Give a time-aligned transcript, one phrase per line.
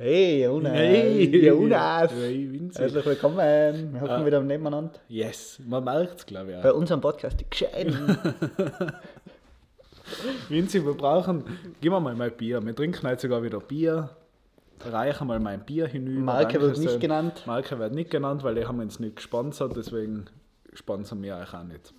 [0.00, 0.72] Hey, Jonas!
[0.74, 1.24] Hey.
[1.44, 2.12] Jonas!
[2.12, 2.78] Hey, Vinzi.
[2.78, 3.92] Herzlich willkommen!
[3.94, 4.26] Wir hocken Ah.
[4.26, 4.92] wieder nebeneinander.
[5.08, 6.62] Yes, man merkt es, glaube ich.
[6.62, 6.76] Bei Auch.
[6.76, 8.16] unserem Podcast, die Gescheiten.
[10.48, 11.42] Vinzi, wir brauchen,
[11.80, 12.64] gib mir mal mein Bier.
[12.64, 14.10] Wir trinken heute sogar wieder Bier.
[14.88, 16.20] Reichen mal mein Bier hinüber.
[16.22, 17.42] Marke wird nicht genannt.
[17.46, 20.26] Marke wird nicht genannt, weil die haben uns nicht gesponsert, deswegen
[20.74, 21.92] sponsern wir euch auch nicht.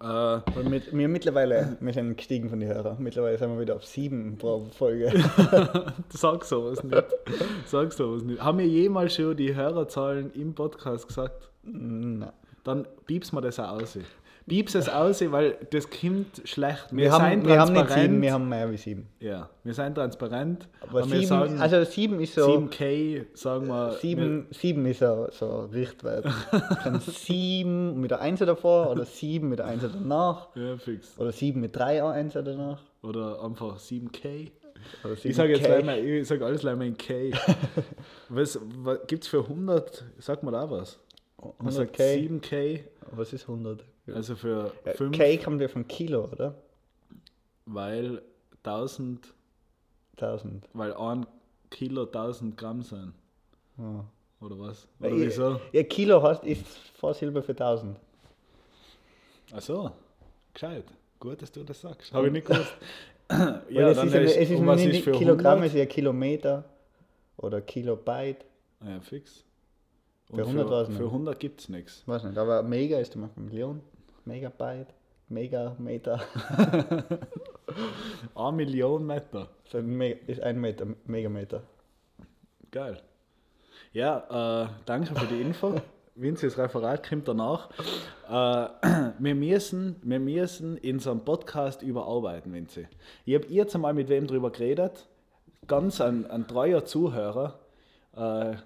[0.00, 2.96] Äh, mit, wir mittlerweile, wir sind gestiegen von den Hörern.
[3.00, 5.10] Mittlerweile sind wir wieder auf sieben pro Folge.
[6.10, 7.04] sag sowas nicht.
[7.66, 8.40] Sag sowas nicht.
[8.40, 11.50] Haben wir jemals schon die Hörerzahlen im Podcast gesagt?
[11.62, 12.30] Nein.
[12.64, 13.98] Dann piepst mir das auch aus.
[14.48, 16.86] Piepst es aus, weil das kommt schlecht.
[16.90, 19.08] Wir, Wir, haben, wir haben nicht sieben, wir haben mehr wie sieben.
[19.20, 20.68] Ja, wir sind transparent.
[20.80, 22.46] Aber wir sieben, sagen, also sieben ist so.
[22.46, 23.92] 7K, sagen wir.
[24.00, 26.26] Sieben, sieben ist so, so Richtwert.
[26.84, 30.48] Dann sieben mit der Eins davor oder sieben mit der Eins danach.
[30.54, 31.18] Wir, ja, fix.
[31.18, 32.80] Oder sieben mit drei Eins danach.
[33.02, 34.50] Oder einfach 7K.
[35.04, 35.66] Oder Ich sage jetzt 7K.
[35.66, 37.32] gleich mal, ich sag alles gleich mal in K.
[38.28, 40.04] was, was gibt es für 100?
[40.18, 40.98] Sag mal da was.
[41.60, 42.40] Man sagt 100k.
[42.40, 42.80] 7K,
[43.12, 43.84] Was ist 100?
[44.14, 46.54] Also für Ja, 5, K kommt ja von Kilo, oder?
[47.66, 48.22] weil
[48.62, 49.34] 1000,
[50.16, 50.68] 1000.
[50.72, 51.26] weil ein
[51.70, 53.12] Kilo 1000 Gramm sind.
[53.76, 54.04] Ja.
[54.40, 54.86] Oder was?
[55.00, 55.60] Oder Ja, wieso?
[55.72, 56.64] Ja, Kilo heißt, ist
[56.98, 57.98] Vorsilbe für 1000.
[59.54, 59.90] Ach so,
[60.54, 60.84] gescheit.
[61.20, 62.12] Gut, dass du das sagst.
[62.12, 62.72] Habe ich nicht gewusst.
[63.28, 65.66] Weil ja, es dann ist, ist, es ist was nicht ist für Kilogramm, 100?
[65.66, 66.64] es ist ja Kilometer
[67.36, 68.44] oder Kilobyte.
[68.80, 69.44] Ah Ja, fix.
[70.26, 70.98] Für Und 100 war's für, nicht.
[71.02, 72.02] für 100 gibt es nichts.
[72.06, 73.80] Weiß nicht, aber Mega ist zum Beispiel Million.
[74.28, 74.94] Megabyte,
[75.30, 76.20] Mega, Meter.
[78.34, 79.48] Eine Million Meter.
[79.82, 81.62] Me ist ein Meter, Megameter.
[82.70, 83.00] Geil.
[83.92, 85.80] Ja, äh, danke für die Info.
[86.14, 87.70] Vinzis Referat kommt danach.
[88.28, 92.86] Äh, wir, müssen, wir müssen in so einem Podcast überarbeiten, Vinzi.
[93.24, 95.08] Ich habe jetzt einmal mit wem drüber geredet.
[95.66, 97.58] Ganz ein, ein treuer Zuhörer.
[98.14, 98.56] Äh,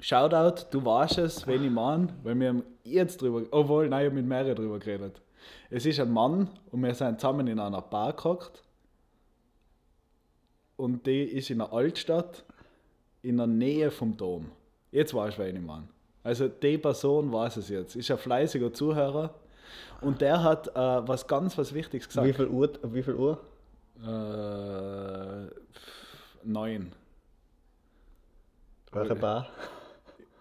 [0.00, 4.06] Shoutout, du weißt es, wenn ich meine, weil wir haben jetzt drüber, obwohl, nein, ich
[4.06, 5.20] habe mit mehreren drüber geredet.
[5.68, 8.62] Es ist ein Mann und wir sind zusammen in einer Bar gehockt
[10.76, 12.44] und die ist in der Altstadt
[13.22, 14.50] in der Nähe vom Dom.
[14.90, 15.88] Jetzt weißt du, wen ich meine.
[16.22, 17.96] Also die Person weiß es jetzt.
[17.96, 19.34] Ist ein fleißiger Zuhörer
[20.00, 22.26] und der hat äh, was ganz was Wichtiges gesagt.
[22.26, 22.70] Wie viel Uhr?
[22.82, 23.38] Wie viel Uhr?
[24.02, 25.50] Äh,
[26.44, 26.92] neun.
[28.92, 29.14] Welche.
[29.14, 29.46] Bar?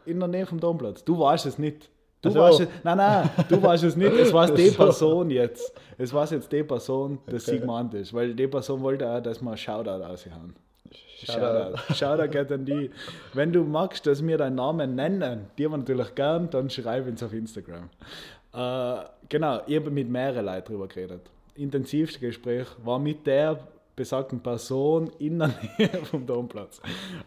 [0.09, 1.03] In der Nähe vom Domplatz.
[1.03, 1.89] Du weißt es nicht.
[2.21, 2.39] Du Ach so.
[2.41, 4.11] weißt es, nein, nein, du weißt es nicht.
[4.13, 4.75] Es war die so.
[4.83, 5.73] Person jetzt.
[5.97, 7.51] Es war jetzt die Person, das Okay.
[7.55, 8.13] sie gemeint ist.
[8.13, 10.53] Weil die Person wollte auch, dass wir Shoutout raushauen.
[11.23, 11.77] Shoutout.
[11.77, 11.93] Shoutout.
[11.93, 12.89] Shoutout geht an die.
[13.33, 17.21] Wenn du magst, dass wir deinen Namen nennen, die haben natürlich gern, dann schreib uns
[17.23, 17.89] auf Instagram.
[18.53, 21.21] Äh, genau, ich habe mit mehreren Leuten darüber geredet.
[21.55, 23.59] Intensivste Gespräch war mit der
[23.99, 26.79] besagten Person in der Nähe vom Domplatz.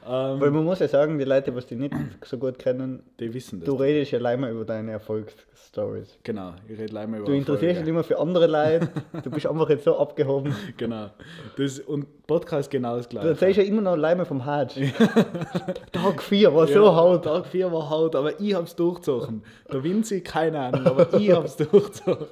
[0.09, 1.95] Ähm, Weil man muss ja sagen, die Leute, was die nicht
[2.25, 3.67] so gut kennen, die wissen das.
[3.67, 6.19] du redest ja leider über deine Erfolgsstories.
[6.23, 8.89] Genau, ich rede mal über Du interessierst dich immer für andere Leute,
[9.23, 10.55] du bist einfach jetzt so abgehoben.
[10.79, 11.11] Genau.
[11.59, 13.29] Das, und Podcast genau das Du gleiche.
[13.29, 14.79] erzählst ja immer noch Leimer vom Hatsch.
[15.93, 17.25] Tag 4 war so haut.
[17.25, 19.43] Tag 4 war Haut, aber ich hab's durchgezogen.
[19.71, 22.29] Der Vinci, keine Ahnung, aber ich hab's durchgezogen.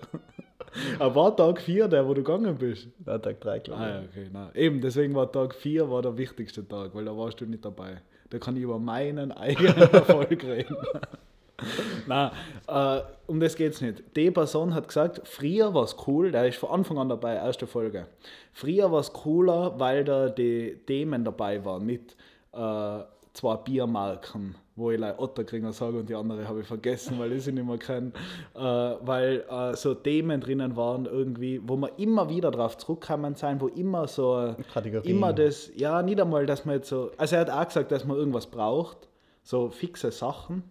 [0.99, 2.89] Aber war Tag 4 der, wo du gegangen bist?
[3.07, 3.95] Ja, Tag 3, glaube Ah ich.
[3.95, 4.31] ja, okay.
[4.33, 4.49] Nein.
[4.55, 8.01] Eben, deswegen war Tag 4 war der wichtigste Tag, weil da warst du nicht dabei.
[8.31, 10.77] Da kann ich über meinen eigenen Erfolg reden.
[12.07, 12.31] Nein,
[12.69, 14.03] äh, um das geht's nicht.
[14.17, 17.67] Die Person hat gesagt, früher war es cool, der ist von Anfang an dabei, erste
[17.67, 18.07] Folge.
[18.53, 22.17] Früher war es cooler, weil da die Themen dabei waren mit
[22.53, 23.01] äh,
[23.35, 27.45] zwei Biermarken, wo ich like Otterkringer sage und die andere habe ich vergessen, weil ich
[27.45, 28.13] sie nicht mehr kenne.
[28.55, 33.61] Äh, weil äh, so Themen drinnen waren irgendwie, wo man immer wieder drauf zurückkommen sein,
[33.61, 35.15] wo immer so Kategorien.
[35.15, 38.05] immer das, ja, nicht einmal, dass man jetzt so, also er hat auch gesagt, dass
[38.05, 39.09] man irgendwas braucht,
[39.43, 40.65] so fixe Sachen.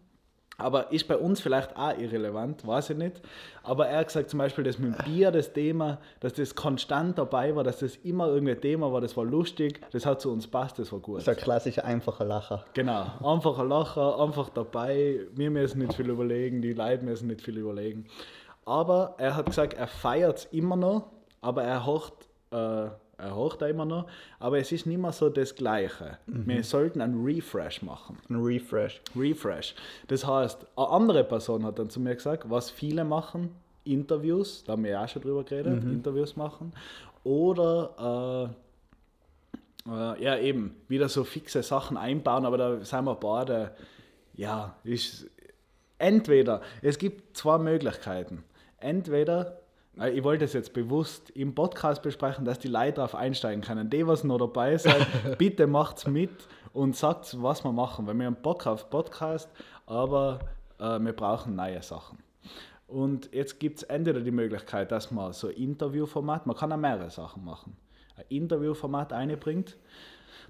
[0.59, 3.22] Aber ist bei uns vielleicht auch irrelevant, weiß ich nicht.
[3.64, 7.18] Aber er hat gesagt, zum Beispiel, dass mit dem Bier das Thema, dass das konstant
[7.18, 10.48] dabei war, dass das immer irgendein Thema war, das war lustig, das hat zu uns
[10.48, 11.18] passt, das war gut.
[11.18, 12.66] Das ist ein klassischer, einfacher Lacher.
[12.74, 15.22] Genau, einfach ein Lacher, einfach dabei.
[15.33, 18.06] Wir müssen nicht viel überlegen, die Leute müssen nicht viel überlegen.
[18.66, 21.07] Aber er hat gesagt, er feiert es immer noch,
[21.42, 22.13] aber er hocht,
[22.51, 22.89] äh,
[23.19, 24.07] er hocht immer noch,
[24.39, 26.18] aber es ist nicht mehr so das Gleiche.
[26.25, 28.18] Wir sollten einen Refresh machen.
[28.30, 29.01] Ein Refresh.
[29.16, 29.75] Refresh.
[30.07, 33.50] Das heißt, eine andere Person hat dann zu mir gesagt, was viele machen,
[33.83, 36.74] Interviews, da haben wir ja auch schon drüber geredet, Interviews machen.
[37.24, 43.71] Oder äh, äh, ja eben, wieder so fixe Sachen einbauen, aber da sind wir beide,
[44.36, 45.30] ja, ist
[45.98, 48.44] entweder, es gibt zwei Möglichkeiten.
[48.77, 49.51] Entweder, äh,
[50.13, 53.89] ich wollte es jetzt bewusst im Podcast besprechen, dass die Leute darauf einsteigen können.
[53.89, 55.06] Die, was noch dabei sind,
[55.38, 56.31] bitte macht's mit
[56.74, 58.07] und sagt, was wir machen.
[58.07, 59.50] Weil wir haben Bock auf Podcast,
[59.86, 60.39] aber
[60.80, 62.19] äh, wir brauchen neue Sachen.
[62.88, 67.09] Und jetzt gibt es entweder die Möglichkeit, dass man so Interviewformat, man kann auch mehrere
[67.12, 67.75] Sachen machen,
[68.15, 69.77] ein Interviewformat einbringt.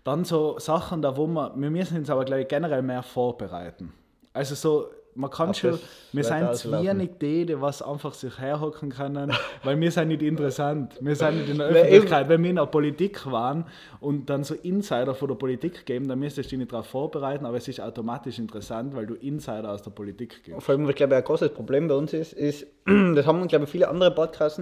[0.05, 3.91] Dann so Sachen, da wo man, wir müssen uns aber gleich generell mehr vorbereiten.
[4.31, 5.79] Also so man kann Auf schon,
[6.13, 9.33] wir sind zu wenig die, die was einfach sich herhocken können,
[9.63, 10.95] weil wir sind nicht interessant.
[11.01, 12.29] Wir sind nicht in der Öffentlichkeit.
[12.29, 13.65] Wenn wir in der Politik waren
[13.99, 17.45] und dann so Insider von der Politik geben, dann müsstest du dich nicht darauf vorbereiten,
[17.45, 20.63] aber es ist automatisch interessant, weil du Insider aus der Politik gibst.
[20.63, 23.65] Vor allem, was glaube ich ein großes Problem bei uns ist, ist, das haben glaube
[23.65, 24.61] ich viele andere Podcasts,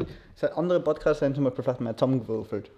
[0.55, 2.71] andere Podcasts sind zum Beispiel vielleicht mehr zusammengewürfelt.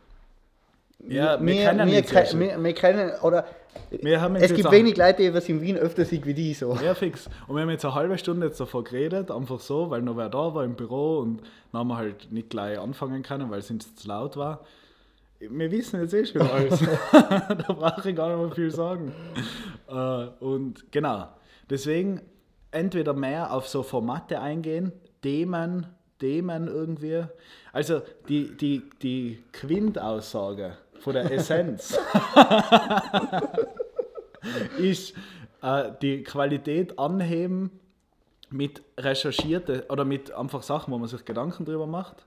[1.07, 1.47] Ja, kennen
[1.79, 3.45] wir, nicht ke- wir, wir kennen, oder
[3.91, 6.75] es gibt wenig Leute, die was in Wien öfter sieht wie die so.
[6.83, 7.27] Ja, fix.
[7.47, 10.29] Und wir haben jetzt eine halbe Stunde jetzt davor geredet, einfach so, weil noch wer
[10.29, 11.41] da war im Büro und
[11.71, 14.61] dann haben wir halt nicht gleich anfangen können, weil es uns zu laut war.
[15.39, 16.79] Wir wissen jetzt eh schon alles.
[17.11, 19.13] da brauche ich gar nicht mehr viel sagen.
[19.87, 19.93] Äh,
[20.43, 21.29] und genau,
[21.69, 22.21] deswegen
[22.71, 24.91] entweder mehr auf so Formate eingehen,
[25.21, 25.87] Themen,
[26.19, 27.23] Themen irgendwie.
[27.71, 31.97] Also die, die, die Quintaussage von der Essenz
[34.77, 35.15] ist
[35.61, 37.71] äh, die Qualität anheben
[38.49, 42.25] mit recherchierte oder mit einfach Sachen, wo man sich Gedanken drüber macht.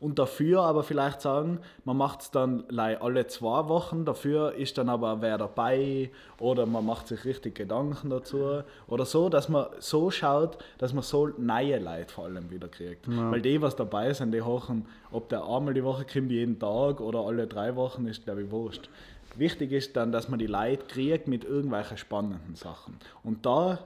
[0.00, 4.88] Und dafür aber vielleicht sagen, man macht es dann alle zwei Wochen, dafür ist dann
[4.88, 10.10] aber wer dabei oder man macht sich richtig Gedanken dazu oder so, dass man so
[10.10, 13.06] schaut, dass man so neue Leute vor allem wieder kriegt.
[13.30, 17.00] Weil die, was dabei sind, die hochen, ob der einmal die Woche kommt, jeden Tag
[17.00, 18.88] oder alle drei Wochen, ist glaube ich wurscht.
[19.36, 22.98] Wichtig ist dann, dass man die Leute kriegt mit irgendwelchen spannenden Sachen.
[23.22, 23.78] Und da,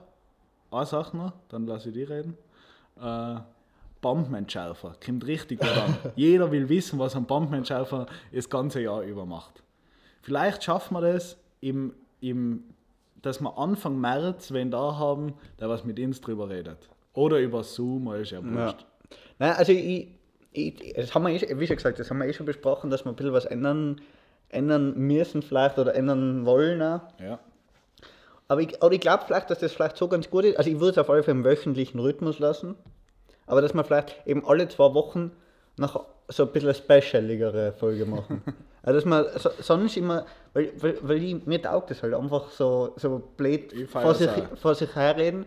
[0.71, 2.37] eine Sache noch, dann lasse ich die reden.
[3.01, 3.37] Äh,
[4.01, 5.97] Bombmentschärfer, kommt richtig gut an.
[6.17, 9.63] Jeder will wissen, was ein Bombmentschärfer das ganze Jahr über macht.
[10.23, 12.65] Vielleicht schaffen wir das, im, im,
[13.23, 16.89] dass wir Anfang März wen da haben, der was mit uns drüber redet.
[17.13, 18.45] Oder über Zoom, oder ist ja Ja.
[18.67, 18.87] wurscht.
[19.39, 20.09] Nein, also ich,
[20.53, 23.05] ich, das haben wir eh, wie schon gesagt, das haben wir eh schon besprochen, dass
[23.05, 24.01] wir ein bisschen was ändern,
[24.49, 26.81] ändern müssen vielleicht oder ändern wollen.
[26.83, 27.01] Auch.
[27.21, 27.39] Ja.
[28.49, 30.57] Aber ich, aber ich glaube vielleicht, dass das vielleicht so ganz gut ist.
[30.59, 32.75] Also ich würde es auf alle Fälle im wöchentlichen Rhythmus lassen.
[33.51, 35.33] Aber dass wir vielleicht eben alle zwei Wochen
[35.77, 38.43] noch so ein bisschen eine specialigere Folge machen.
[38.83, 42.51] also dass man so, sonst immer, weil, weil, weil ich, mir taugt das halt einfach
[42.51, 44.57] so, so blöd vor sich, auch.
[44.57, 45.47] vor sich herreden.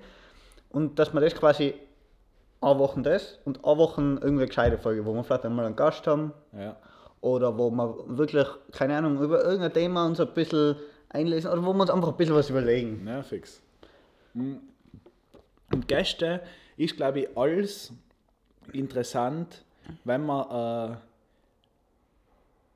[0.69, 1.75] Und dass wir das quasi
[2.59, 6.05] eine Woche das und eine Woche irgendeine gescheite Folge, wo wir vielleicht einmal einen Gast
[6.05, 6.75] haben ja.
[7.21, 10.75] oder wo wir wirklich, keine Ahnung, über irgendein Thema uns ein bisschen
[11.07, 13.07] einlesen oder wo wir uns einfach ein bisschen was überlegen.
[13.07, 13.61] Ja, fix.
[14.33, 14.55] Mm.
[15.71, 16.41] Und Gäste
[16.77, 17.93] ist, glaube ich, alles
[18.71, 19.63] interessant,
[20.03, 20.95] wenn man äh,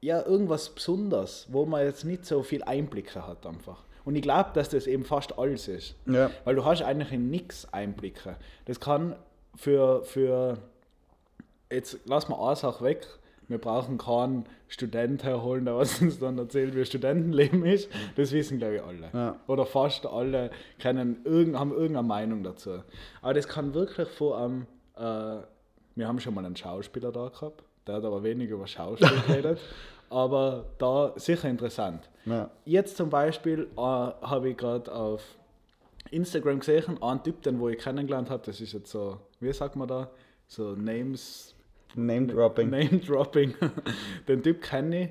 [0.01, 3.83] ja irgendwas Besonderes, wo man jetzt nicht so viel Einblicke hat einfach.
[4.05, 5.95] Und ich glaube, dass das eben fast alles ist.
[6.05, 6.31] Ja.
[6.45, 8.37] Weil du hast eigentlich in nichts Einblicke.
[8.65, 9.15] Das kann
[9.55, 10.57] für, für
[11.69, 13.05] jetzt lass mal eine Sache weg.
[13.47, 17.89] Wir brauchen keinen Student herholen, der was uns dann erzählt, wie Studentenleben ist.
[18.15, 19.09] Das wissen, glaube ich, alle.
[19.13, 19.39] Ja.
[19.47, 22.83] Oder fast alle kennen irgend, haben irgendeine Meinung dazu.
[23.21, 24.67] Aber das kann wirklich vor einem,
[24.97, 25.41] äh,
[25.95, 29.59] wir haben schon mal einen Schauspieler da gehabt, der hat aber wenig über Schauspiel geredet,
[30.09, 32.09] aber da sicher interessant.
[32.25, 32.49] Ja.
[32.65, 35.23] Jetzt zum Beispiel äh, habe ich gerade auf
[36.11, 39.75] Instagram gesehen, einen Typ, den wo ich kennengelernt habe, das ist jetzt so, wie sagt
[39.75, 40.09] man da,
[40.47, 41.55] so Names,
[41.95, 42.69] Name Dropping.
[42.69, 43.53] Name Dropping.
[44.27, 45.09] Den Typ kenne ich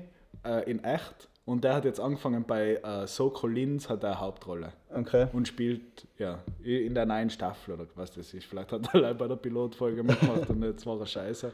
[0.49, 4.19] äh, in echt und der hat jetzt angefangen bei äh, So Collins hat er eine
[4.19, 5.27] Hauptrolle Okay.
[5.33, 8.45] und spielt ja in der neuen Staffel oder was das ist.
[8.45, 11.51] Vielleicht hat er bei der Pilotfolge mitgemacht und jetzt war er scheiße.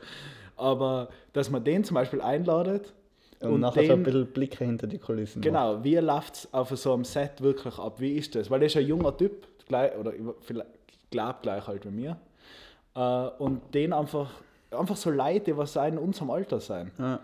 [0.57, 2.93] Aber dass man den zum Beispiel einladet
[3.39, 5.39] Und, nachher so ein den- bisschen Blicke hinter die Kulissen.
[5.39, 5.45] macht.
[5.45, 7.99] Genau, wie läuft es auf so einem Set wirklich ab?
[7.99, 8.49] Wie ist das?
[8.49, 10.69] Weil der ist ein junger Typ, gleich, oder vielleicht
[11.11, 12.17] glaubt gleich halt wie mir.
[12.95, 12.99] Äh,
[13.39, 14.31] und den einfach,
[14.73, 16.91] einfach so Leute, die was in unserem Alter sein.
[16.99, 17.19] Ja.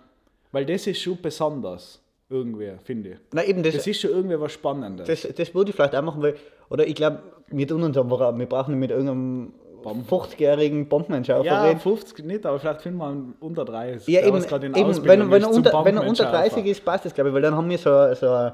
[0.52, 3.18] Weil das ist schon besonders, irgendwie, finde ich.
[3.34, 5.08] Na eben, das, Das ist schon irgendwie was Spannendes.
[5.08, 6.36] das, das würde ich vielleicht auch machen, weil,
[6.70, 9.54] oder ich glaube, wir tun uns einfach, auch- wir brauchen nicht mit irgendeinem
[9.84, 11.80] 50-jährigen Bombenentschärfer ja, reden.
[11.80, 14.08] 50 nicht, aber vielleicht finden wir einen unter 30.
[14.08, 16.32] Ja, eben, eben wenn, wenn, er unter, wenn er unter Bombenentschärfer.
[16.32, 18.52] 30 ist, passt das, glaube ich, weil dann haben wir so, so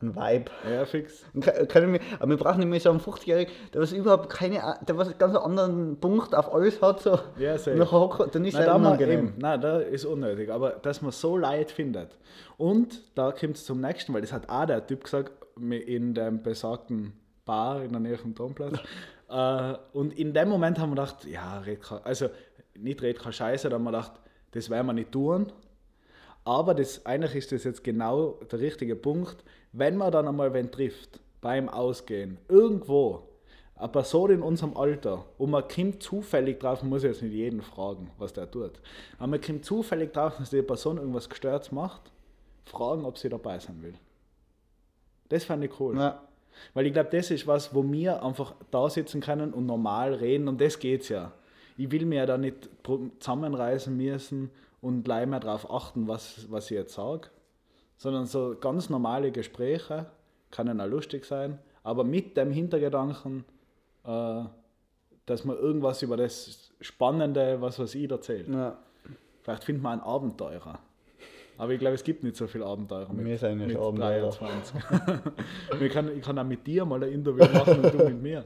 [0.00, 0.50] einen Vibe.
[0.70, 1.24] Ja, fix.
[1.68, 4.96] Können wir, aber wir brauchen nicht mehr so einen 50-Jährigen, der was überhaupt keine, der
[4.98, 7.18] was einen ganz anderen Punkt auf alles hat, so.
[7.38, 7.56] Ja,
[7.90, 9.34] hockt- dann ist Nein, er da unangenehm.
[9.38, 12.16] nein, da ist unnötig, aber dass man so Leid findet.
[12.56, 16.42] Und da kommt es zum nächsten, weil das hat auch der Typ gesagt, in dem
[16.42, 17.12] besagten
[17.44, 18.78] Bar in der Nähe vom Domplatz.
[19.30, 22.28] äh, und in dem Moment haben wir gedacht, ja, red kein, also
[22.76, 24.12] nicht red kein Scheiße, da haben wir gedacht,
[24.50, 25.52] das werden wir nicht tun.
[26.44, 29.44] Aber das, eigentlich ist das jetzt genau der richtige Punkt.
[29.76, 33.24] Wenn man dann einmal wen trifft, beim Ausgehen, irgendwo,
[33.74, 37.60] eine Person in unserem Alter, und man kommt zufällig drauf, man muss jetzt nicht jeden
[37.60, 38.70] fragen, was der tut,
[39.18, 42.12] aber man kommt zufällig drauf, dass die Person irgendwas Gestörtes macht,
[42.64, 43.94] fragen, ob sie dabei sein will.
[45.28, 45.96] Das fand ich cool.
[45.96, 46.22] Ja.
[46.72, 50.46] Weil ich glaube, das ist was, wo wir einfach da sitzen können und normal reden
[50.46, 51.32] und das geht's ja.
[51.76, 52.68] Ich will mir ja da nicht
[53.18, 57.28] zusammenreißen müssen und gleich mehr darauf achten, was, was ich jetzt sage,
[57.96, 60.06] sondern so ganz normale Gespräche
[60.50, 63.44] können auch lustig sein, aber mit dem Hintergedanken,
[64.04, 64.44] äh,
[65.26, 68.48] dass man irgendwas über das Spannende, was was ich erzählt.
[68.48, 68.78] Ja.
[69.42, 70.78] Vielleicht findet man einen Abenteurer.
[71.56, 74.30] Aber ich glaube, es gibt nicht so viele Abenteurer mit, Wir sind ja mit Abenteurer.
[74.30, 74.82] 23.
[75.80, 78.44] ich, kann, ich kann auch mit dir mal ein Interview machen und du mit mir.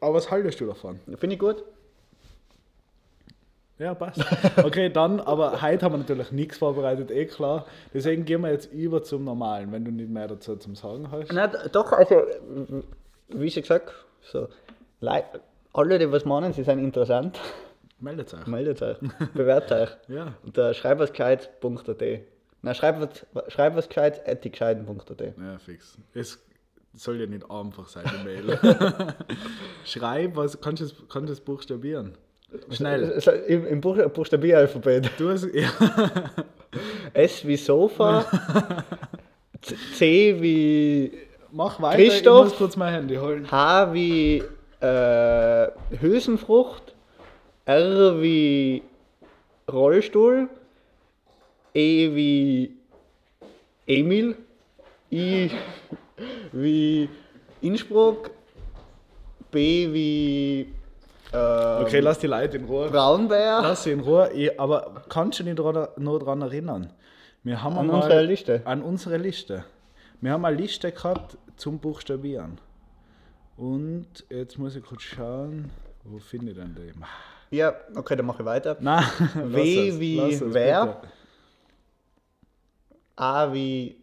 [0.00, 0.98] Aber was haltest du davon?
[1.18, 1.62] Finde ich gut.
[3.80, 4.22] Ja, passt.
[4.62, 7.64] Okay, dann, aber heute haben wir natürlich nichts vorbereitet, eh klar.
[7.94, 11.32] Deswegen gehen wir jetzt über zum Normalen, wenn du nicht mehr dazu zum Sagen hast.
[11.32, 12.22] Na, d- doch, also,
[13.28, 14.48] wie schon gesagt, so,
[15.72, 17.40] alle, die was meinen, sie sind interessant,
[18.00, 18.46] Meldet euch.
[18.46, 18.98] meldet euch,
[19.34, 19.90] bewertet euch.
[20.14, 20.34] Ja.
[20.44, 22.02] Unter schreibwasgescheit.at.
[22.62, 25.20] Nein, schreibwas- schreibwasgescheit.gescheiden.at.
[25.20, 25.96] Ja, fix.
[26.12, 26.38] Es
[26.94, 28.58] soll ja nicht einfach sein, die Mail.
[29.84, 32.12] Schreib, was kannst du es kannst du es buchstabieren?
[32.70, 33.20] Schnell.
[33.46, 35.10] Im, im Buch, Buchstabieralphabet.
[35.18, 35.68] Du hast, ja.
[37.12, 38.24] S wie Sofa,
[39.62, 41.12] C- C wie
[41.52, 42.46] Mach weiter, Christoph?
[42.46, 43.50] ich muss kurz mein Handy holen.
[43.50, 44.42] H wie
[44.80, 45.66] äh,
[46.00, 46.94] Hülsenfrucht,
[47.66, 48.82] R wie
[49.70, 50.48] Rollstuhl,
[51.74, 52.76] E wie
[53.86, 54.36] Emil,
[55.12, 55.50] I
[56.52, 57.08] wie
[57.60, 58.30] Innsbruck,
[59.50, 60.72] B wie
[61.32, 62.88] äh, Okay, lass die Leute in Ruhe.
[62.90, 63.60] Braunbär.
[63.62, 64.30] Lass sie in Ruhe.
[64.32, 66.92] Ich, aber kannst du dich dran, noch daran erinnern?
[67.42, 68.62] Wir haben An einmal- unsere Liste?
[68.64, 69.64] An unsere Liste.
[70.20, 72.58] Wir haben eine Liste gehabt zum Buchstabieren.
[73.56, 75.70] Und jetzt muss ich kurz schauen,
[76.04, 77.56] wo finde ich denn die?
[77.56, 78.76] Ja, okay, dann mache ich weiter.
[78.80, 80.86] Nein, W es, wie wer?
[80.86, 81.08] bitte.
[83.16, 83.96] A wie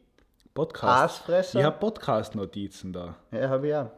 [0.53, 1.03] Podcast.
[1.21, 1.59] Aasfresser.
[1.59, 3.15] Ich habe Podcast-Notizen da.
[3.31, 3.89] Ja, habe ich auch.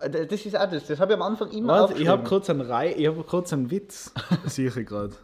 [0.00, 2.48] Äh, Das ist auch das, das habe ich am Anfang immer Warte, ich habe kurz
[2.50, 4.12] einen Rei ich habe kurz einen Witz,
[4.46, 5.14] sehe ich gerade.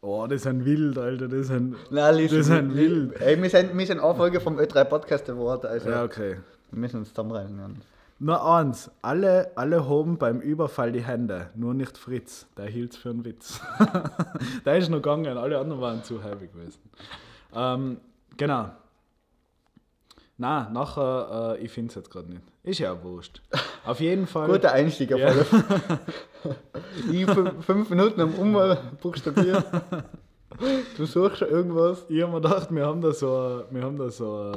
[0.00, 1.74] Oh, das ist ein Wild, Alter, das ist ein...
[1.90, 3.20] Nein, das ist ein Wild.
[3.20, 6.36] Ey, wir sind, wir sind Anfolge vom Ö3 Podcast Award, also Ja, okay.
[6.70, 7.60] wir müssen uns zusammenreißen.
[8.20, 13.10] Nur eins, alle, alle hoben beim Überfall die Hände, nur nicht Fritz, der hielt's für
[13.10, 13.60] einen Witz.
[14.64, 16.80] der ist noch gegangen, alle anderen waren zu heavy gewesen.
[17.54, 17.98] Ähm,
[18.36, 18.70] genau.
[20.40, 22.42] Na, nachher, äh, ich finde es jetzt gerade nicht.
[22.62, 23.42] Ist ja auch wurscht.
[23.84, 24.46] Auf jeden Fall.
[24.48, 25.44] Guter Einstieg auf alle.
[27.10, 29.64] Ich fün- fünf Minuten am Umbuchstabieren.
[30.96, 32.04] Du suchst schon irgendwas.
[32.08, 34.52] Ich habe mir gedacht, wir haben da so, eine- wir haben da so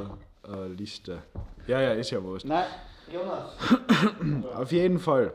[0.46, 1.18] eine, eine Liste.
[1.66, 2.46] Ja, ja, ist ja wurscht.
[2.46, 2.64] Nein,
[3.12, 4.54] Jonas.
[4.56, 5.32] Auf jeden Fall.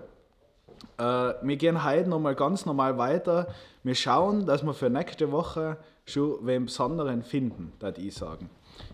[0.97, 1.03] Äh,
[1.41, 3.47] wir gehen heute nochmal ganz normal weiter.
[3.83, 5.77] Wir schauen, dass wir für nächste Woche
[6.07, 8.49] schon wen Besonderen finden, würde ich sagen.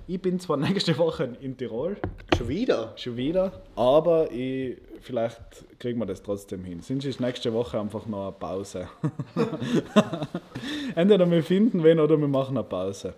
[0.07, 1.97] Ich bin zwar nächste Woche in Tirol,
[2.37, 2.93] Schon wieder?
[2.95, 5.39] schon wieder, aber ich, vielleicht
[5.79, 6.81] kriegen wir das trotzdem hin.
[6.81, 8.89] Sonst ist nächste Woche einfach noch eine Pause.
[10.95, 13.13] Entweder wir finden wen oder wir machen eine Pause.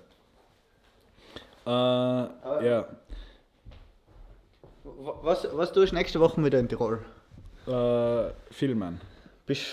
[1.65, 2.85] Äh, ja.
[4.83, 6.99] Was, was tust du nächste Woche wieder in Tirol?
[7.67, 9.01] Äh, filmen.
[9.45, 9.65] Bist,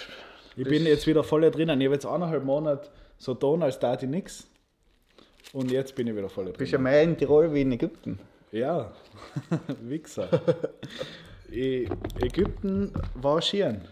[0.56, 1.80] Ich bin jetzt wieder voll drinnen.
[1.80, 2.88] Ich habe jetzt eineinhalb Monate
[3.22, 4.46] so tun, als da ich nix.
[5.52, 8.18] Und jetzt bin ich wieder voll bist ja mehr in Tirol wie in Ägypten.
[8.50, 8.90] Ja,
[9.82, 10.28] Wichser.
[11.52, 11.88] I-
[12.20, 13.82] Ägypten war schön.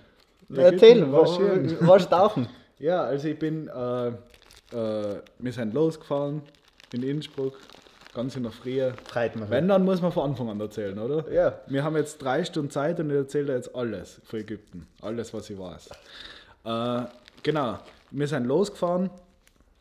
[0.55, 1.77] Erzähl, war, schön.
[1.87, 2.49] warst du tauchen?
[2.81, 6.41] Ja, also ich bin, äh, äh, wir sind losgefahren
[6.95, 7.59] in Innsbruck,
[8.15, 8.81] ganz in der Früh.
[9.05, 9.51] Freut mich.
[9.51, 11.31] Wenn, dann muss man von Anfang an erzählen, oder?
[11.31, 11.61] Ja.
[11.67, 14.87] Wir haben jetzt drei Stunden Zeit und ich erzähle dir jetzt alles für Ägypten.
[15.03, 15.91] Alles, was ich weiß.
[16.65, 17.03] Äh,
[17.43, 17.79] genau.
[18.11, 19.11] Wir sind losgefahren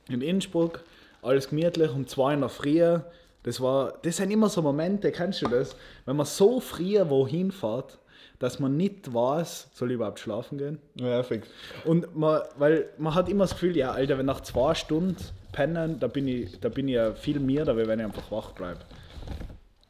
[0.09, 0.83] in Innsbruck,
[1.21, 2.99] alles gemütlich, um zwei in der Früh.
[3.43, 5.75] Das, war, das sind immer so Momente, kennst du das?
[6.05, 7.97] Wenn man so früh wohin fährt,
[8.39, 10.79] dass man nicht weiß, soll ich überhaupt schlafen gehen?
[10.95, 11.47] Ja, fix.
[11.85, 15.15] Und man, weil man hat immer das Gefühl, ja, Alter, wenn nach zwei Stunden
[15.51, 18.51] pennen, da bin ich, da bin ich ja viel mehr, da wenn ich einfach wach
[18.51, 18.79] bleibe.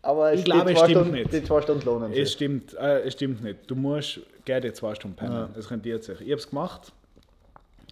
[0.01, 1.33] Aber Ich die glaube, es stimmt Stunden, nicht.
[1.33, 2.31] Die zwei Stunden lohnen Es sich.
[2.31, 3.59] stimmt, äh, es stimmt nicht.
[3.69, 5.49] Du musst gerne zwei Stunden pennen.
[5.57, 6.21] Es rentiert sich.
[6.21, 6.91] Ich habe es gemacht,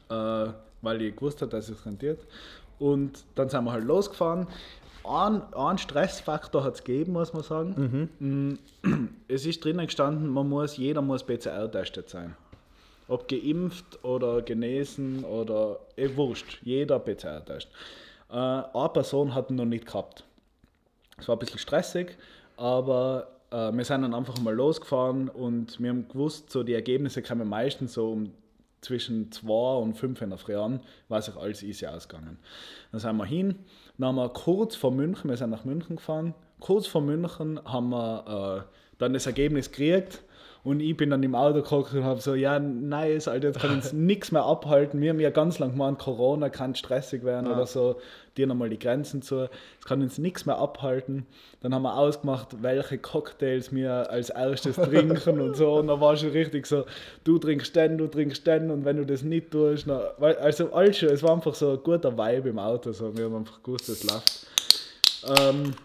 [0.09, 0.47] äh,
[0.81, 2.19] weil ich gewusst habe, dass es rentiert.
[2.79, 4.47] Und dann sind wir halt losgefahren.
[5.03, 8.09] Ein, ein Stressfaktor hat es gegeben, muss man sagen.
[8.19, 8.57] Mm,
[9.27, 12.35] Es ist drinnen gestanden, man muss, jeder muss PCR-testet sein.
[13.07, 17.69] ob geimpft oder genesen oder eh, wurscht, jeder PCR-Test.
[18.29, 20.25] Äh, eine Person hat ihn noch nicht gehabt.
[21.17, 22.17] Es war ein bisschen stressig,
[22.57, 27.21] aber äh, wir sind dann einfach mal losgefahren und wir haben gewusst, so die Ergebnisse
[27.23, 28.33] kommen meistens so um
[28.87, 30.79] zwischen 2 und 5 in der Früh an,
[31.09, 32.39] war sich alles easy ausgegangen.
[32.91, 33.55] Dann sind wir hin,
[33.97, 37.89] dann haben wir kurz vor München, wir sind nach München gefahren, kurz vor München haben
[37.89, 40.23] wir äh, dann das Ergebnis gekriegt
[40.67, 43.71] und ich bin dann im Auto geguckt und habe so, ja, nice, Alter, jetzt kann
[43.71, 44.99] uns nichts mehr abhalten.
[44.99, 47.53] Wir haben ja ganz lang gemeint, Corona kann stressig werden ja.
[47.53, 48.01] oder so,
[48.35, 49.47] dir nochmal die Grenzen zu.
[49.79, 51.25] Es kann uns nichts mehr abhalten.
[51.61, 55.75] Dann haben wir ausgemacht, welche Cocktails wir als erstes trinken und so.
[55.75, 56.83] Und da war schon richtig so,
[57.23, 60.97] du trinkst den, du trinkst den und wenn du das nicht tust, na, also alles
[60.97, 62.91] schon, es war einfach so ein guter Vibe im Auto.
[62.91, 63.17] So.
[63.17, 64.47] Wir haben einfach gewusst, es läuft.
[65.39, 65.75] Ähm,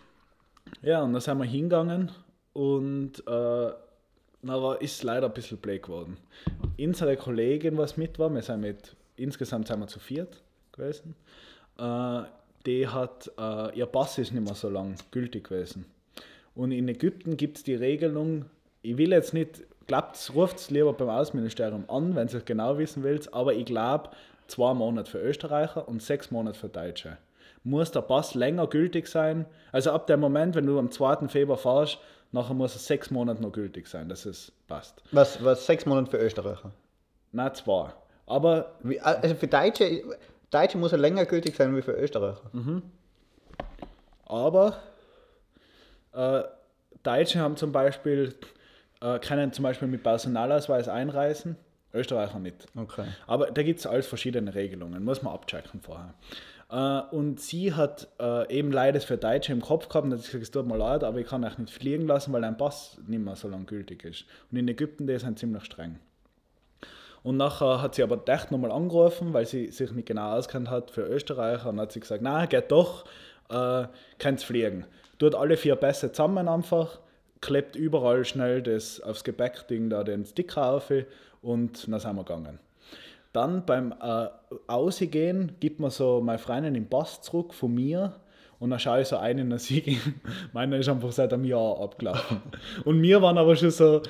[0.82, 2.10] ja, und dann sind wir hingegangen
[2.52, 3.70] und äh,
[4.46, 6.16] aber ist leider ein bisschen blöd geworden.
[6.78, 11.14] Unsere Kollegin, was mit war, wir sind mit, insgesamt sind wir zu viert gewesen,
[11.78, 12.22] äh,
[12.66, 15.84] die hat, äh, ihr Pass ist nicht mehr so lang gültig gewesen.
[16.54, 18.46] Und in Ägypten gibt es die Regelung,
[18.82, 22.78] ich will jetzt nicht, glaubt, ruft es lieber beim Außenministerium an, wenn ihr es genau
[22.78, 24.11] wissen wollt, aber ich glaube,
[24.49, 27.16] zwei Monate für Österreicher und sechs Monate für Deutsche.
[27.64, 29.46] Muss der Pass länger gültig sein?
[29.70, 31.28] Also ab dem Moment, wenn du am 2.
[31.28, 31.99] Februar fahrst,
[32.32, 35.02] Nachher muss es sechs Monate noch gültig sein, dass es passt.
[35.12, 36.72] Was, was sechs Monate für Österreicher?
[37.30, 37.92] Nein, zwei.
[38.26, 38.72] Aber.
[38.82, 40.02] Wie, also für Deutsche,
[40.50, 42.50] Deutsche muss er länger gültig sein wie für Österreicher.
[42.52, 42.82] Mhm.
[44.24, 44.78] Aber
[46.12, 46.42] äh,
[47.02, 48.34] Deutsche haben zum Beispiel,
[49.02, 51.56] äh, können zum Beispiel mit Personalausweis einreisen,
[51.92, 52.66] Österreicher nicht.
[52.74, 53.08] Okay.
[53.26, 56.14] Aber da gibt es alles verschiedene Regelungen, muss man abchecken vorher.
[56.74, 60.42] Uh, und sie hat uh, eben leider für Deutsche im Kopf gehabt und hat gesagt,
[60.42, 63.22] es tut mir leid, aber ich kann euch nicht fliegen lassen, weil ein Pass nicht
[63.22, 64.24] mehr so lange gültig ist.
[64.50, 65.98] Und in Ägypten, die sind ziemlich streng.
[67.22, 70.90] Und nachher hat sie aber echt nochmal angerufen, weil sie sich nicht genau auskennt hat
[70.90, 73.04] für Österreicher und hat sie gesagt, nein, geht doch,
[73.50, 73.84] äh,
[74.18, 74.86] könnt fliegen.
[75.18, 77.00] Tut alle vier Pässe zusammen einfach,
[77.42, 80.90] klebt überall schnell das aufs Gepäckding da den Sticker auf
[81.42, 82.58] und dann sind wir gegangen.
[83.33, 84.27] Dann beim äh,
[84.66, 88.14] Ausgehen gibt man so meine Freundin den Pass zurück von mir
[88.59, 89.99] und dann schaue ich so einen und sie
[90.53, 92.42] Meiner ist einfach seit einem Jahr abgelaufen.
[92.85, 94.03] und wir waren aber schon so,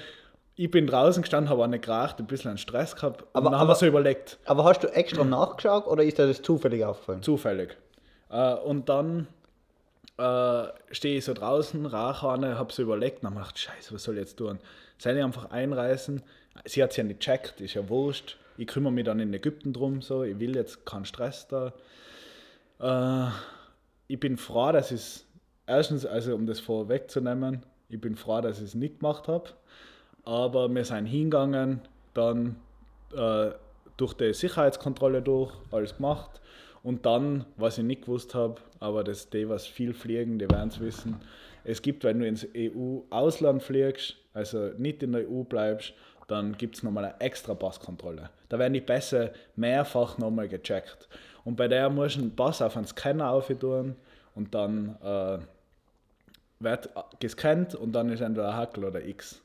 [0.57, 3.53] ich bin draußen gestanden, habe auch nicht geraucht, ein bisschen einen Stress gehabt aber, und
[3.53, 4.39] dann haben wir so überlegt.
[4.45, 7.23] Aber hast du extra nachgeschaut oder ist dir das zufällig aufgefallen?
[7.23, 7.77] Zufällig.
[8.29, 9.29] Äh, und dann
[10.19, 14.03] äh, stehe ich so draußen, rauche eine, habe so überlegt, dann habe gedacht, scheiße, was
[14.03, 14.59] soll ich jetzt tun?
[14.99, 16.23] Soll ich einfach einreißen?
[16.65, 19.73] Sie hat es ja nicht gecheckt, ist ja wurscht ich kümmere mich dann in Ägypten
[19.73, 21.73] drum, so, ich will jetzt keinen Stress da.
[22.81, 23.31] Äh,
[24.09, 25.27] ich bin froh, dass ich es,
[25.67, 29.51] erstens, also um das vorwegzunehmen, ich bin froh, dass ich es nicht gemacht habe,
[30.25, 31.81] aber wir sind hingegangen,
[32.15, 32.57] dann
[33.15, 33.51] äh,
[33.97, 36.41] durch die Sicherheitskontrolle durch, alles gemacht.
[36.83, 40.69] Und dann, was ich nicht gewusst habe, aber das die, was viel fliegen, die werden
[40.69, 41.21] es wissen,
[41.65, 45.95] es gibt, wenn du ins EU-Ausland fliegst, also nicht in der EU bleibst,
[46.33, 48.31] dann gibt es nochmal eine extra Passkontrolle.
[48.49, 51.09] Da werden die Pässe mehrfach nochmal gecheckt.
[51.45, 53.97] Und bei der muss ein Pass auf einen Scanner auftun
[54.35, 55.39] und dann äh,
[56.61, 56.91] wird
[57.21, 59.43] gescannt und dann ist entweder ein Hackel oder X.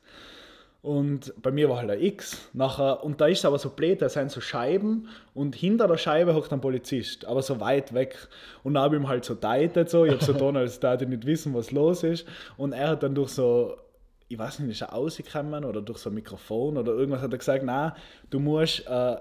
[0.80, 2.48] Und bei mir war halt ein X.
[2.52, 5.98] Nachher, und da ist es aber so blöd, da sind so Scheiben und hinter der
[5.98, 8.16] Scheibe hockt ein Polizist, aber so weit weg.
[8.62, 10.04] Und dann habe ich ihm halt so deitet, so.
[10.04, 12.26] ich habe so getan, als würde ich nicht wissen, was los ist.
[12.56, 13.76] Und er hat dann durch so
[14.28, 17.38] ich weiß nicht, ist er rausgekommen oder durch so ein Mikrofon oder irgendwas hat er
[17.38, 17.92] gesagt, nein,
[18.30, 19.16] du musst äh,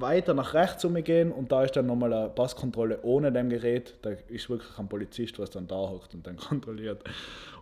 [0.00, 3.94] weiter nach rechts umgehen und da ist dann nochmal eine Passkontrolle ohne dem Gerät.
[4.02, 7.04] Da ist wirklich ein Polizist, was dann da hockt und dann kontrolliert.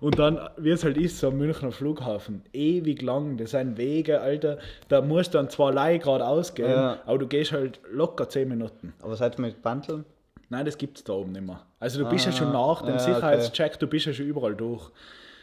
[0.01, 4.21] Und dann, wie es halt ist, so am Münchner Flughafen, ewig lang, das sind Wege,
[4.21, 6.99] Alter, da musst du dann zwar leicht geradeaus gehen, ja.
[7.07, 8.95] aber du gehst halt locker 10 Minuten.
[9.03, 10.05] Aber seid ihr mit Banteln?
[10.49, 11.62] Nein, das gibt es da oben nicht mehr.
[11.81, 13.79] Also du bist ja schon ah, nach dem ja, Sicherheitscheck, okay.
[13.81, 14.90] du bist ja schon überall durch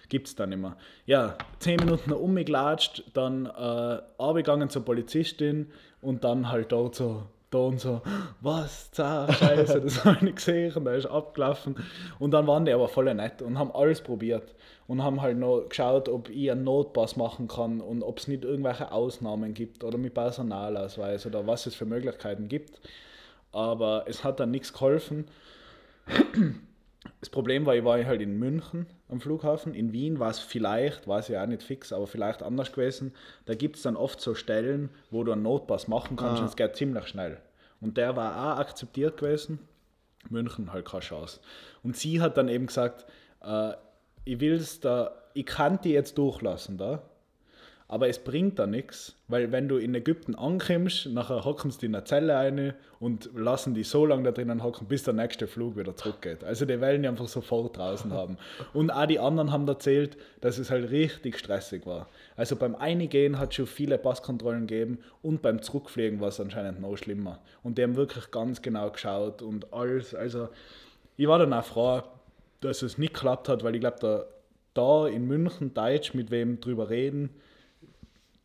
[0.09, 0.75] gibt es dann immer.
[1.05, 7.57] Ja, zehn Minuten umgelatscht, dann äh, abgegangen zur Polizistin und dann halt dort so, da
[7.59, 8.01] und so,
[8.41, 11.75] was, zah, scheiße, das habe ich nicht gesehen, und da ist abgelaufen.
[12.19, 14.55] Und dann waren die aber voll nett und haben alles probiert
[14.87, 18.43] und haben halt noch geschaut, ob ich einen Notpass machen kann und ob es nicht
[18.43, 22.79] irgendwelche Ausnahmen gibt oder mit Personalausweis oder was es für Möglichkeiten gibt.
[23.51, 25.25] Aber es hat dann nichts geholfen.
[27.21, 29.73] Das Problem war, ich war halt in München am Flughafen.
[29.73, 33.13] In Wien war es vielleicht, weiß ich auch nicht fix, aber vielleicht anders gewesen.
[33.45, 36.43] Da gibt es dann oft so Stellen, wo du einen Notpass machen kannst ah.
[36.43, 37.37] und es geht ziemlich schnell.
[37.81, 39.59] Und der war auch akzeptiert gewesen.
[40.29, 41.39] München halt keine Chance.
[41.83, 43.05] Und sie hat dann eben gesagt,
[43.41, 43.73] äh,
[44.25, 47.01] ich will es da, ich kann die jetzt durchlassen da,
[47.91, 51.95] Aber es bringt da nichts, weil wenn du in Ägypten ankommst, nachher hocken sie in
[51.95, 55.75] eine Zelle ein und lassen die so lange da drinnen hocken, bis der nächste Flug
[55.75, 56.43] wieder zurückgeht.
[56.43, 58.37] Also die wollen die einfach sofort draußen haben.
[58.73, 62.07] Und auch die anderen haben erzählt, dass es halt richtig stressig war.
[62.35, 66.81] Also beim Eingehen hat es schon viele Passkontrollen gegeben und beim Zurückfliegen war es anscheinend
[66.81, 67.39] noch schlimmer.
[67.63, 70.13] Und die haben wirklich ganz genau geschaut und alles.
[70.13, 70.49] Also
[71.17, 72.03] ich war dann auch froh,
[72.61, 74.25] dass es nicht geklappt hat, weil ich glaube, da,
[74.75, 77.31] da in München Deutsch mit wem drüber reden,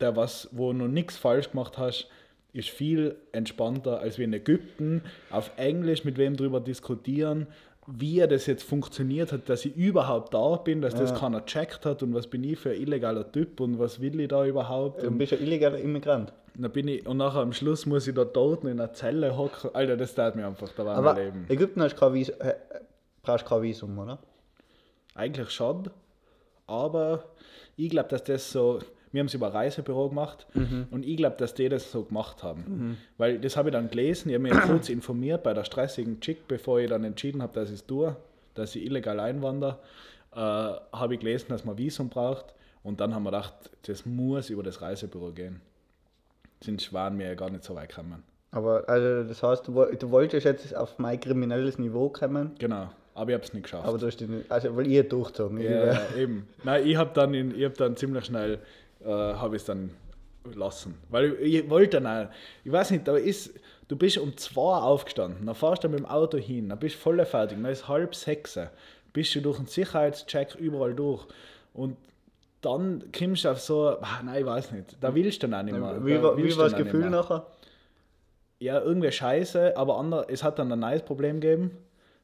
[0.05, 2.09] der was, wo du noch nichts falsch gemacht hast,
[2.53, 7.47] ist viel entspannter als wir in Ägypten auf Englisch mit wem drüber diskutieren,
[7.87, 11.17] wie das jetzt funktioniert hat, dass ich überhaupt da bin, dass das Ja.
[11.19, 14.29] keiner gecheckt hat und was bin ich für ein illegaler Typ und was will ich
[14.29, 15.03] da überhaupt.
[15.03, 16.33] Du bist ja illegaler Immigrant.
[16.57, 19.71] dann bin ich, und nachher am Schluss muss ich da dort in einer Zelle hocken.
[19.75, 21.47] Alter, das tat mir einfach, da war Aber mein Leben.
[21.49, 22.55] Ägypten hast kein Visum, äh,
[23.23, 24.19] brauchst kein Visum, oder?
[25.17, 25.91] Eigentlich schon,
[26.67, 27.25] aber
[27.77, 28.79] ich glaube, dass das so,
[29.15, 30.47] wir haben es über Reisebüro gemacht
[30.91, 32.99] und ich glaube, dass die das so gemacht haben.
[33.17, 36.47] Weil das habe ich dann gelesen, ich habe mich kurz informiert bei der stressigen Chick,
[36.49, 38.17] bevor ich dann entschieden habe, dass ich es tue,
[38.55, 39.79] dass ich illegal einwandere,
[40.33, 43.55] äh, habe ich gelesen, dass man Visum braucht und dann haben wir gedacht,
[43.87, 45.61] das muss über das Reisebüro gehen.
[46.63, 48.23] Sonst waren wir ja gar nicht so weit gekommen.
[48.51, 53.31] Aber also das heißt, du, du wolltest jetzt auf mein kriminelles Niveau kommen, Genau, aber
[53.31, 53.87] ich habe es nicht geschafft.
[53.87, 55.59] aber du hast den, also weil ihr durchgezogen.
[55.59, 56.47] Ich Ja, ja, eben.
[56.63, 58.59] Nein, ich habe dann, in, ich hab dann ziemlich schnell
[59.05, 59.91] äh, habe es dann
[60.55, 60.95] lassen.
[61.09, 62.31] Weil ich, ich wollte dann auch,
[62.65, 63.55] ich weiß nicht, da ist,
[63.89, 67.01] du bist um zwei aufgestanden, dann fahrst du mit dem Auto hin, dann bist du
[67.01, 68.59] voll fertig, dann ist halb sechs,
[69.13, 71.27] bist du durch einen Sicherheitscheck überall durch
[71.73, 71.97] und
[72.61, 75.65] dann kommst du auf so, ah, nein, ich weiß nicht, da willst du dann auch
[75.65, 76.05] nicht mehr.
[76.05, 77.47] Wie, da wie war das Gefühl nachher?
[78.59, 81.73] Ja, irgendwie scheiße, aber ander, es hat dann ein neues Problem gegeben.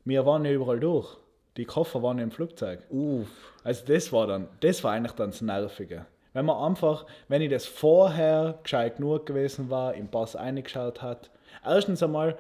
[0.05, 1.19] Wir waren ja überall durch.
[1.57, 2.81] Die Koffer waren im Flugzeug.
[2.89, 3.29] Uff.
[3.65, 6.07] Also das war dann, das war eigentlich dann das Nervige.
[6.33, 11.31] Wenn man einfach, wenn ich das vorher gescheit genug gewesen war, im Pass eingeschaut hat.
[11.65, 12.37] Erstens einmal,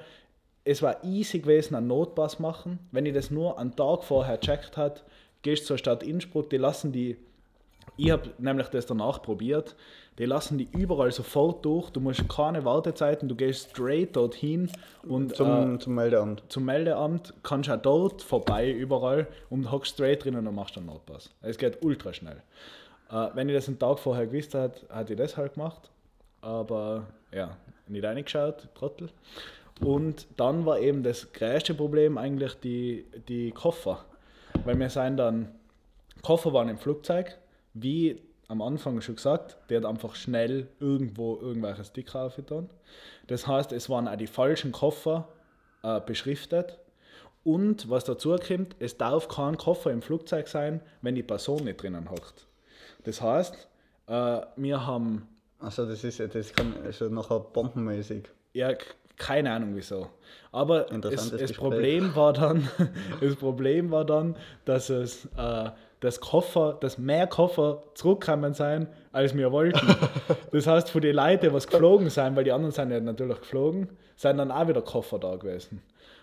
[0.64, 2.78] es war easy gewesen, einen Notpass machen.
[2.92, 5.04] Wenn ich das nur einen Tag vorher gecheckt hat,
[5.42, 7.16] gehst zur Stadt Innsbruck, die lassen die,
[7.96, 9.74] ich habe nämlich das danach probiert,
[10.18, 14.70] die lassen die überall sofort durch, du musst keine Wartezeiten, du gehst straight dorthin
[15.08, 16.42] und Zum, äh, zum Meldeamt.
[16.48, 20.86] zum Meldeamt, kannst auch dort vorbei überall und hockst straight drin und dann machst einen
[20.86, 21.30] Notpass.
[21.40, 22.42] Es geht ultra schnell.
[23.10, 25.90] Äh, wenn ich das einen Tag vorher gewusst hätte, hätte ich das halt gemacht.
[26.40, 27.56] Aber ja,
[27.88, 29.10] nicht reingeschaut, Trottel.
[29.80, 34.04] Und dann war eben das größte Problem eigentlich die, die Koffer.
[34.64, 35.48] Weil wir sind dann,
[36.22, 37.38] Koffer waren im Flugzeug,
[37.72, 42.68] wie am Anfang schon gesagt, der hat einfach schnell irgendwo irgendwelche Sticker aufgetan.
[43.28, 45.28] Das heißt, es waren auch die falschen Koffer
[45.82, 46.78] äh, beschriftet.
[47.42, 51.82] Und was dazu kommt, es darf kein Koffer im Flugzeug sein, wenn die Person nicht
[51.82, 52.46] drinnen hockt.
[53.04, 53.68] Das heißt,
[54.06, 58.24] äh, wir haben Also das ist das kann also nachher bombenmäßig.
[58.52, 58.72] ja,
[59.16, 60.08] keine Ahnung wieso.
[60.50, 61.56] Aber das Gespräch.
[61.56, 62.68] Problem war dann,
[63.20, 64.34] das Problem war dann,
[64.64, 69.86] dass es äh, das Koffer, dass mehr Koffer zurückgekommen sein, als wir wollten.
[70.52, 73.88] Das heißt, für die Leute, was geflogen sind, weil die anderen sind ja natürlich geflogen,
[74.16, 75.80] sind dann auch wieder Koffer da gewesen.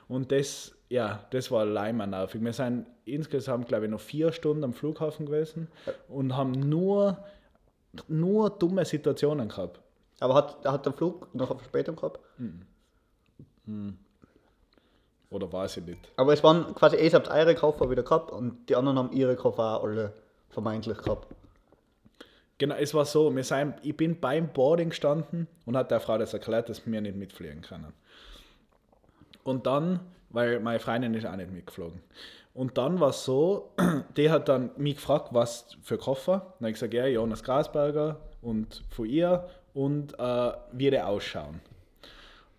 [0.08, 2.42] Und das, ja, das war leider nervig.
[2.42, 5.68] Wir sind insgesamt, glaube ich, noch vier Stunden am Flughafen gewesen
[6.08, 7.18] und haben nur,
[8.08, 9.80] nur dumme Situationen gehabt.
[10.20, 12.20] Aber hat, hat der Flug noch eine Verspätung gehabt?
[15.30, 16.12] Oder weiß ich nicht.
[16.16, 19.36] Aber es waren quasi, ihr habt eure Koffer wieder gehabt und die anderen haben ihre
[19.36, 20.14] Koffer auch alle
[20.50, 21.28] vermeintlich gehabt.
[22.58, 26.18] Genau, es war so, wir sind, ich bin beim Boarding gestanden und hat der Frau
[26.18, 27.94] das erklärt, dass wir nicht mitfliegen können.
[29.48, 32.02] Und dann, weil meine Freundin ist auch nicht mitgeflogen.
[32.54, 33.72] Und dann war es so,
[34.18, 36.34] die hat dann mich gefragt, was für Koffer.
[36.34, 41.62] Dann habe ich gesagt, ja, Jonas Grasberger und von ihr und äh, wie die ausschauen.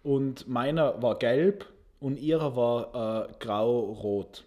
[0.03, 1.67] Und meiner war gelb
[2.01, 4.47] und ihrer war äh, grau-rot.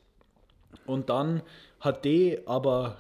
[0.88, 1.44] Und dann
[1.80, 2.98] hat die aber,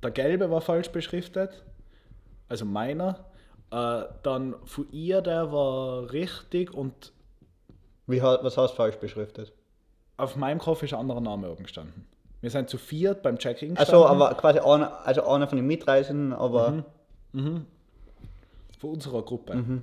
[0.00, 1.64] der gelbe war falsch beschriftet,
[2.48, 3.24] also meiner.
[3.72, 7.12] Äh, dann von ihr, der war richtig und
[8.08, 9.52] Wie, was heißt falsch beschriftet?
[10.18, 12.04] auf meinem Koffer ist ein anderer Name oben gestanden.
[12.40, 16.32] Wir sind zu viert beim Check-in Also, aber quasi einer, also einer von den Mitreisenden,
[16.32, 16.84] aber
[18.78, 19.82] von unserer Gruppe.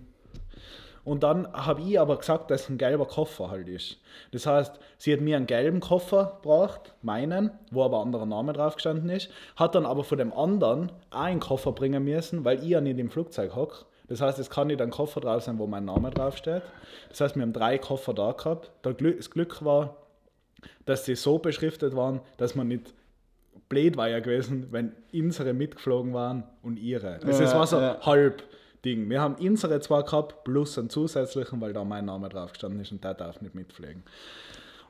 [1.03, 3.97] Und dann habe ich aber gesagt, dass ein gelber Koffer halt ist.
[4.31, 8.53] Das heißt, sie hat mir einen gelben Koffer gebracht, meinen, wo aber ein anderer Name
[8.53, 12.57] drauf gestanden ist, hat dann aber von dem anderen auch einen Koffer bringen müssen, weil
[12.63, 13.85] ich ja nicht im Flugzeug hocke.
[14.07, 16.63] Das heißt, es kann nicht ein Koffer drauf sein, wo mein Name draufsteht.
[17.09, 18.71] Das heißt, wir haben drei Koffer da gehabt.
[18.83, 19.97] Das Glück war,
[20.85, 22.93] dass sie so beschriftet waren, dass man nicht
[23.69, 27.15] blöd war ja gewesen, wenn unsere mitgeflogen waren und ihre.
[27.25, 27.97] Also es Ja, war so ja.
[28.01, 28.43] halb
[28.83, 29.09] Ding.
[29.09, 32.91] Wir haben unsere zwar gehabt, plus einen zusätzlichen, weil da mein Name drauf gestanden ist
[32.91, 34.03] und der darf nicht mitfliegen.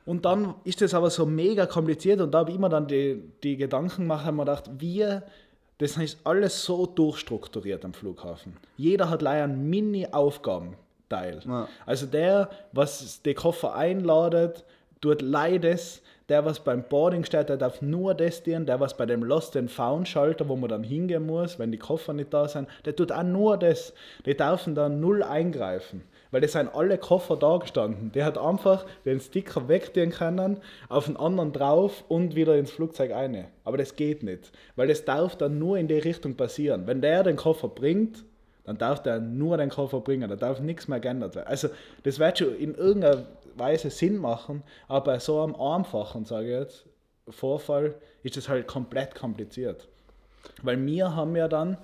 [0.06, 3.23] Und dann ist das aber so mega kompliziert und da habe ich immer dann die,
[3.43, 5.23] die Gedanken gemacht, haben mir gedacht, wir,
[5.78, 8.56] das ist alles so durchstrukturiert am Flughafen.
[8.78, 11.42] Jeder hat leider einen Mini-Aufgabenteil.
[11.46, 11.68] Ja.
[11.86, 14.64] Also der, was die Koffer einladet,
[15.02, 16.02] tut leides.
[16.30, 18.66] Der, was beim Boarding steht, der darf nur das dienen.
[18.66, 21.78] Der, was bei dem Lost and Found Schalter, wo man dann hingehen muss, wenn die
[21.78, 23.94] Koffer nicht da sind, der tut auch nur das.
[24.26, 26.02] Die dürfen da null eingreifen.
[26.36, 28.12] Weil das sind alle Koffer da gestanden.
[28.12, 30.58] Der hat einfach den Sticker wegdienen können,
[30.89, 33.45] auf den anderen drauf und wieder ins Flugzeug eine.
[33.63, 34.52] Aber das geht nicht.
[34.76, 36.88] Weil das darf dann nur in die Richtung passieren.
[36.88, 38.26] Wenn der den Koffer bringt,
[38.65, 41.48] dann darf der nur den Koffer bringen, da darf nichts mehr geändert werden.
[41.48, 41.69] Also
[42.04, 46.60] das wird schon in irgendeiner Weise Sinn machen, aber bei so einem einfachen, sage ich
[46.60, 46.86] jetzt,
[47.30, 49.88] Vorfall ist das halt komplett kompliziert.
[50.63, 51.78] Weil wir haben ja dann,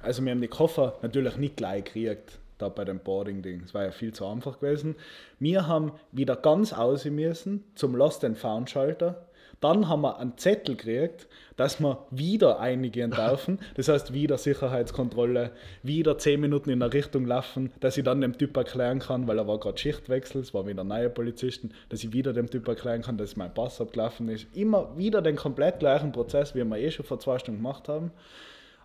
[0.00, 3.62] also wir haben die Koffer natürlich nicht gleich gekriegt, da bei dem Boarding-Ding.
[3.64, 4.96] Es war ja viel zu einfach gewesen.
[5.38, 9.24] Wir haben wieder ganz aus müssen zum Lost and Found Schalter.
[9.60, 13.58] Dann haben wir einen Zettel gekriegt, dass wir wieder einigen dürfen.
[13.74, 15.50] Das heißt, wieder Sicherheitskontrolle,
[15.82, 19.38] wieder 10 Minuten in der Richtung laufen, dass ich dann dem Typ erklären kann, weil
[19.38, 23.02] er war gerade Schichtwechsel, es war wieder neue Polizisten, dass ich wieder dem Typ erklären
[23.02, 24.46] kann, dass mein Pass abgelaufen ist.
[24.54, 28.12] Immer wieder den komplett gleichen Prozess, wie wir eh schon vor zwei Stunden gemacht haben.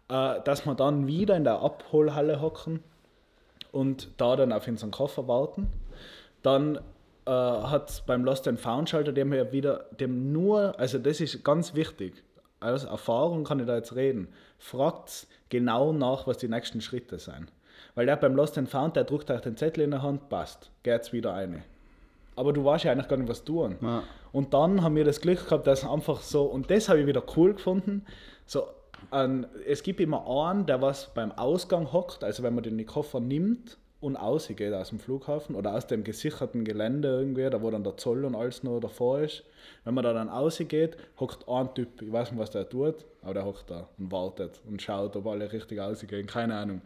[0.09, 2.83] Äh, dass wir dann wieder in der Abholhalle hocken
[3.73, 5.67] und da dann auf unseren Koffer warten.
[6.43, 6.77] Dann
[7.25, 11.43] äh, hat beim Lost and Found Schalter, dem ja wieder, dem nur, also das ist
[11.43, 12.23] ganz wichtig,
[12.61, 17.51] aus Erfahrung kann ich da jetzt reden, fragt genau nach, was die nächsten Schritte sind.
[17.95, 20.71] Weil der beim Lost and Found, der druckt euch den Zettel in der Hand, passt,
[20.83, 21.63] geht's wieder eine.
[22.35, 23.77] Aber du weißt ja eigentlich gar nicht, was tun.
[23.81, 24.03] Ja.
[24.31, 27.23] Und dann haben wir das Glück gehabt, dass einfach so, und das habe ich wieder
[27.35, 28.05] cool gefunden,
[28.45, 28.67] so
[29.11, 33.19] ein, es gibt immer einen, der was beim Ausgang hockt, also wenn man den Koffer
[33.19, 37.85] nimmt und ausgeht aus dem Flughafen oder aus dem gesicherten Gelände irgendwie, da wo dann
[37.85, 39.43] der Zoll und alles noch davor ist.
[39.85, 43.33] Wenn man da dann ausgeht, hockt ein Typ, ich weiß nicht, was der tut, aber
[43.33, 46.81] der hockt da und wartet und schaut, ob alle richtig ausgehen, keine Ahnung.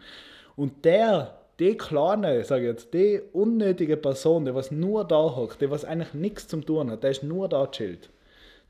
[0.55, 5.59] Und der, die kleine, sag ich jetzt, die unnötige Person, die was nur da hockt,
[5.59, 8.09] die was eigentlich nichts zum tun hat, der ist nur da chillt.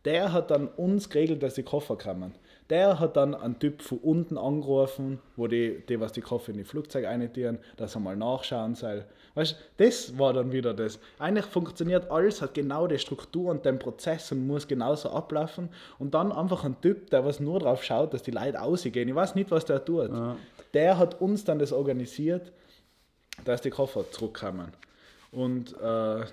[0.05, 2.33] Der hat dann uns geregelt, dass die Koffer kommen.
[2.69, 6.57] Der hat dann einen Typ von unten angerufen, wo die, die was die Koffer in
[6.57, 9.05] die Flugzeuge eintieren, dass er mal nachschauen soll.
[9.35, 10.99] Weißt du, das war dann wieder das.
[11.19, 15.69] Eigentlich funktioniert alles, hat genau die Struktur und den Prozess und muss genauso ablaufen.
[15.99, 19.07] Und dann einfach ein Typ, der was nur drauf schaut, dass die Leute ausgehen.
[19.07, 20.11] Ich weiß nicht, was der tut.
[20.73, 22.51] Der hat uns dann das organisiert,
[23.45, 24.73] dass die Koffer zurückkommen.
[25.31, 26.25] Und äh,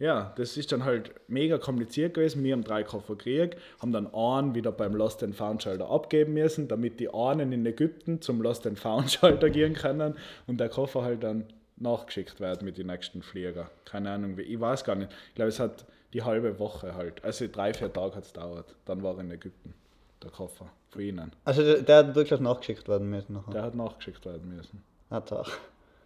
[0.00, 2.42] ja, das ist dann halt mega kompliziert gewesen.
[2.42, 6.32] Wir haben drei Koffer gekriegt, haben dann einen wieder beim Lost and Found Schalter abgeben
[6.32, 10.14] müssen, damit die einen in Ägypten zum Lost and Found Schalter gehen können
[10.46, 11.44] und der Koffer halt dann
[11.76, 13.70] nachgeschickt wird mit den nächsten Flieger.
[13.84, 15.12] Keine Ahnung, wie, ich weiß gar nicht.
[15.28, 15.84] Ich glaube, es hat
[16.14, 18.74] die halbe Woche halt, also drei, vier Tage hat es dauert.
[18.86, 19.74] Dann war er in Ägypten,
[20.22, 21.32] der Koffer, von ihnen.
[21.44, 23.34] Also der, der hat wirklich nachgeschickt werden müssen.
[23.34, 23.52] Nachher.
[23.52, 24.82] Der hat nachgeschickt werden müssen.
[25.10, 25.46] Ah, Tag.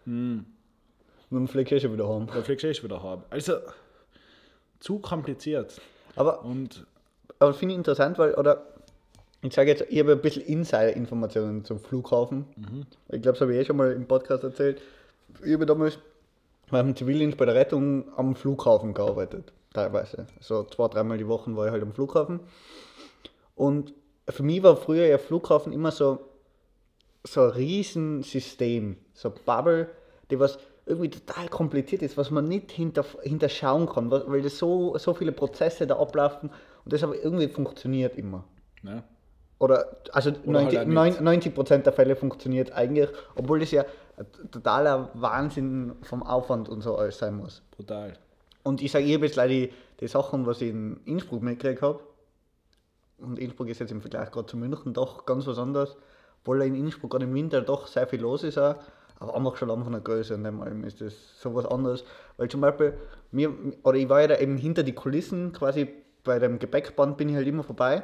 [0.03, 0.45] Hm.
[1.29, 2.27] Und dann fliege ich schon wieder heim.
[2.27, 3.23] Da fliegst du eh schon wieder haben.
[3.29, 3.57] Also,
[4.79, 5.79] zu kompliziert.
[6.15, 6.85] Aber, Und
[7.39, 8.65] aber finde ich interessant, weil, oder
[9.41, 12.45] ich sage jetzt, ich habe ein bisschen Insider-Informationen zum Flughafen.
[13.09, 14.81] Ich glaube, das habe ich eh schon mal im Podcast erzählt.
[15.43, 15.99] Ich habe damals
[16.71, 20.25] beim Zivildienst bei der Rettung am Flughafen gearbeitet, teilweise.
[20.39, 22.39] So zwei, dreimal die Woche war ich halt am Flughafen.
[23.55, 23.93] Und
[24.27, 26.19] für mich war früher ja Flughafen immer so,
[27.23, 29.89] so ein Riesensystem, so Bubble,
[30.31, 34.97] die was irgendwie total kompliziert ist, was man nicht hinter, hinterschauen kann, weil das so,
[34.97, 36.49] so viele Prozesse da ablaufen
[36.83, 38.43] und das aber irgendwie funktioniert immer.
[38.83, 39.03] ne?
[39.57, 41.21] Oder, also Oder 90, halt auch nicht.
[41.21, 43.85] 90 Prozent der Fälle funktioniert eigentlich, obwohl das ja
[44.17, 47.61] ein totaler Wahnsinn vom Aufwand und so alles sein muss.
[47.71, 48.13] brutal.
[48.63, 51.81] Und ich sage, ich habe jetzt leider die, die Sachen, was ich in Innsbruck mitgekriegt
[51.81, 52.01] habe,
[53.17, 55.95] und Innsbruck ist jetzt im Vergleich gerade zu München doch ganz was anderes,
[56.41, 58.75] obwohl in Innsbruck gerade im Winter doch sehr viel los ist, auch,
[59.19, 62.03] aber einfach schon von der Größe und dem allem ist das so was anderes.
[62.37, 62.93] Weil zum Beispiel,
[63.31, 63.51] mir,
[63.83, 65.89] oder ich war ja da eben hinter die Kulissen, quasi
[66.23, 68.03] bei dem Gepäckband bin ich halt immer vorbei.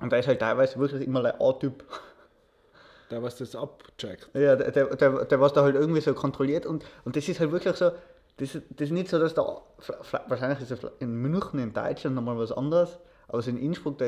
[0.00, 1.84] Und da ist halt teilweise wirklich immer ein A-Typ.
[3.10, 4.30] Der, was das abcheckt.
[4.34, 7.40] Ja, der, der, der, der was da halt irgendwie so kontrolliert und, und das ist
[7.40, 7.90] halt wirklich so,
[8.36, 9.62] das, ist- das ist nicht so, dass da,
[10.28, 14.06] wahrscheinlich ist es in München, in Deutschland nochmal was anderes, aber so in Innsbruck, da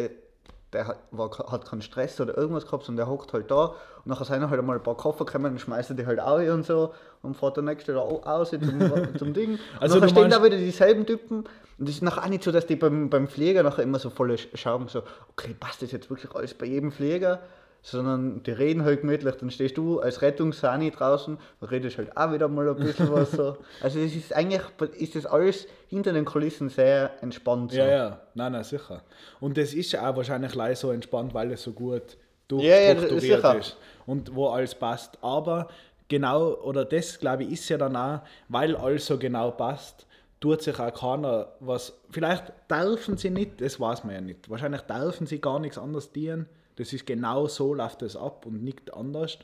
[0.72, 4.06] der hat, war, hat keinen Stress oder irgendwas gehabt, sondern der hockt halt da und
[4.06, 6.92] nachher sind halt einmal ein paar Koffer gekommen und schmeißt die halt auch und so
[7.22, 8.60] und fährt der nächste da au- aus zum,
[9.18, 9.58] zum Ding.
[9.80, 11.44] Also Also nachher stehen da wieder dieselben Typen
[11.78, 14.10] und es ist nachher auch nicht so, dass die beim, beim Flieger nachher immer so
[14.10, 17.40] voll schauen, so, okay, passt das jetzt wirklich alles bei jedem Flieger?
[17.84, 22.32] Sondern die reden halt gemütlich, dann stehst du als Rettungssani draußen und redest halt auch
[22.32, 23.56] wieder mal ein bisschen was so.
[23.80, 24.60] Also es ist eigentlich,
[24.98, 27.72] ist das alles hinter den Kulissen sehr entspannt.
[27.72, 27.78] So.
[27.78, 29.02] Ja, ja, nein, nein, sicher.
[29.40, 32.16] Und das ist ja auch wahrscheinlich leider so entspannt, weil es so gut
[32.52, 33.58] Ja, ja, durchstrukturiert sicher.
[33.58, 35.18] ist und wo alles passt.
[35.20, 35.66] Aber
[36.06, 40.06] genau, oder das glaube ich ist ja dann auch, weil alles so genau passt,
[40.38, 41.98] tut sich auch keiner was.
[42.10, 44.48] Vielleicht dürfen sie nicht, das weiß man ja nicht.
[44.48, 46.48] Wahrscheinlich dürfen sie gar nichts anderes dienen.
[46.76, 49.38] Das ist genau so, läuft das ab und nicht anders.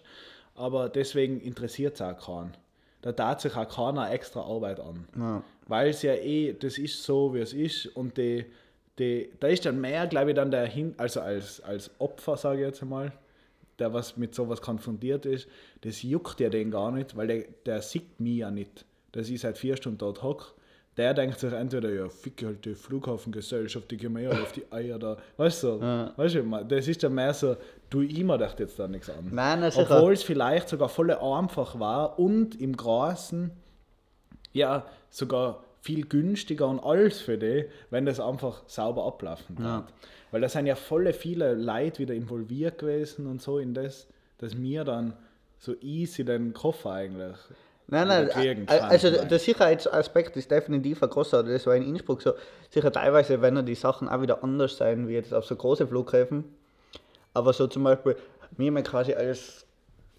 [0.54, 2.56] Aber deswegen interessiert es auch keinen.
[3.02, 5.06] Da tat sich auch keiner extra Arbeit an.
[5.16, 5.42] Ja.
[5.66, 7.86] Weil es ja eh, das ist so, wie es ist.
[7.86, 8.44] Und die,
[8.98, 12.60] die, da ist dann mehr, glaube ich, dann der Hin also als, als Opfer, sage
[12.60, 13.12] ich jetzt einmal,
[13.78, 15.48] der was mit sowas konfrontiert ist,
[15.82, 19.40] das juckt ja den gar nicht, weil der, der sieht mich ja nicht, dass ich
[19.40, 20.54] seit vier Stunden dort hock.
[20.98, 24.64] Der denkt sich entweder, ja, fick halt die Flughafengesellschaft, die gehen mir ja auf die
[24.70, 25.16] Eier da.
[25.36, 25.80] Weißt du,
[26.16, 27.56] weißt du, das ist dann mehr so,
[27.88, 29.28] du immer dachte jetzt da nichts an.
[29.30, 29.88] Nein, sicher.
[29.90, 33.52] Obwohl es vielleicht sogar voll einfach war und im Großen
[34.52, 39.76] ja sogar viel günstiger und alles für die, wenn das einfach sauber ablaufen Ja.
[39.76, 39.92] hat.
[40.32, 44.08] Weil da sind ja volle viele Leute wieder involviert gewesen und so in das,
[44.38, 45.14] dass mir dann
[45.58, 47.36] so easy den Koffer eigentlich
[47.90, 48.28] Nein, nein,
[48.66, 48.80] kann.
[48.82, 51.42] also der Sicherheitsaspekt ist definitiv ein großer.
[51.42, 52.34] Das war in Innsbruck so.
[52.68, 56.44] Sicher teilweise werden die Sachen auch wieder anders sein, wie jetzt auf so große Flughäfen.
[57.32, 58.16] Aber so zum Beispiel,
[58.58, 59.64] wir haben quasi als,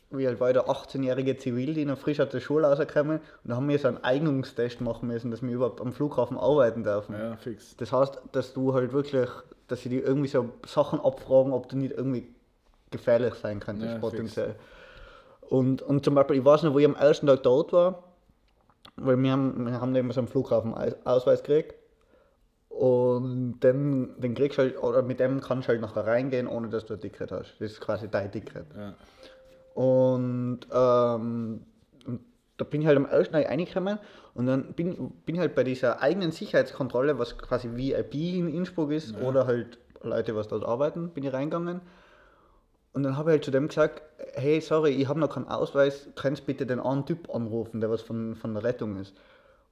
[0.10, 3.78] wie alt war da, 18-jährige Zivildiener frisch aus der Schule rausgekommen und da haben wir
[3.78, 7.14] so einen Eignungstest machen müssen, dass wir überhaupt am Flughafen arbeiten dürfen.
[7.14, 7.76] ja, fix.
[7.78, 9.30] Das heißt, dass du halt wirklich,
[9.68, 12.34] dass sie dir irgendwie so Sachen abfragen, ob du nicht irgendwie
[12.90, 14.56] gefährlich sein könntest, Ja, potenziell.
[15.50, 18.04] Und, und zum Beispiel, ich weiß noch, wo ich am ersten Tag dort war,
[18.98, 21.76] weil wir haben, wir haben eben so einen Flughafen Aus- Ausweis gekriegt.
[22.70, 26.70] Und dann, den kriegst du halt, oder mit dem kannst du halt nachher reingehen, ohne
[26.70, 27.56] dass du ein Ticket hast.
[27.60, 28.66] Das ist quasi dein Ticket.
[28.78, 28.94] Ja.
[29.74, 31.62] Und, ähm,
[32.06, 32.20] und
[32.58, 33.98] da bin ich halt am ersten Tag reingekommen
[34.36, 38.92] und dann bin, bin ich halt bei dieser eigenen Sicherheitskontrolle, was quasi VIP in Innsbruck
[38.92, 41.82] ist, oder halt Leute, was dort arbeiten, bin ich reingegangen.
[42.93, 44.02] Und dann habe ich halt zu dem gesagt,
[44.34, 48.02] hey, sorry, ich habe noch keinen Ausweis, kannst bitte den einen Typ anrufen, der was
[48.02, 49.13] von, von der Rettung ist.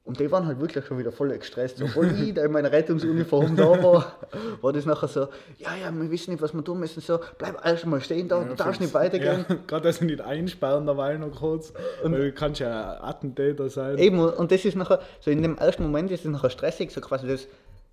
[0.08, 1.82] Und die waren halt wirklich schon wieder voll gestresst.
[1.82, 4.16] Obwohl ich da in meiner Rettungsuniform da war,
[4.62, 5.28] war das nachher so,
[5.58, 8.42] ja, ja, wir wissen nicht, was wir tun müssen, so, bleib erst mal stehen da,
[8.42, 9.46] du darfst nicht weitergehen.
[9.50, 13.98] Ja, gerade dass sie nicht einsperren dabei noch kurz, weil du kannst ja Attentäter sein.
[13.98, 16.92] Eben, und und das ist nachher, so in dem ersten Moment ist es nachher stressig,
[16.92, 17.46] so quasi das,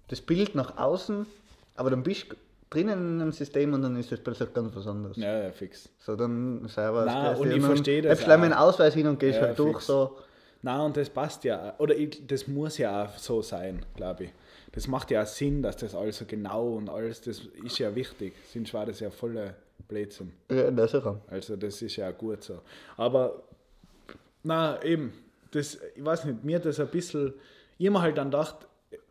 [0.07, 1.27] das Bild nach außen,
[1.75, 2.37] aber dann bist du
[2.75, 5.17] drinnen im System und dann ist das plötzlich ganz was anderes.
[5.17, 5.89] Ja, ja, fix.
[5.99, 8.29] So, dann selber Nein, und ich verstehe das auch.
[8.39, 10.17] meinen Ausweis hin und gehst Ja, halt durch, so.
[10.63, 14.31] Nein, und das passt ja, oder ich, das muss ja auch so sein, glaube ich.
[14.73, 17.95] Das macht ja auch Sinn, dass das alles so genau und alles, das ist ja
[17.95, 18.35] wichtig.
[18.53, 19.55] Sonst war das ja voller
[19.87, 20.33] Blödsinn.
[20.51, 21.21] Ja, das sicher.
[21.29, 22.61] Also das ist ja gut so.
[22.97, 23.43] Aber,
[24.43, 25.13] na eben,
[25.53, 27.35] das, ich weiß nicht, mir das ein bisschen,
[27.79, 28.57] ich hab mir halt dann gedacht,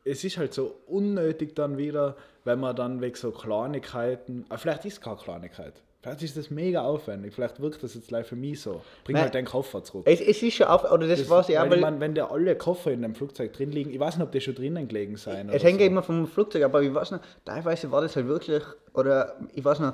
[0.05, 4.85] es ist halt so unnötig dann wieder, wenn man dann wegen so Kleinigkeiten, aber vielleicht
[4.85, 8.35] ist es keine Kleinigkeit, vielleicht ist das mega aufwendig, vielleicht wirkt das jetzt gleich für
[8.35, 8.81] mich so.
[9.05, 9.23] Bring Nein.
[9.23, 10.03] halt deinen Koffer zurück.
[10.05, 12.55] Es, es ist schon auf, oder das, Das- weiß ich auch, weil wenn da alle
[12.57, 15.49] Koffer in dem Flugzeug drin liegen, ich weiß nicht, ob die schon drinnen gelegen sein.
[15.49, 15.85] es hängt so.
[15.85, 18.63] immer vom Flugzeug, aber ich weiß noch, teilweise war das halt wirklich,
[18.93, 19.93] oder ich weiß noch,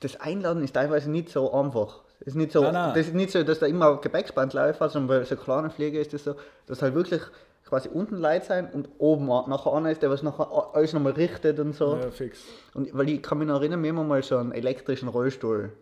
[0.00, 2.02] das Einladen ist teilweise nicht so einfach.
[2.20, 2.94] Es ist nicht so, Nein, nein.
[2.94, 6.12] das ist nicht so, dass da immer Gepäcksband läuft, sondern bei so kleinen Flieger ist
[6.12, 6.34] das so,
[6.66, 7.22] dass halt wirklich
[7.68, 11.60] quasi unten Leute sein und oben nachher einer ist, der was nachher alles nochmal richtet
[11.60, 11.96] und so.
[11.96, 12.40] Ja, fix.
[12.74, 15.72] Und weil ich kann mich noch erinnern, wir haben mal so einen elektrischen Rollstuhl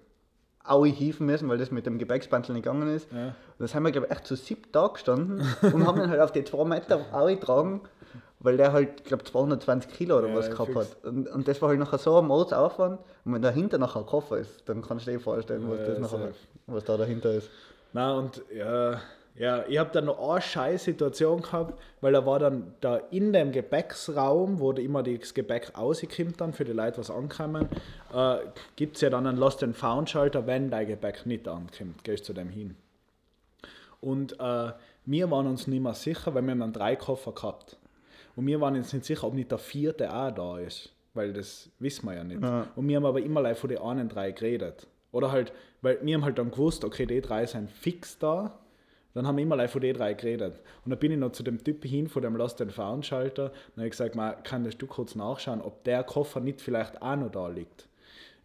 [0.65, 3.07] Aui hieven müssen, weil das mit dem Gepäcksbandel nicht gegangen ist.
[3.13, 3.27] Ja.
[3.29, 6.21] Und da sind wir, glaube ich, echt zu sieben da gestanden und haben ihn halt
[6.21, 7.83] auf die zwei Meter Aui getragen,
[8.41, 10.79] weil der halt, glaube 220 Kilo oder Ja, was gehabt fix.
[10.81, 11.05] hat.
[11.05, 12.99] Und, und das war halt nachher so am Ortsaufwand.
[13.25, 15.99] Und wenn dahinter nachher ein Koffer ist, dann kannst du dir vorstellen, was, Ja, das
[16.01, 16.33] nachher,
[16.67, 17.49] was da dahinter ist.
[17.93, 19.01] Na und ja,
[19.39, 23.33] ja ich habe dann noch eine scheiß Situation gehabt, weil da war dann da in
[23.33, 27.69] dem Gepäcksraum, wo da immer das Gepäck rauskommt dann für die Leute, was ankommen,
[28.15, 28.37] äh,
[28.77, 32.25] gibt es ja dann einen Lost and Found Schalter, wenn dein Gepäck nicht ankommt, gehst
[32.25, 32.77] du zu dem hin.
[34.01, 34.73] Und äh,
[35.05, 37.77] wir waren uns nicht mehr sicher, weil wir haben dann drei Koffer gehabt.
[38.35, 41.71] Und wir waren uns nicht sicher, ob nicht der vierte auch da ist, weil das
[41.79, 42.43] wissen wir ja nicht.
[42.77, 44.87] Und wir haben aber immer von den anderen drei geredet.
[45.13, 48.59] Oder halt, weil wir haben halt dann gewusst, okay, die drei sind fix da,
[49.17, 50.61] Dann haben wir immer von den drei geredet.
[50.85, 53.49] Und dann bin ich noch zu dem Typ hin, von dem Lost and Found Schalter.
[53.49, 57.17] Dann habe ich gesagt, man, kannst du kurz nachschauen, ob der Koffer nicht vielleicht auch
[57.17, 57.89] noch da liegt?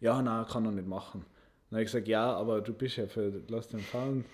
[0.00, 1.26] Ja, nein, kann er nicht machen.
[1.68, 4.24] Dann habe ich gesagt, ja, aber du bist ja für Lost and Found.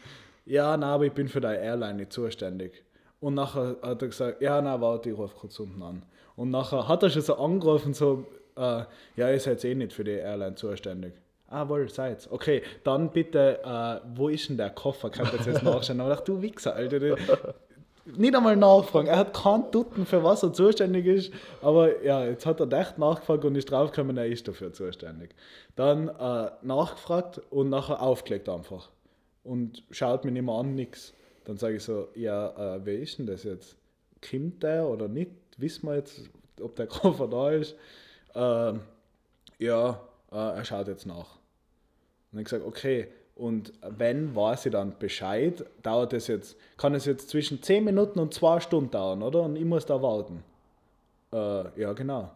[0.47, 2.85] Ja, nein, aber ich bin für deine Airline nicht zuständig.
[3.19, 6.05] Und nachher hat er gesagt, ja, nein, warte, ich rufe kurz unten an.
[6.37, 8.25] Und nachher hat er schon so angerufen, so,
[8.55, 8.85] äh,
[9.17, 11.15] ja, ihr seid eh nicht für die Airline zuständig.
[11.51, 15.09] Ah, wohl, seid Okay, dann bitte, äh, wo ist denn der Koffer?
[15.09, 16.01] Kann ich jetzt nachschauen?
[16.01, 17.01] Aber ich dachte, du Wichser, Alter.
[17.01, 17.17] Du,
[18.17, 19.09] nicht einmal nachfragen.
[19.09, 21.33] Er hat keinen Dutten, für was er zuständig ist.
[21.63, 25.35] Aber ja, jetzt hat er echt nachgefragt und ist draufgekommen, er ist dafür zuständig.
[25.77, 28.91] Dann äh, nachgefragt und nachher aufgelegt einfach.
[29.43, 31.15] Und schaut mir nicht mehr an, nichts.
[31.45, 33.77] Dann sage ich so, ja, äh, wer ist denn das jetzt?
[34.29, 35.31] Kommt der oder nicht?
[35.57, 36.29] Wissen wir jetzt,
[36.61, 37.75] ob der Koffer da ist?
[38.35, 38.75] Äh,
[39.59, 41.38] ja, er schaut jetzt nach.
[42.31, 47.05] Und dann gesagt, okay, und wenn weiß ich dann Bescheid, dauert es jetzt, kann es
[47.05, 49.43] jetzt zwischen 10 Minuten und 2 Stunden dauern, oder?
[49.43, 50.43] Und ich muss da warten.
[51.33, 52.31] Äh, ja, genau.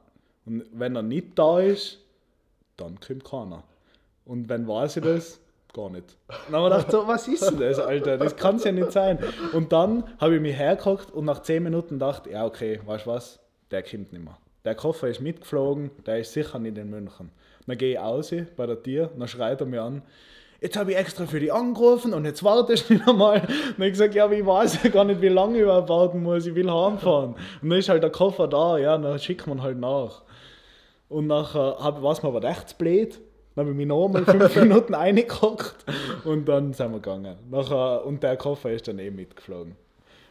[0.46, 1.98] Und wenn er nicht da ist,
[2.76, 3.64] dann kommt keiner.
[4.24, 5.40] Und wenn weiß ich das?
[5.74, 6.16] Gar nicht.
[6.28, 8.18] Dann haben wir gedacht, so, was ist denn das, Alter?
[8.18, 9.18] Das kann es ja nicht sein.
[9.52, 13.10] Und dann habe ich mich hergeguckt und nach 10 Minuten dachte, ja, okay, weißt du
[13.10, 13.40] was?
[13.70, 14.36] Der kommt nicht mehr.
[14.64, 17.30] Der Koffer ist mitgeflogen, der ist sicher nicht in München.
[17.66, 20.02] Dann gehe ich raus bei der Tür, dann schreit er mir an,
[20.60, 23.40] jetzt habe ich extra für die angerufen und jetzt wartest du wieder mal.
[23.40, 25.62] Und dann habe ich gesagt, ja, aber ich weiß ja gar nicht, wie lange ich
[25.62, 27.34] überhaupt warten muss, ich will heimfahren.
[27.62, 30.22] Und dann ist halt der Koffer da, ja, dann schickt man halt nach.
[31.08, 33.20] Und nachher war es mir aber echt blöd.
[33.54, 35.84] Dann habe ich mich nochmal fünf Minuten reingehockt
[36.24, 37.36] und dann sind wir gegangen.
[37.50, 39.76] Nachher, und der Koffer ist dann eh mitgeflogen.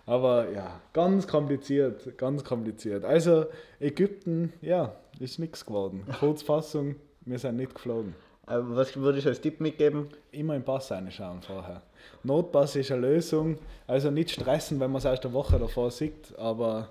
[0.07, 3.05] Aber ja, ganz kompliziert, ganz kompliziert.
[3.05, 3.45] Also
[3.79, 6.03] Ägypten, ja, ist nichts geworden.
[6.19, 6.95] Kurzfassung,
[7.25, 8.15] wir sind nicht geflogen.
[8.45, 10.07] Aber was würdest du als Tipp mitgeben?
[10.31, 11.81] Immer im Pass reinschauen vorher.
[12.23, 13.57] Notpass ist eine Lösung.
[13.87, 16.89] Also nicht stressen, wenn man es erst eine Woche davor sieht, aber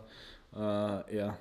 [0.55, 1.37] äh, ja.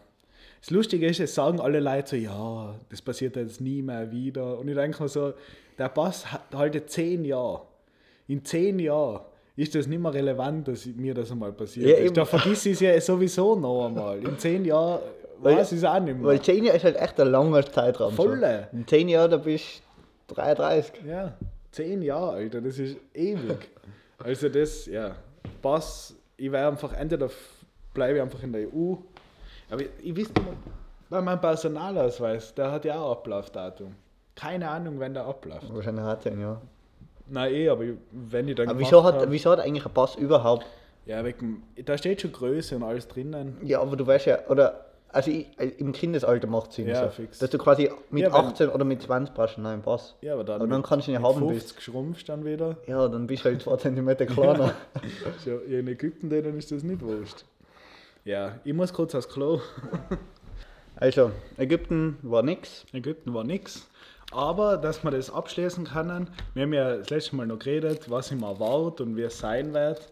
[0.61, 4.59] Das Lustige ist, es sagen alle Leute so, ja, das passiert jetzt nie mehr wieder.
[4.59, 5.33] Und ich denke mir so,
[5.77, 7.61] der Pass haltet zehn Jahre.
[8.27, 9.21] In zehn Jahren
[9.55, 12.17] ist das nicht mehr relevant, dass mir das einmal passiert ja, ist.
[12.17, 14.19] Da vergiss ich es ja sowieso noch einmal.
[14.19, 14.99] In zehn Jahren
[15.43, 16.25] weiß ich es auch nicht mehr.
[16.25, 18.13] Weil zehn Jahre ist halt echt ein langer Zeitraum.
[18.13, 18.67] Volle.
[18.71, 18.77] So.
[18.77, 19.81] In zehn Jahren, da bist
[20.27, 21.03] du 33.
[21.05, 21.33] Ja,
[21.71, 23.69] zehn Jahre, Alter, das ist ewig.
[24.17, 25.15] also das, ja,
[25.61, 27.29] Pass, ich wäre einfach, entweder
[27.93, 28.95] bleibe ich einfach in der EU,
[29.69, 30.41] aber ich, ich wüsste
[31.09, 33.95] mal, meinem Personalausweis, der hat ja auch Ablaufdatum.
[34.35, 35.73] Keine Ahnung, wenn der abläuft.
[35.73, 36.61] Wahrscheinlich hat er, ja.
[37.27, 38.69] Nein, eh, aber wenn ich dann.
[38.69, 40.65] Aber wieso hat, hab, wieso hat eigentlich ein Pass überhaupt?
[41.05, 43.57] Ja, wegen, da steht schon Größe und alles drinnen.
[43.63, 45.47] Ja, aber du weißt ja, oder also ich,
[45.79, 46.87] im Kindesalter macht es Sinn.
[46.87, 47.09] Ja, so.
[47.09, 47.39] fix.
[47.39, 50.15] Dass du quasi mit ja, 18 oder mit 20 brauchst einen neuen Pass.
[50.21, 51.39] Ja, aber dann, aber dann kannst du ihn ja haben.
[51.39, 51.81] 50 bist.
[51.81, 52.77] schrumpfst dann wieder.
[52.87, 54.73] Ja, dann bist du halt 2 cm kleiner.
[55.45, 57.45] ja, in Ägypten denen ist das nicht wurscht.
[58.25, 59.61] Ja, ich muss kurz aufs Klo.
[60.95, 62.85] also, Ägypten war nix.
[62.93, 63.87] Ägypten war nix.
[64.31, 68.31] Aber, dass wir das abschließen können, wir haben ja das letzte Mal noch geredet, was
[68.31, 70.11] ich mir erwarte und wie es sein wird.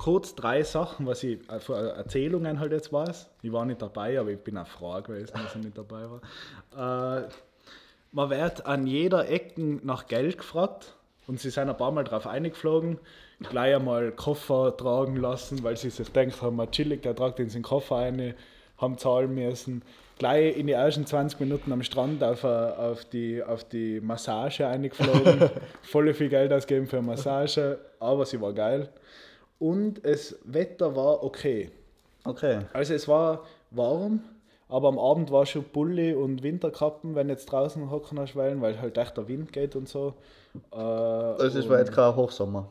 [0.00, 3.30] Kurz drei Sachen, was ich äh, für Erzählungen halt jetzt weiß.
[3.42, 7.20] Ich war nicht dabei, aber ich bin auch froh gewesen, dass ich nicht dabei war.
[7.22, 7.28] Äh,
[8.12, 10.94] man wird an jeder Ecke nach Geld gefragt
[11.26, 12.98] und sie sind ein paar Mal drauf eingeflogen,
[13.40, 17.62] gleich einmal Koffer tragen lassen, weil sie sich denkt haben, chillig, der tragt in seinen
[17.62, 18.34] Koffer ein,
[18.78, 19.82] haben zahlen müssen
[20.18, 25.50] gleich in die ersten 20 Minuten am Strand auf, auf, die, auf die Massage eingeflogen.
[25.82, 28.88] Voll viel Geld ausgeben für eine Massage, aber sie war geil.
[29.58, 31.70] Und das Wetter war okay.
[32.24, 32.60] Okay.
[32.72, 34.20] Also es war warm,
[34.68, 38.96] aber am Abend war schon Bulli und Winterkappen, wenn jetzt draußen hocken hast, weil halt
[38.98, 40.14] echt der Wind geht und so.
[40.72, 42.68] Äh, also es war jetzt kein Hochsommer?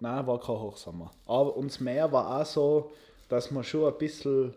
[0.00, 1.10] Nein, war kein Hochsommer.
[1.26, 2.92] Aber und das Meer war auch so,
[3.28, 4.54] dass man schon ein bisschen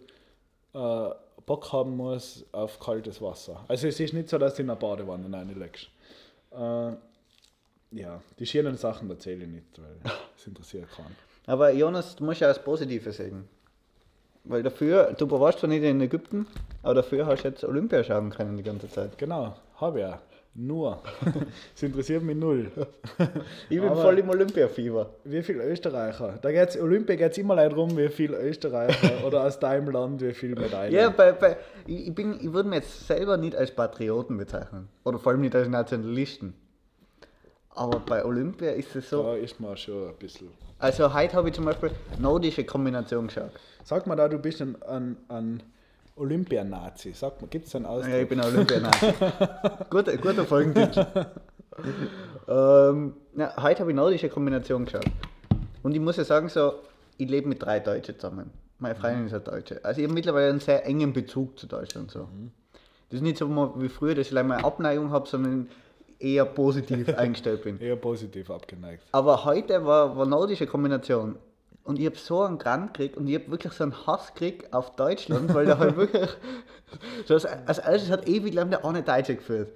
[0.74, 1.10] äh,
[1.46, 3.64] Bock haben muss auf kaltes Wasser.
[3.68, 5.90] Also es ist nicht so, dass du in eine Badewanne reinlegst.
[6.52, 6.92] Äh,
[7.94, 11.16] ja, die schönen Sachen erzähle ich nicht, weil es interessiert keinen.
[11.48, 13.48] Aber Jonas, du musst ja das Positive sagen.
[14.44, 16.48] Weil dafür, du warst zwar nicht in Ägypten,
[16.82, 19.18] aber dafür hast du jetzt Olympia schauen können die ganze Zeit.
[19.18, 20.20] Genau, habe ich ja.
[20.54, 21.02] Nur.
[21.76, 22.70] Es interessiert mich null.
[23.70, 25.10] ich bin Aber voll im Olympiafieber.
[25.24, 26.40] Wie viele Österreicher?
[26.42, 30.34] Da geht's, Olympia geht es immer darum, wie viele Österreicher oder aus deinem Land, wie
[30.34, 30.94] viele Medaillen.
[30.94, 34.90] Ja, bei, bei, ich, bin, ich würde mich jetzt selber nicht als Patrioten bezeichnen.
[35.06, 36.54] Oder vor allem nicht als Nationalisten.
[37.70, 39.24] Aber bei Olympia ist es so.
[39.24, 40.50] Da ist man schon ein bisschen.
[40.82, 43.52] Also heute habe ich zum Beispiel nordische Kombination geschaut.
[43.84, 45.64] Sag mal da, du bist ein, ein, ein
[46.16, 47.14] Olympianazi.
[47.14, 48.12] Sag mal, gibt es einen Ausdruck?
[48.12, 49.14] Ja, ich bin ein Olympianazi.
[49.92, 51.06] guter, guter Folgentitel.
[52.48, 55.06] ähm, na, heute habe ich nordische Kombination geschaut.
[55.84, 56.74] Und ich muss ja sagen, so,
[57.20, 58.50] ich lebe mit drei Deutschen zusammen.
[58.80, 59.86] Meine Freundin ist eine Deutsche.
[59.86, 62.10] Also ich habe mittlerweile einen sehr engen Bezug zu Deutschland.
[62.10, 62.28] So.
[63.10, 65.70] Das ist nicht so mal wie früher, dass ich leider eine Abneigung habe, sondern
[66.22, 67.80] eher positiv eingestellt bin.
[67.80, 69.04] Eher positiv abgeneigt.
[69.12, 71.36] Aber heute war, war nordische Kombination.
[71.84, 74.72] Und ich habe so einen Grand gekriegt und ich habe wirklich so einen Hass gekriegt
[74.74, 76.30] auf Deutschland, weil der halt wirklich.
[77.26, 79.70] So als, als erstes hat ewig lang der eine Deutsche geführt.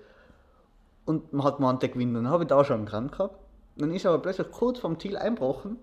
[1.06, 2.14] Und man hat gemeint, der gewinnt.
[2.14, 3.40] Dann habe ich da schon einen Grand gehabt.
[3.78, 5.78] Dann ist er aber plötzlich kurz vom Ziel einbrochen.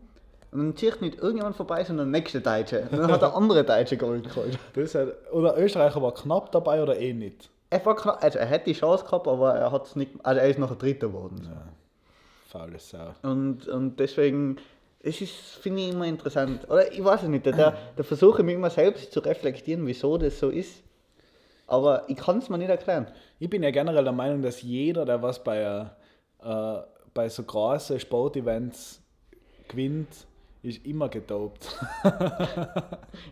[0.50, 2.86] Und dann zieht nicht irgendjemand vorbei, sondern der nächste Deutsche.
[2.90, 4.58] Und dann hat der andere Deutsche Gold geholt.
[4.74, 7.48] Das hat, oder Österreicher war knapp dabei oder eh nicht.
[7.72, 10.12] Er, war also er hätte die Chance gehabt, aber er hat es nicht.
[10.22, 11.40] Also er ist noch ein Dritter geworden.
[11.44, 11.62] Ja.
[12.52, 13.14] Faule Sau.
[13.22, 14.56] Und, und deswegen,
[15.00, 16.68] es ist, finde ich immer interessant.
[16.68, 20.18] Oder ich weiß es nicht, da, da, versuche ich mich immer selbst zu reflektieren, wieso
[20.18, 20.82] das so ist.
[21.66, 23.06] Aber ich kann es mir nicht erklären.
[23.38, 25.86] Ich bin ja generell der Meinung, dass jeder, der was bei,
[26.42, 26.74] äh,
[27.14, 29.00] bei so großen Sportevents
[29.68, 30.26] gewinnt,
[30.62, 31.78] ist immer gedopt.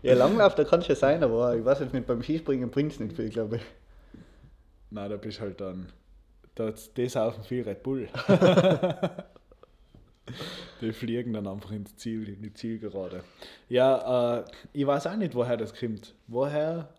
[0.03, 2.93] Ja, Langlauf, da kann es ja sein, aber ich weiß jetzt nicht, beim Skispringen bringt
[2.93, 3.61] es nicht viel, glaube ich.
[4.91, 5.87] Nein, da bist halt dann.
[6.55, 8.09] Das, das saufen viel Red Bull.
[10.81, 13.23] die fliegen dann einfach ins Ziel, in die Zielgerade.
[13.69, 16.13] Ja, äh, ich weiß auch nicht, woher das kommt.
[16.27, 16.89] Woher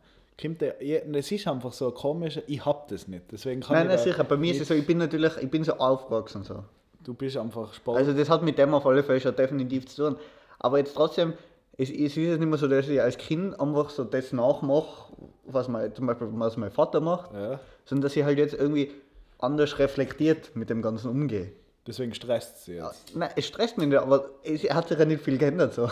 [0.41, 0.77] kommt der.
[1.07, 3.25] Das ist einfach so komisch, ich hab das nicht.
[3.31, 4.25] Deswegen kann Nein, ich nein, sicher.
[4.25, 6.65] Bei mir ist es so, ich bin natürlich, ich bin so aufgewachsen so.
[7.05, 7.99] Du bist einfach Sport.
[7.99, 10.17] Also das hat mit dem auf alle Fälle schon definitiv zu tun.
[10.59, 11.33] Aber jetzt trotzdem,
[11.77, 15.13] es, es ist jetzt nicht mehr so, dass ich als Kind einfach so das nachmache,
[15.45, 18.91] was mein, zum Beispiel was mein Vater macht, ja, sondern dass ich halt jetzt irgendwie
[19.39, 21.53] anders reflektiert mit dem Ganzen umgehe.
[21.87, 23.15] deswegen stresst sie jetzt.
[23.17, 25.91] Nein, es stresst mich nicht, aber es hat sich ja nicht viel geändert so.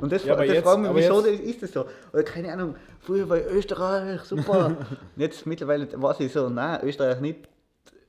[0.00, 1.84] Und das, Ja, das jetzt- fragen mich, aber wieso jetzt- ist das so?
[2.12, 4.66] Oder keine Ahnung, früher war Österreich super.
[4.66, 4.76] Und
[5.16, 7.48] jetzt mittlerweile weiß ich so, nein, Österreich nicht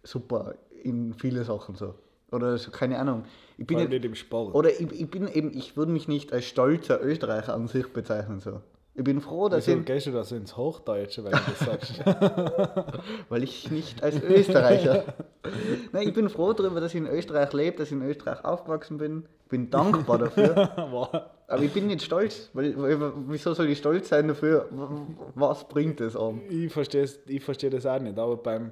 [0.04, 1.96] super in viele Sachen so.
[2.32, 3.26] Oder so, keine Ahnung.
[3.58, 4.54] Ich bin nicht, nicht im Sport.
[4.56, 8.40] oder ich, ich bin eben, ich würde mich nicht als stolzer Österreicher an sich bezeichnen
[8.40, 8.62] so.
[8.96, 11.60] Ich bin froh, dass Wieso ich, gehst du da so ins Hochdeutsche, wenn du das
[11.60, 12.06] sagst?
[13.30, 15.16] weil ich nicht als Österreicher.
[15.92, 19.00] Nein, ich bin froh darüber, dass ich in Österreich lebe, dass ich in Österreich aufgewachsen
[19.00, 19.26] bin.
[19.50, 20.78] Bin dankbar dafür.
[21.48, 22.76] Aber ich bin nicht stolz, weil,
[23.28, 24.70] wieso soll ich stolz sein dafür?
[25.36, 26.42] Was bringt es an?
[26.50, 28.72] Ich verstehe ich versteh das auch nicht, aber beim,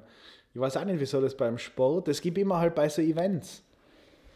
[0.52, 3.62] ich weiß auch nicht, wieso das beim Sport, das gibt immer halt bei so Events.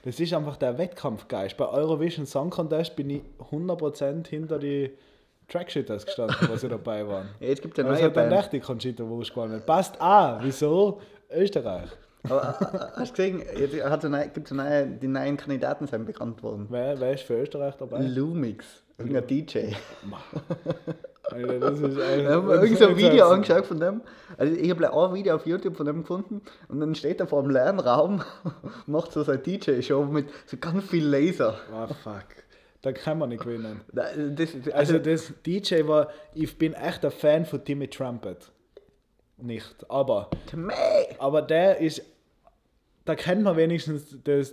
[0.04, 1.56] Das ist einfach der Wettkampfgeist.
[1.56, 4.92] Bei Eurovision Song Contest bin ich 100% hinter die
[5.48, 7.28] Trackshitters gestanden, was sie dabei waren.
[7.40, 9.62] Ja, jetzt gibt es eine es neue hat dann echt die Conchita Wurst gewonnen.
[9.64, 10.38] Passt auch.
[10.42, 11.00] Wieso?
[11.30, 11.90] Österreich.
[12.24, 15.86] Aber äh, hast du gesehen, jetzt hat es eine, gibt's eine neue, die neuen Kandidaten
[15.86, 16.66] sind bekannt worden.
[16.70, 18.00] Wer, wer ist für Österreich dabei?
[18.00, 19.58] Lumix, irgendein DJ.
[21.24, 24.00] Alter, das ist Ich habe irgend so ein Video angeschaut von dem.
[24.36, 27.42] Also ich habe ein Video auf YouTube von dem gefunden und dann steht er vor
[27.42, 28.22] dem Lernraum,
[28.86, 31.54] macht so seine DJ-Show mit so ganz viel Laser.
[31.72, 32.24] Oh fuck.
[32.82, 33.80] Da kann man nicht gewinnen.
[33.92, 38.50] Das, das, also, das DJ war, ich bin echt ein Fan von Timmy Trumpet.
[39.38, 40.30] Nicht, aber.
[40.50, 40.72] To me.
[41.18, 42.02] Aber der ist.
[43.04, 44.52] Da kennt man wenigstens das.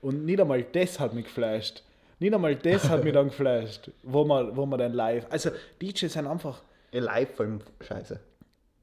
[0.00, 1.84] Und nicht einmal das hat mich geflasht.
[2.18, 5.26] Nicht einmal das hat mich dann geflasht, wo man, wo man dann live.
[5.30, 5.50] Also,
[5.80, 6.62] DJs sind einfach.
[6.92, 8.18] Ja, live vor allem scheiße.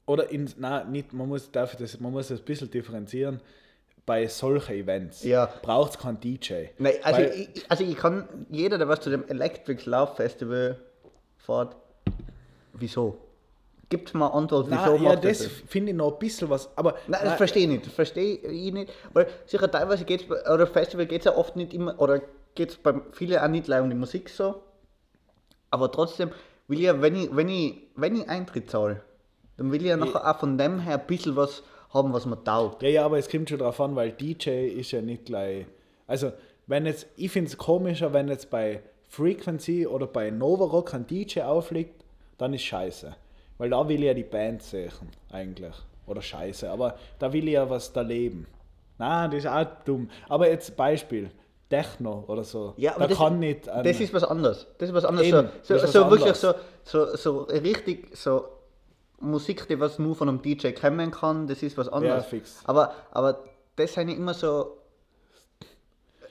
[0.06, 0.48] Oder in.
[0.56, 3.40] Nein, nicht, man muss, dafür das, man muss das ein bisschen differenzieren
[4.08, 5.50] bei solchen Events Ja.
[5.60, 6.68] braucht es keinen DJ.
[6.78, 10.78] Nein, also, ich, also ich kann, jeder, der was zu dem Electric Love Festival
[11.36, 11.76] fährt,
[12.72, 13.18] wieso?
[13.90, 16.96] Gibt eine Antwort, wieso Nein, ja, er das finde ich noch ein bisschen was, aber
[17.06, 17.86] Nein, das verstehe ich nicht.
[17.86, 18.90] Das verstehe ich nicht.
[19.12, 22.22] Weil sicher teilweise geht es, oder Festival geht es ja oft nicht immer, oder
[22.54, 24.62] geht es bei vielen auch nicht um die Musik so.
[25.70, 26.30] Aber trotzdem
[26.66, 29.02] will ich ja, wenn ich, wenn ich, wenn ich Eintritt zahle,
[29.58, 32.42] dann will ich ja nachher auch von dem her ein bisschen was haben, was mir
[32.42, 32.82] taugt.
[32.82, 35.66] Ja, ja, aber es kommt schon drauf an, weil DJ ist ja nicht gleich.
[36.06, 36.32] Also,
[36.66, 41.06] wenn jetzt, ich finde es komischer, wenn jetzt bei Frequency oder bei Nova Rock ein
[41.06, 42.04] DJ aufliegt,
[42.36, 43.14] dann ist scheiße.
[43.56, 44.92] Weil da will ich ja die Band sehen,
[45.30, 45.74] eigentlich.
[46.06, 48.46] Oder scheiße, aber da will ich ja was da leben.
[48.98, 50.08] Nein, das ist auch dumm.
[50.28, 51.30] Aber jetzt Beispiel,
[51.68, 52.74] Techno oder so.
[52.76, 53.66] Ja, aber da das, kann nicht.
[53.66, 54.66] das ist was anderes.
[54.78, 55.28] Das ist was anderes.
[55.28, 56.40] Eben, so so, so was wirklich anderes.
[56.40, 58.44] so, so, so richtig so
[59.20, 62.26] Musik, die was nur von einem DJ kommen kann, das ist was anderes.
[62.26, 62.60] fix.
[62.64, 63.44] Aber, aber
[63.76, 64.76] das sind ja immer so.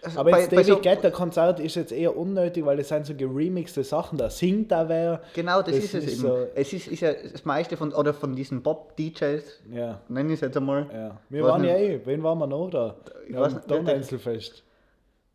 [0.02, 2.88] also aber bei- jetzt bei David so- Guetta Konzert ist jetzt eher unnötig, weil das
[2.90, 5.22] sind so geremixte Sachen, da singt da wer.
[5.34, 6.22] Genau, das, ist es eben.
[6.22, 10.00] so- Es ist, ist ja das meiste von, oder von diesen Pop-DJs, ja.
[10.08, 10.86] nenne ich es jetzt einmal.
[10.94, 12.96] Ja, wir waren ja eh, wen waren wir noch da?
[13.28, 14.64] Ich Ja, weiß nicht, Donauinselfest.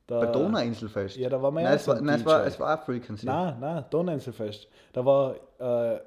[0.06, 1.16] Da, Bei Donauinselfest.
[1.16, 2.78] Ja, da war man ja nein, auch es war, ein nein, es war, es war
[2.84, 3.24] Frequency.
[3.26, 4.68] Nein, nein, Donauinselfest.
[4.92, 6.00] Da war äh,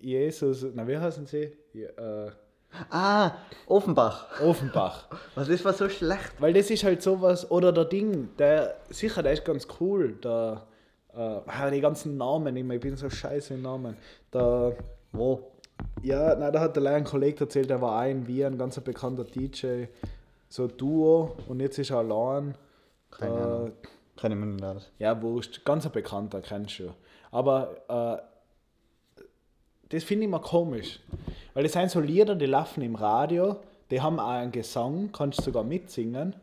[0.00, 1.56] Jesus, na wie heißen sie?
[1.72, 2.30] Ja, äh,
[2.88, 3.32] Ah,
[3.66, 4.40] Offenbach.
[4.40, 5.08] Offenbach.
[5.34, 6.32] Was ist was so schlecht?
[6.38, 10.66] Weil das ist halt sowas, oder der Ding, der, sicher, der ist ganz cool, der,
[11.12, 13.96] äh, ah, die ganzen Namen immer, ich bin so scheiße in Namen.
[14.32, 14.76] Der,
[15.12, 15.50] Wo?
[16.02, 18.78] ja, nein, da hat der ein Kollege erzählt, der war auch in Wien, ein ganz
[18.80, 19.86] bekannter DJ,
[20.48, 22.54] so ein Duo, und jetzt ist er allein.
[23.10, 23.72] Keine Ahnung.
[24.16, 24.90] Keine aus.
[24.98, 26.92] Ja, wurscht, ganz ein bekannter, kennst du.
[27.32, 28.29] Aber äh,
[29.90, 31.00] das finde ich mal komisch.
[31.54, 33.56] Weil das sind so Lieder, die laufen im Radio,
[33.90, 36.34] die haben auch einen Gesang, kannst sogar mitsingen.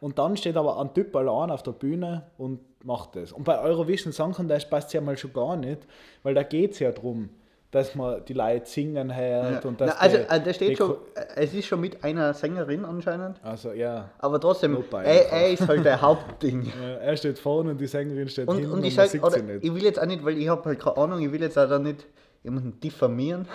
[0.00, 3.32] Und dann steht aber ein Typ allein auf der Bühne und macht das.
[3.32, 5.80] Und bei Eurovision Song Contest passt es ja mal schon gar nicht,
[6.22, 7.28] weil da geht es ja darum,
[7.70, 10.96] dass man die Leute singen hört und dass Na, also, die- äh, die steht schon,
[11.14, 13.36] äh, es ist schon mit einer Sängerin anscheinend.
[13.44, 16.66] Also ja, Aber trotzdem, er, er ist halt der Hauptding.
[16.82, 19.22] Äh, er steht vorne und die Sängerin steht Und, hinten und ich man sag, sieht
[19.22, 19.64] oder, sie nicht.
[19.64, 21.68] ich will jetzt auch nicht, weil ich habe halt keine Ahnung, ich will jetzt auch
[21.68, 22.06] da nicht
[22.42, 23.46] jemanden diffamieren.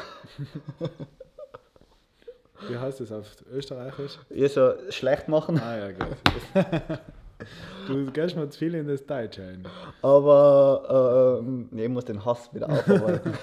[2.67, 4.17] Wie heißt das auf Österreichisch?
[4.29, 5.59] Ihr so schlecht machen.
[5.59, 6.17] Ah ja, gut.
[7.87, 9.67] du gehst mir zu viel in das Deutsche ein.
[10.01, 13.33] Aber ähm, ich muss den Hass wieder aufarbeiten.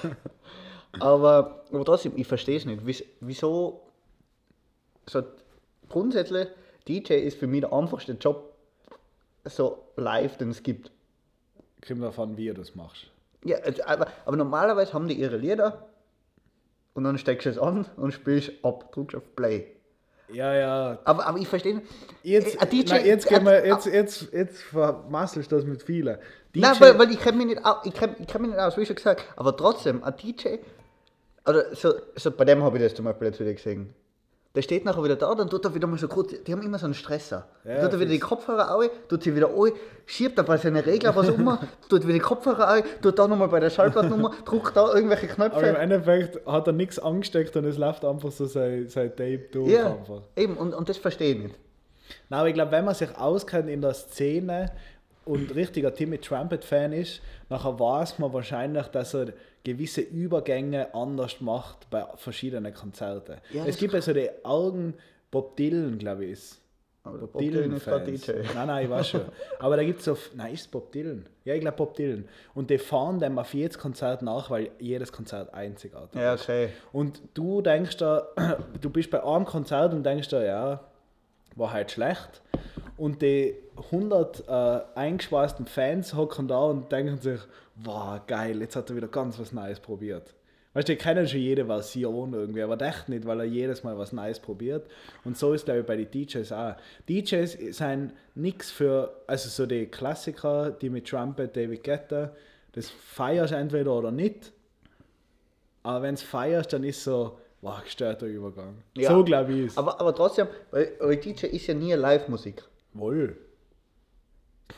[1.00, 2.82] aber, aber trotzdem, ich verstehe es nicht.
[2.86, 3.82] Wies- Wieso
[5.06, 5.22] so
[5.88, 6.48] grundsätzlich
[6.88, 8.54] DJ ist für mich der einfachste Job
[9.44, 10.90] so live, den es gibt.
[11.86, 13.08] Kommt davon, wie du das machst.
[13.44, 15.86] Ja, also, aber, aber normalerweise haben die ihre Lieder
[16.94, 19.66] und dann steckst du es an und spielst ab, drückst auf Play.
[20.32, 20.98] Ja, ja.
[21.04, 21.82] Aber, aber ich verstehe.
[22.22, 25.82] Jetzt, Äh, DJ nein, jetzt, gehen wir, äh, jetzt, jetzt, jetzt vermasselst du das mit
[25.82, 26.18] vielen.
[26.54, 28.60] DJ, Nein, weil, weil ich kenne mich nicht aus, ich kenn, ich kenn mich nicht
[28.60, 29.24] aus, wie schon gesagt.
[29.36, 30.58] Aber trotzdem, ein DJ,
[31.46, 33.94] oder so, so bei dem habe ich das zum Beispiel jetzt wieder gesehen.
[34.54, 36.78] Der steht nachher wieder da, dann tut er wieder mal so kurz, die haben immer
[36.78, 37.48] so einen Stresser.
[37.64, 38.18] Ja, tut er wieder die.
[38.18, 39.72] Kopfhörer auf, tut sie wieder ein,
[40.04, 43.60] schiebt dabei seine Regler was um, tut wieder die Kopfhörer ein, tut da nochmal bei
[43.60, 45.78] der Schallplattennummer, drückt da irgendwelche aber im Knöpfe.
[45.78, 49.70] Endeffekt hat er nichts angesteckt und es läuft einfach so sein, sein Tape durch.
[49.70, 50.20] Ja, Einfach.
[50.36, 51.58] eben, und, und das verstehe ich nicht.
[52.28, 54.70] Nein, aber ich glaube, wenn man sich auskennt in der Szene
[55.24, 59.28] und richtiger Timmy Trumpet-Fan ist, nachher weiß man wahrscheinlich, dass er
[59.64, 63.36] gewisse Übergänge anders macht bei verschiedenen Konzerten.
[63.52, 64.94] Ja, es gibt ja so die Augen,
[65.30, 66.58] Bob Dylan, glaube ich, ist.
[67.04, 68.26] Aber Bob Dylan ist kein Fans.
[68.26, 68.32] DJ.
[68.54, 69.22] Nein, nein, ich weiß schon.
[69.58, 70.16] Aber da gibt es so.
[70.36, 71.26] Nein, ist Bob Dylan?
[71.44, 72.28] Ja, ich glaube Bob Dylan.
[72.54, 76.42] Und die fahren dem auf jedes Konzert nach, weil jedes Konzert einzigartig Ja, ist.
[76.42, 76.68] okay.
[76.92, 78.28] Und du denkst da,
[78.80, 80.80] du bist bei einem Konzert und denkst da, ja,
[81.56, 82.40] war halt schlecht.
[82.96, 83.56] Und die
[83.90, 87.40] 100 äh, eingeschweißten Fans hocken da und denken sich,
[87.76, 90.34] wow, geil, jetzt hat er wieder ganz was Neues probiert.
[90.74, 93.98] Weißt du, die kennen schon jede Version irgendwie, aber echt nicht, weil er jedes Mal
[93.98, 94.86] was Neues probiert.
[95.22, 96.76] Und so ist, glaube ich, bei den DJs auch.
[97.08, 102.32] DJs sind nichts für, also so die Klassiker, die mit Trumpet, David Guetta,
[102.72, 104.52] das feierst entweder oder nicht.
[105.82, 108.82] Aber wenn es feierst, dann ist so, wow, gestörter Übergang.
[108.96, 109.10] Ja.
[109.10, 109.76] So glaube ich es.
[109.76, 112.62] Aber, aber trotzdem, weil, weil DJ ist ja nie Live-Musik.
[112.94, 113.36] Wohl.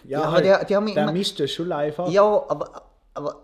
[0.05, 2.09] Ja, aber der- die haben der immer- mischt das schon live ab.
[2.11, 2.83] Ja, aber,
[3.15, 3.37] aber,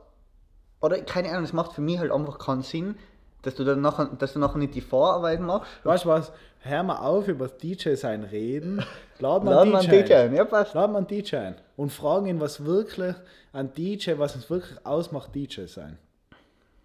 [0.81, 2.97] oder keine Ahnung, es macht für mich halt einfach keinen Sinn,
[3.43, 5.71] dass du dann nachher, dass du nachher nicht die Vorarbeit machst.
[5.85, 6.33] Weißt du was?
[6.63, 8.85] Hör mal auf, über das DJ sein reden.
[9.19, 10.35] Lad mal einen DJ, DJ ein.
[10.35, 10.75] ja passt.
[10.75, 11.55] Lad mal einen DJ ein.
[11.77, 13.15] Und fragen ihn, was wirklich
[13.55, 15.97] ein DJ, was es wirklich ausmacht, DJ sein.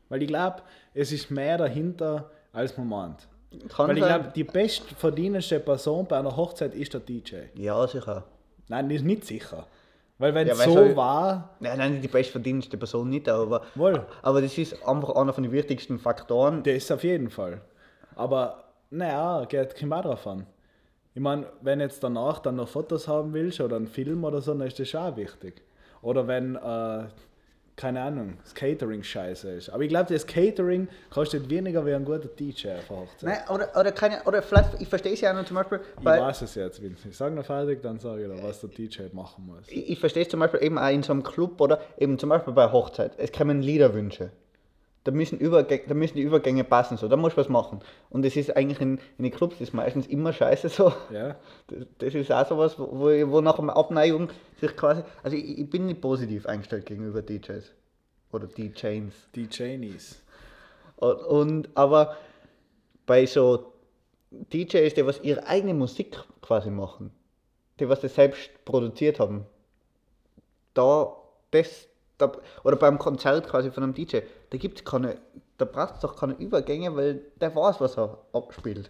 [0.07, 0.61] Weil ich glaube,
[0.93, 3.28] es ist mehr dahinter, als man meint.
[3.76, 7.36] Kann Weil ich glaube, die bestverdienendste Person bei einer Hochzeit ist der DJ.
[7.55, 8.24] Ja, sicher.
[8.68, 9.68] Nein, das ist nicht sicher.
[10.18, 14.05] Weil wenn Ja, es weil so war, Nein, nein, die bestverdienendste Person nicht, aber, Wohl.
[14.22, 16.63] aber das ist einfach einer von den wichtigsten Faktoren.
[16.63, 17.61] der ist auf jeden Fall.
[18.16, 20.45] Aber naja, geht auch drauf an.
[21.13, 24.53] Ich meine, wenn jetzt danach dann noch Fotos haben willst oder einen Film oder so,
[24.53, 25.61] dann ist das schon auch wichtig.
[26.01, 27.03] Oder wenn, äh,
[27.76, 29.69] keine Ahnung, das Catering scheiße ist.
[29.69, 33.23] Aber ich glaube, das Catering kostet weniger wie ein guter DJ auf der Hochzeit.
[33.23, 36.05] Nein, oder, oder keine, oder vielleicht, ich verstehe es ja auch noch zum Beispiel, Ich
[36.05, 37.09] weiß es jetzt, Vince.
[37.09, 39.67] Ich sage noch fertig, dann sage ich dir, was der DJ machen muss.
[39.67, 42.30] ich, ich verstehe es zum Beispiel eben auch in so einem Club oder eben zum
[42.30, 43.13] Beispiel bei Hochzeit.
[43.17, 44.32] Es kommen Liederwünsche.
[45.05, 47.07] Da müssen, Übergänge, da müssen die Übergänge passen, so.
[47.07, 47.79] da musst du was machen.
[48.09, 50.91] Und das ist eigentlich in, in den Clubs ist meistens immer scheiße so.
[51.11, 51.35] Ja?
[51.67, 54.29] Das, das ist auch sowas, wo, wo, wo nach einer Abneigung
[54.59, 55.03] sich quasi.
[55.21, 57.71] Also ich, ich bin nicht positiv eingestellt gegenüber DJs.
[58.31, 59.13] Oder DJs.
[59.35, 60.23] DJs.
[60.95, 62.17] Und, und aber
[63.05, 63.73] bei so
[64.31, 67.11] DJs, die was ihre eigene Musik quasi machen,
[67.79, 69.45] die was das selbst produziert haben,
[70.73, 71.15] da
[71.51, 71.87] das,
[72.18, 72.32] da,
[72.63, 75.18] oder beim Konzert quasi von einem DJ, da gibt's keine,
[75.57, 78.89] da braucht es doch keine Übergänge, weil der weiß, was er abspielt.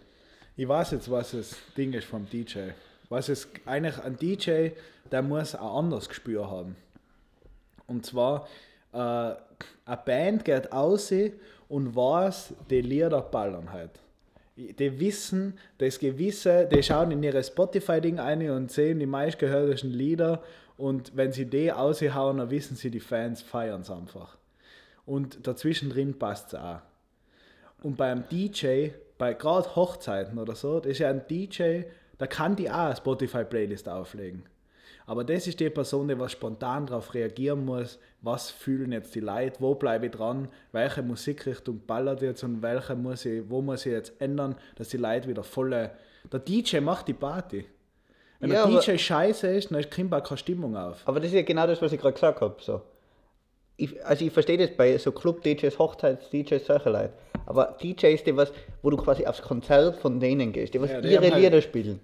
[0.56, 2.70] Ich weiß jetzt, was das Ding ist vom DJ.
[3.08, 4.70] Was ist eigentlich ein DJ,
[5.10, 6.76] der muss ein anderes Gespür haben.
[7.86, 8.48] Und zwar,
[8.92, 9.36] äh, eine
[10.04, 11.12] Band geht aus
[11.68, 13.90] und weiß, die Lieder ballern halt.
[14.56, 20.42] Die wissen, das Gewisse, die schauen in ihre Spotify-Ding ein und sehen die meistgehörtesten Lieder
[20.76, 24.36] und wenn sie die aushauen, dann wissen sie, die Fans feiern es einfach.
[25.04, 26.80] Und dazwischen drin passt es auch.
[27.82, 31.82] Und beim DJ, bei gerade Hochzeiten oder so, das ist ja ein DJ,
[32.18, 34.44] da kann die auch eine Spotify-Playlist auflegen.
[35.06, 39.20] Aber das ist die Person, die was spontan darauf reagieren muss, was fühlen jetzt die
[39.20, 43.86] Leute, wo bleibe ich dran, welche Musikrichtung ballert jetzt und welche muss ich, wo muss
[43.86, 45.92] ich jetzt ändern, dass die Leute wieder volle.
[46.32, 47.66] Der DJ macht die Party.
[48.40, 51.02] Wenn Ja, der DJ scheiße ist, dann kommt auch keine Stimmung auf.
[51.06, 52.56] Aber das ist ja genau das, was ich gerade gesagt habe.
[52.60, 52.82] So.
[53.78, 57.12] Ich, also ich verstehe das bei so Club-DJs, Hochzeits-DJs, solche Leute.
[57.46, 61.00] Aber DJs, die was, wo du quasi aufs Konzert von denen gehst, die was Ja,
[61.00, 62.00] die ihre halt- Lieder spielen,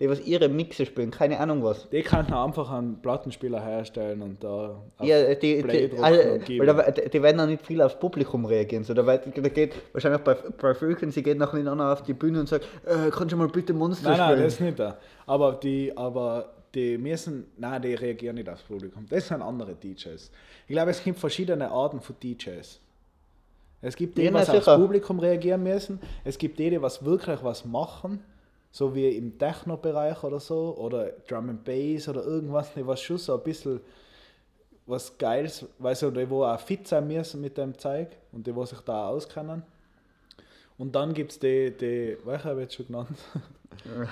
[0.00, 1.88] die was ihre Mixe spielen, keine Ahnung was.
[1.90, 7.22] Die kann man einfach einen Plattenspieler herstellen und da Ja, die, die, weil da, die
[7.22, 8.84] werden auch nicht viel aufs Publikum reagieren.
[8.84, 9.18] So, da, da
[9.48, 13.32] geht wahrscheinlich bei, bei Frequency geht noch einer auf die Bühne und sagt, äh, kannst
[13.32, 14.44] du mal bitte Monster Nein, nein, spielen?
[14.44, 14.78] das nicht.
[14.78, 14.98] da.
[15.26, 19.06] Aber die, aber die müssen, nein, die reagieren nicht aufs Publikum.
[19.08, 20.30] Das sind andere DJs.
[20.66, 22.80] Ich glaube, es gibt verschiedene Arten von DJs.
[23.82, 24.64] Es gibt die, Ja, die was aufs.
[24.66, 26.00] Publikum reagieren müssen.
[26.24, 28.20] Es gibt die, die was wirklich was machen,
[28.72, 33.18] so wie im Techno-Bereich oder so, oder Drum and Bass oder irgendwas, die was schon
[33.18, 33.80] so ein bisschen
[34.86, 38.54] was Geiles, weißt du, die wo auch fit sein müssen mit dem Zeug und die,
[38.54, 39.62] wo sich da auskennen.
[40.78, 43.08] Und dann gibt es die, die, welche habe ich jetzt schon genannt?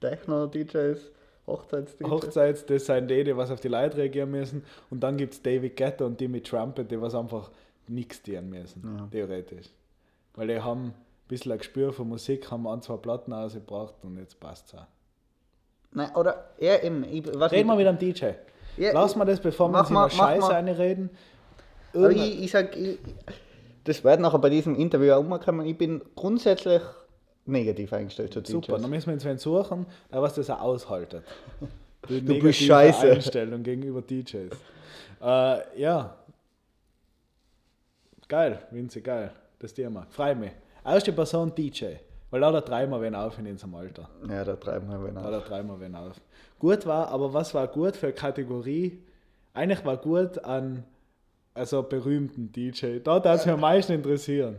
[0.00, 1.10] Techno-DJs,
[1.46, 2.10] Hochzeits-DJs.
[2.10, 4.64] Hochzeits, das sind die, die was auf die Leute reagieren müssen.
[4.90, 7.50] Und dann gibt es David Guetta und die mit Trumpet, die was einfach
[7.88, 9.06] nichts tun müssen, Ja.
[9.10, 9.66] theoretisch.
[10.34, 10.94] Weil die haben
[11.28, 14.86] bisschen ein Gespür für Musik, haben ein, zwei Platten ausgebracht und jetzt passt es auch.
[15.92, 18.26] Nein, oder eher eben, ich, was Reden wir wieder am DJ.
[18.78, 20.54] Ja, Lass mal das, bevor wir uns in mach Scheiße mal.
[20.54, 21.10] einreden.
[21.92, 22.98] Aber Irgendein- ich, ich sag, ich,
[23.84, 25.66] das wird nachher bei diesem Interview auch umkommen.
[25.66, 26.80] Ich bin grundsätzlich
[27.44, 28.52] negativ eingestellt zu DJs.
[28.52, 31.24] Super, dann müssen wir uns wen suchen, der was das auch aushaltet.
[32.08, 33.10] Die bist negative scheiße.
[33.12, 34.56] Einstellung gegenüber DJs.
[35.20, 36.16] Äh, ja.
[38.28, 39.30] Geil, Vinzi, geil.
[39.58, 40.06] Das Thema.
[40.10, 40.52] Freue mich.
[40.84, 41.84] Erste Person DJ.
[42.30, 44.08] Weil da treiben wir wen auf in unserem Alter.
[44.28, 45.44] Ja, da treiben wir wen Da auf.
[45.44, 46.14] treiben wir wen auf.
[46.58, 48.98] Gut war, aber was war gut für eine Kategorie?
[49.54, 50.84] Eigentlich war gut an
[51.54, 52.98] also berühmten DJ.
[53.04, 54.56] Da darf es mich am meisten interessieren.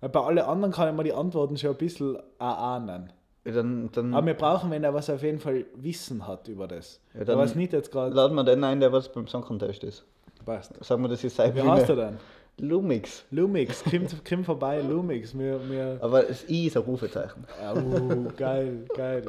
[0.00, 3.10] Weil bei allen anderen kann ich mir die Antworten schon ein bisschen erahnen.
[3.44, 7.00] Dann, dann Aber wir brauchen wen, der was auf jeden Fall Wissen hat über das.
[7.14, 9.82] Ja, dann- was nicht jetzt gerade laden wir den ein, der was beim Song Contest
[9.84, 10.04] ist.
[10.44, 10.72] passt.
[10.84, 12.16] Sagen wir, das ist sein Wie heißt er denn?
[12.60, 13.24] Lumix.
[13.30, 13.84] Lumix,
[14.28, 15.36] komm, vorbei, Lumix.
[15.36, 17.44] Wir, wir, Aber das I ist ein Rufezeichen.
[17.74, 19.24] oh, geil, geil.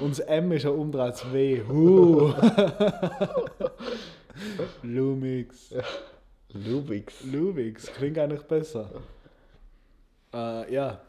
[0.00, 1.62] Uns M ist ein umdrehtes W.
[1.62, 2.32] Uh.
[4.82, 5.74] Lumix.
[6.52, 7.24] Lumix.
[7.24, 8.90] Lumix, klingt eigentlich besser.
[10.34, 11.00] Äh, ja,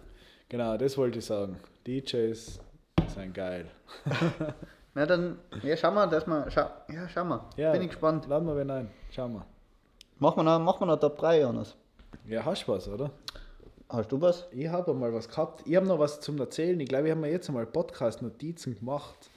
[0.49, 1.57] genau, das wollte ich sagen.
[1.87, 2.59] DJs
[3.07, 3.65] sind geil.
[4.93, 7.49] Na dann, ja, schauen wir, dass wir, schau, ja, schauen wir.
[7.57, 8.27] Ja, Bin ich gespannt.
[8.27, 8.89] Laden wir wen ein.
[9.09, 9.45] Schauen wir.
[10.23, 11.75] Machen wir noch, machen wir noch Top 3, Jonas.
[12.29, 13.11] Ja, hast du was, oder?
[13.89, 14.47] Hast du was?
[14.51, 15.63] Ich habe mal was gehabt.
[15.67, 16.79] Ich habe noch was zum Erzählen.
[16.79, 19.29] Ich glaube, ich habe mir jetzt einmal Podcast-Notizen gemacht.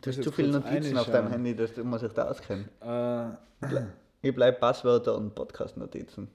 [0.00, 2.66] Du hast zu viele Notizen auf deinem Handy, dass man sich da auskennt.
[2.84, 3.26] Äh,
[4.22, 6.26] Ich bleibe Passwörter und Podcast-Notizen.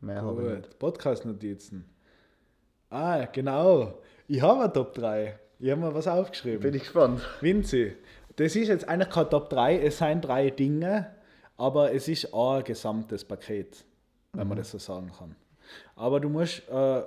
[0.00, 0.78] Mehr habe ich nicht.
[0.80, 1.84] Podcast-Notizen.
[2.90, 4.00] Ah, genau.
[4.26, 5.38] Ich habe eine Top 3.
[5.60, 6.62] Ich habe mir was aufgeschrieben.
[6.62, 7.20] Bin ich gespannt.
[7.40, 7.94] Vinzi,
[8.34, 11.13] das ist jetzt eigentlich kein Top 3, es sind drei Dinge,
[11.56, 13.84] aber es ist auch ein gesamtes Paket,
[14.32, 15.34] wenn man das so sagen kann.
[15.96, 17.02] Aber du musst, äh,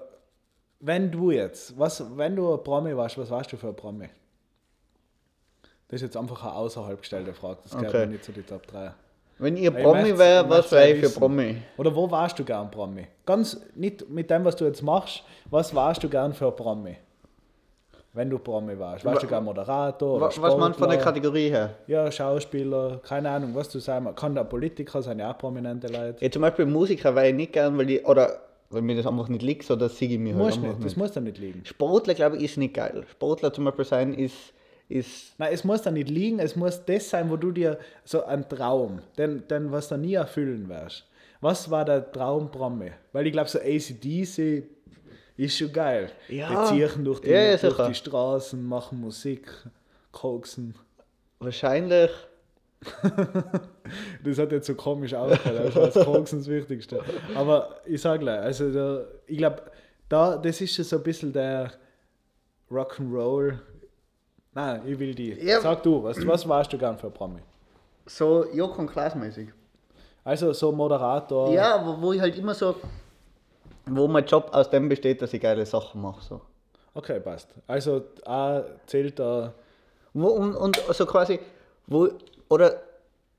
[0.80, 4.10] wenn du jetzt, was, wenn du ein Promi warst, was warst du für ein Promi?
[5.90, 8.06] Das ist jetzt einfach eine außerhalb gestellte Frage, das gehört Okay.
[8.08, 8.94] nicht zu den Top 3.
[9.40, 11.20] Wenn ihr Ich Promi wäre, was wäre ich für.
[11.20, 11.62] Promi?
[11.78, 13.08] Oder wo warst du gern Promi?
[13.26, 16.98] Ganz nicht mit dem, was du jetzt machst, was warst du gern für ein Promi?
[18.18, 19.06] Wenn du Promi warst.
[19.06, 21.14] Warst du gern Moderator oder Was, was man von der Sportler?
[21.14, 21.76] Kategorie her?
[21.86, 26.26] Ja, Schauspieler, keine Ahnung, was du sagen Kann der Politiker sein, ja auch prominente Leute.
[26.26, 28.40] Ja, zum Beispiel Musiker wäre ich nicht gern, weil ich, oder
[28.72, 31.12] weil mir das einfach nicht liegt, so das sehe ich mir halt nicht, das muss
[31.12, 31.64] da nicht liegen.
[31.64, 33.06] Sportler, glaube ich, ist nicht geil.
[33.12, 34.52] Sportler zum Beispiel sein ist,
[34.90, 38.26] ist Nein, es muss da nicht liegen, es muss das sein, wo du dir so
[38.26, 41.06] ein Traum, den, den was du nie erfüllen wirst.
[41.40, 42.90] Was war der Traum Promi?
[43.14, 44.64] Weil ich glaube, so ACDC
[45.38, 46.12] ist schon geil.
[46.28, 46.66] Ja.
[46.66, 49.52] Ziehen durch die, Ja, durch die Straßen, machen Musik,
[50.12, 50.76] koksen.
[51.40, 52.12] wahrscheinlich,
[54.24, 57.00] Das hat jetzt so komisch ausgehört, also das Koksen das Wichtigste.
[57.36, 59.64] Aber ich sage gleich, also da, ich glaube,
[60.10, 61.72] da, das ist schon so ein bisschen der
[62.72, 63.58] Rock'n'Roll.
[64.54, 65.34] Nein, ich will die.
[65.34, 65.62] Ja.
[65.62, 67.40] Sag du, was, was warst du gern für ein Promi?
[68.06, 69.50] so Joko und Klaas mäßig.
[70.24, 71.52] Also so Moderator.
[71.52, 72.76] Ja, aber wo ich halt immer so,
[73.90, 76.22] wo mein Job aus dem besteht, dass ich geile Sachen mache.
[76.24, 76.42] So.
[76.94, 77.50] Okay, passt.
[77.68, 79.54] Also auch zählt da.
[80.14, 81.40] Wo, und, und so quasi,
[81.88, 82.10] wo,
[82.50, 82.82] oder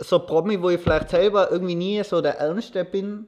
[0.00, 3.26] so Promi, wo ich vielleicht selber irgendwie nie so der Ernste bin,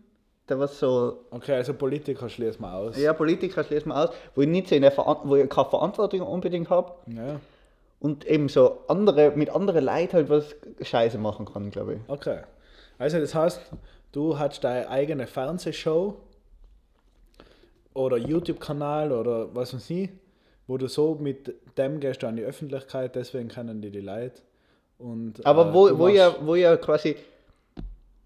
[0.49, 2.97] der was so, Okay, also Politiker schließen wir aus.
[2.97, 5.68] ja, Politiker schließt man aus, wo ich nicht so in der Veran wo ich keine
[5.68, 7.41] Verantwortung unbedingt habe Ja,
[8.01, 12.01] und eben so andere, mit anderen Leuten halt was Scheiße machen kann, glaube ich.
[12.09, 12.41] okay.
[12.99, 13.61] Also das heißt,
[14.12, 16.16] du hast deine eigene Fernsehshow
[17.95, 20.11] oder YouTube-Kanal oder was weiß ich,
[20.66, 24.41] wo du so mit dem gehst du an die Öffentlichkeit, deswegen kennen die die Leute.
[24.99, 27.16] Und, Aber äh, wo, wo, ja, wo ja quasi,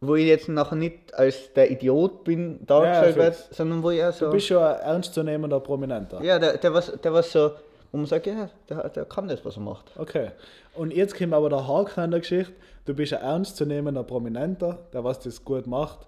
[0.01, 3.99] wo ich jetzt nachher nicht als der Idiot bin dargestellt Ja, werde, sondern wo ich
[3.99, 6.23] ja so, Du bist schon ein ernstzunehmender Prominenter.
[6.23, 7.53] ja, der, der, was, der was so,
[7.93, 9.93] wo man sagt, ja, der, der kann das, was er macht.
[9.97, 10.31] Okay.
[10.75, 12.53] Und jetzt kommt aber der Haken an der Geschichte.
[12.87, 16.01] Du bist ein ernstzunehmender Prominenter, der was das gut macht,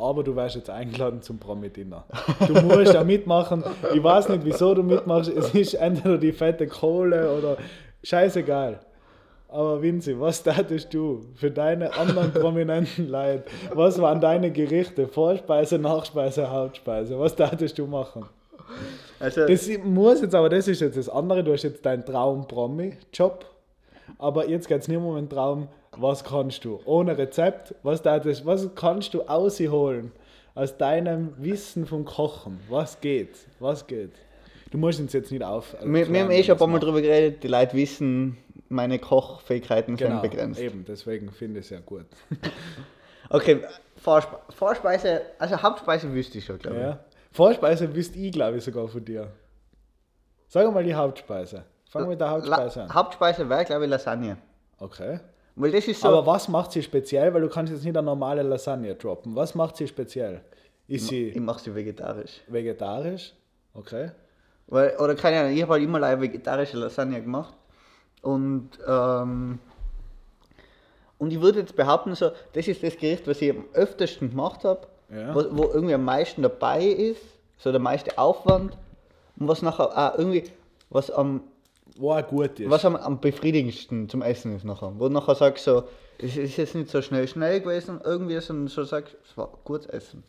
[0.00, 2.04] aber du wärst jetzt eingeladen zum Promi-Dinner.
[2.46, 3.62] Du musst da mitmachen.
[3.94, 5.30] Ich weiß nicht, wieso du mitmachst.
[5.30, 7.56] Es ist entweder die fette Kohle oder
[8.02, 8.80] scheißegal.
[9.48, 13.44] Aber Vinzi, was tätest du für deine anderen prominenten Leute?
[13.74, 15.08] Was waren deine Gerichte?
[15.08, 17.18] Vorspeise, Nachspeise, Hauptspeise?
[17.18, 18.26] Was tätest du machen?
[19.18, 21.42] Also, Das muss jetzt, aber das ist jetzt das andere.
[21.42, 23.44] Du hast jetzt deinen Traum-Promi-Job.
[24.18, 26.80] Aber jetzt geht es nicht um den Traum, was kannst du?
[26.84, 30.12] Ohne Rezept, was, da das, was kannst du ausholen
[30.54, 32.60] aus deinem Wissen vom Kochen?
[32.68, 33.36] Was geht?
[33.58, 34.12] Was geht?
[34.70, 35.76] Du musst uns jetzt nicht auf.
[35.82, 38.36] wir, wir haben eh schon ein paar Mal drüber geredet, die Leute wissen,
[38.68, 40.60] meine Kochfähigkeiten genau, sind begrenzt.
[40.60, 42.06] Eben, deswegen finde ich es ja gut.
[43.32, 43.60] Okay,
[43.96, 46.82] Vorspe Vorspeise, also Hauptspeise wüsste ich schon, glaube ich.
[46.82, 47.04] Ja.
[47.30, 49.30] Vorspeise wüsste ich, glaube ich, sogar von dir.
[50.48, 51.64] Sag mal die Hauptspeise.
[51.90, 52.94] Fangen wir mit der Hauptspeise an.
[52.94, 54.36] Hauptspeise wäre, glaube ich, Lasagne.
[54.78, 55.20] Okay.
[55.56, 56.08] Weil das ist so.
[56.08, 57.34] Aber was macht sie speziell?
[57.34, 59.34] Weil du kannst jetzt nicht eine normale Lasagne droppen.
[59.34, 60.40] Was macht sie speziell?
[60.86, 62.40] Ist ich sie mache sie vegetarisch.
[62.46, 63.32] vegetarisch?
[63.74, 64.10] Okay.
[64.68, 67.54] Weil, oder keine Ahnung, ich habe halt immer eine vegetarische Lasagne gemacht.
[68.22, 69.58] Und, ähm,
[71.18, 74.64] und ich würde jetzt behaupten, so, das ist das Gericht, was ich am öftesten gemacht
[74.64, 75.34] habe, Ja.
[75.34, 77.22] wo, wo irgendwie am meisten dabei ist,
[77.58, 78.76] so der meiste Aufwand
[79.38, 80.44] und was nachher auch irgendwie,
[80.88, 81.42] was am,
[81.96, 82.70] Wo auch gut ist.
[82.70, 84.92] was am, am befriedigendsten zum Essen ist nachher.
[84.96, 85.84] Wo du nachher sagst, so,
[86.18, 89.86] es ist jetzt nicht so schnell schnell gewesen, irgendwie, sondern so sagst, es war gutes
[89.86, 90.22] Essen.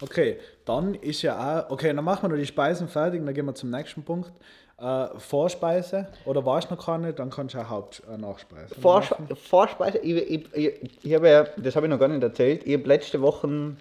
[0.00, 1.70] Okay, dann ist ja auch.
[1.70, 4.32] Okay, dann machen wir noch die Speisen fertig und dann gehen wir zum nächsten Punkt.
[4.78, 8.74] Äh, Vorspeise oder warst noch keine, dann kannst du auch Haupt äh, Nachspeise.
[8.74, 12.66] Vorspe Vorspeise, ich, ich, ich, ich habe ja, das habe ich noch gar nicht erzählt,
[12.66, 13.76] ich habe letzte Woche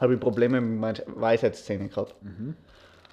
[0.00, 2.16] habe ich Probleme mit meinen Weisheitszähnen gehabt.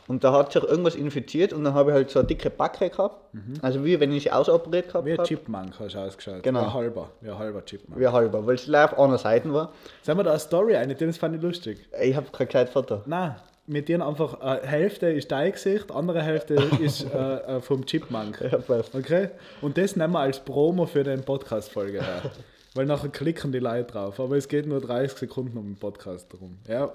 [0.08, 2.90] Und da hat sich irgendwas infiziert und dann habe ich halt so eine dicke Backe
[2.90, 3.34] gehabt.
[3.62, 5.28] Also wie wenn ich sie ausoperiert gehabt Wie ein habe.
[5.28, 6.44] Chipmunk hast du ausgeschaut.
[6.44, 6.66] Genau.
[6.66, 7.10] Wie halber.
[7.22, 8.00] Wie ein halber Chipmunk.
[8.00, 9.72] Wie ein halber, weil es live an der Seite war.
[10.02, 11.88] Sagen wir da eine Story ein, das fand ich lustig.
[12.02, 13.02] Ich habe kein kleines Foto.
[13.06, 13.36] Nein,
[13.68, 18.42] mit denen einfach äh, Hälfte ist dein Gesicht, andere Hälfte ist äh, äh, vom Chipmunk.
[18.42, 18.94] Ja, passt.
[18.94, 19.30] Okay?
[19.62, 22.24] Und das nehmen wir als Promo für den Podcast-Folge her.
[22.74, 24.20] Weil nachher klicken die Leute drauf.
[24.20, 26.58] Aber es geht nur 30 Sekunden um den Podcast drum.
[26.68, 26.92] Ja.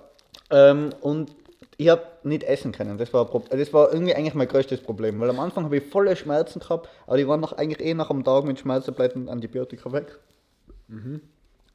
[0.51, 1.31] Ähm, und
[1.77, 2.99] ich habe nicht essen können.
[2.99, 5.21] Das war, das war irgendwie eigentlich mein größtes Problem.
[5.21, 8.11] Weil am Anfang habe ich volle Schmerzen gehabt, aber die waren noch eigentlich eh nach
[8.11, 10.19] einem Tag mit Schmerztabletten und Antibiotika weg.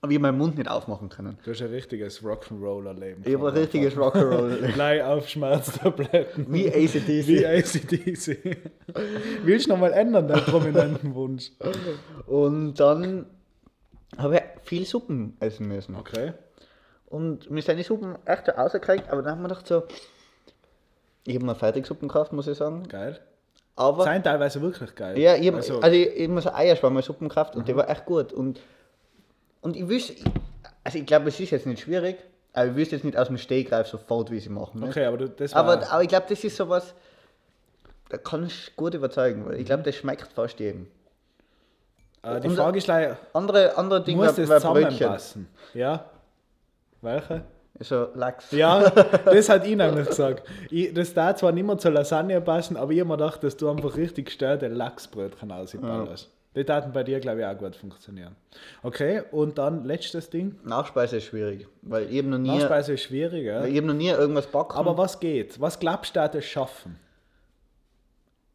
[0.02, 1.38] Aber ich habe meinen Mund nicht aufmachen können.
[1.44, 3.22] Du hast ein richtiges Rock'n'Roller-Leben.
[3.24, 4.72] Ich habe ein richtiges Rock'n'Roll.
[4.74, 6.52] Gleich auf Schmerztabletten.
[6.52, 7.28] Wie ACDC.
[7.28, 8.58] Wie ACDC.
[9.44, 11.52] Willst du nochmal ändern, deinen prominenten Wunsch?
[12.26, 13.28] Und dann
[14.18, 15.96] habe ich viel Suppen essen müssen.
[15.96, 16.34] Okay.
[17.12, 19.84] Und mir sind die Suppen echt so rausgekriegt, aber dann haben wir gedacht so,
[21.26, 22.88] ich habe mal Fertigsuppen gekauft, muss ich sagen.
[22.88, 23.20] Geil.
[23.76, 25.18] Aber, Seien teilweise wirklich geil.
[25.20, 27.90] ja, ich hab, also, also, ich, ich habe mir so Eierschwammersuppen gekauft und die war
[27.90, 28.32] echt gut.
[28.32, 28.62] Und,
[29.60, 30.16] und ich wüsste,
[30.86, 32.18] also ich glaube, es ist jetzt nicht schwierig,
[32.54, 34.80] aber ich wüsste jetzt nicht aus dem Stegreif sofort, wie sie machen.
[34.80, 34.88] Ne?
[34.88, 35.66] okay, aber du, das war...
[35.66, 36.94] Aber, aber ich glaube, das ist sowas,
[38.08, 40.88] da kann ich gut überzeugen, weil ich glaube, das schmeckt fast jedem.
[42.24, 45.50] äh, die Frage ist leider, Andere, andere Dinge muss das zusammenpassen?
[45.74, 46.06] Ja?
[47.02, 47.44] Welche?
[47.80, 48.52] So Lachs.
[48.52, 48.90] Ja,
[49.26, 50.48] das hat ich nämlich gesagt.
[50.70, 53.58] Ich, das da zwar nicht mehr zur Lasagne passen, aber ich habe mir gedacht, dass
[53.58, 56.30] du einfach richtig gestörte Lachsbrötchen ausballerst.
[56.56, 58.36] Die taten bei dir, glaube ich, auch gut funktionieren.
[58.84, 60.60] Okay, und dann letztes Ding.
[60.66, 63.62] Nachspeise ist schwierig, weil habe noch nie, Nachspeise ist schwierig, ja.
[63.62, 64.78] weil ich hab noch nie irgendwas backen.
[64.78, 65.62] Aber was geht?
[65.62, 67.00] Was glaubst du, dass das schaffen?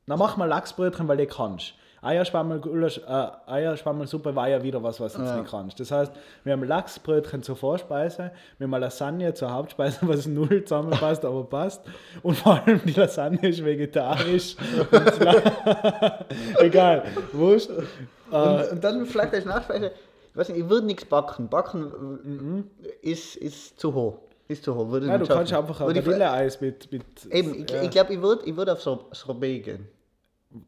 [0.04, 1.74] Na, mach mal Lachsbrötchen, weil du kannst.
[2.06, 5.80] Eierschwammel, Gulasch, äh, Eierschwammelsuppe war ja wieder was, was du jetzt nicht kannst.
[5.80, 6.12] Das heißt,
[6.44, 11.82] wir haben Lachsbrötchen zur Vorspeise, wir haben Lasagne zur Hauptspeise, was null zusammenpasst, aber passt.
[12.22, 14.56] Und vor allem die Lasagne ist vegetarisch.
[14.90, 17.02] Und Egal,
[17.32, 17.70] wurscht.
[17.70, 19.90] Äh, und, und dann vielleicht als Nachspeise,
[20.30, 21.48] ich weiß nicht, ich würde nichts backen.
[21.48, 21.92] Backen
[22.24, 22.70] Mhm.
[23.02, 24.18] ist, ist zu hoch.
[24.48, 25.68] Ist zu hoch, würde Ja, du nicht kannst schaffen.
[25.68, 26.92] einfach ein Vanilleeis mit.
[26.92, 27.82] mit Eben, ich, ja.
[27.82, 29.88] ich glaube, ich würde ich würd auf so Sorbet gehen.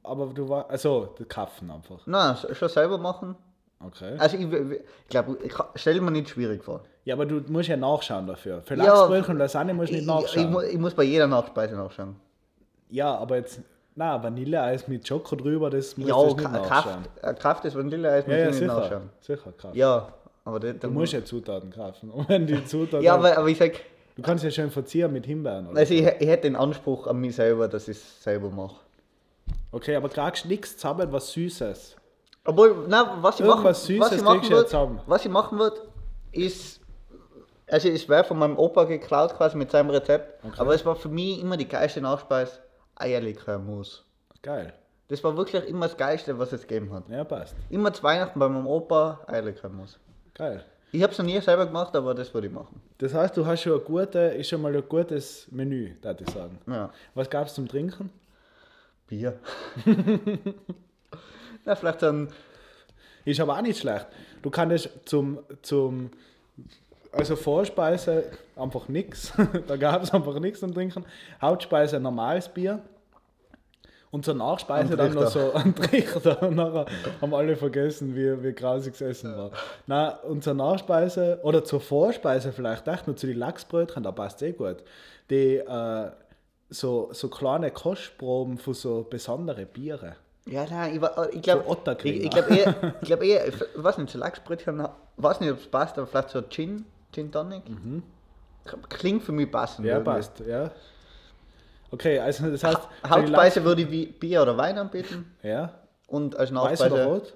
[0.02, 0.68] Aber du war.
[0.70, 2.06] Also, der Kaffen einfach.
[2.06, 3.34] Nein, sch- schon selber machen.
[3.84, 4.16] Okay.
[4.18, 6.80] Also ich, ich glaube, ich stelle mir nicht schwierig vor.
[7.04, 8.60] Ja, aber du musst ja nachschauen dafür.
[8.62, 10.50] Für Ja, Lachsbrötchen und Lasagne musst du Ich, nicht ich, ich, nachschauen.
[10.52, 12.16] mu- ich muss bei jeder Nachspeise nachschauen.
[12.90, 13.60] Ja, aber jetzt.
[13.94, 16.68] Na, Vanilleeis mit Schoko drüber, das musst Ja, du nicht nachschauen.
[16.68, 18.74] Kraft, äh, Kraft ist Vanilleeis, muss Ja, ja, ich nicht sicher.
[18.80, 19.10] nachschauen.
[19.20, 19.74] Sicher, Kraft.
[19.76, 20.08] Ja,
[20.44, 22.10] aber das, Du musst ja Zutaten kaufen.
[22.12, 23.02] Und wenn die Zutaten.
[23.04, 23.72] Ja, aber, aber ich sag,
[24.16, 25.68] du kannst ja schön verzieren mit Himbeeren.
[25.68, 25.78] Oder?
[25.80, 28.76] also ich, ich hätte den Anspruch an mich selber, dass ich es selber mache.
[29.70, 31.96] Okay, aber kriegst nichts zusammen, was Süßes.
[32.44, 35.00] Obwohl, na, was ich machen, Irgendwas Süßes was ich machen kriegst du würde, zusammen.
[35.06, 35.76] was ich machen würde,
[36.32, 36.80] ist,
[37.66, 40.54] also es wäre von meinem Opa geklaut quasi mit seinem Rezept, Okay.
[40.58, 42.52] aber es war für mich immer die geilste Nachspeise,
[42.96, 44.04] Eierlikörmus.
[44.42, 44.72] Geil.
[45.08, 47.08] Das war wirklich immer das Geilste, was es gegeben hat.
[47.08, 47.54] Ja, passt.
[47.70, 49.98] Immer zu Weihnachten bei meinem Opa Eierlikörmus.
[50.34, 50.64] Geil.
[50.92, 52.80] Ich habe es noch nie selber gemacht, aber das würde ich machen.
[52.98, 56.30] Das heißt, du hast schon ein gute, ist schon mal ein gutes Menü, würde ich
[56.32, 56.58] sagen.
[56.66, 56.90] Ja.
[57.14, 58.10] Was gab es zum Trinken?
[59.08, 59.38] Bier.
[61.64, 62.28] Na, vielleicht ein,
[63.24, 64.06] Ist aber auch nicht schlecht.
[64.42, 66.10] Du kannst zum, zum
[67.12, 68.24] also Vorspeise
[68.56, 69.32] einfach nichts.
[69.66, 71.04] da gab es einfach nichts zum Trinken.
[71.40, 72.80] Hauptspeise ein normales Bier.
[74.10, 76.42] Und zur Nachspeise dann noch so ein Trichter.
[76.42, 76.86] Und nachher
[77.20, 79.50] haben alle vergessen, wie, wie grausiges Essen war.
[79.86, 84.42] Nein, und zur Nachspeise oder zur Vorspeise vielleicht echt nur zu den Lachsbrötchen, da passt
[84.42, 84.78] eh gut.
[85.28, 86.10] Die äh,
[86.70, 90.14] so, so kleine Kostproben von so besonderen Bieren.
[90.46, 93.54] ja, nein, ich, war- ich glaube, So ich, ich glaube eher, ich glaube eher, ich
[93.74, 97.62] weiß nicht, so Lachsbrötchen, weiß nicht, ob es passt, aber vielleicht so Gin, Gin Tonic.
[98.90, 99.86] Klingt für mich passend.
[99.86, 100.10] Ja, irgendwie.
[100.10, 100.70] passt, ja.
[101.90, 102.80] Okay, also das heißt.
[103.04, 105.72] die Hauptspeise würde ich wie Bier oder Wein anbieten Ja.
[106.06, 107.34] und als Weiß oder Nachspeise, rot?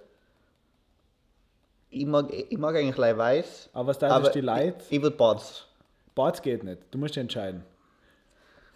[1.89, 4.77] ich mag, ich mag eigentlich gleich weiß, Aber was da ist die Leute?
[4.91, 5.67] ich, ich würde Bads.
[6.15, 6.83] Bart geht nicht.
[6.91, 7.65] Du musst dich entscheiden.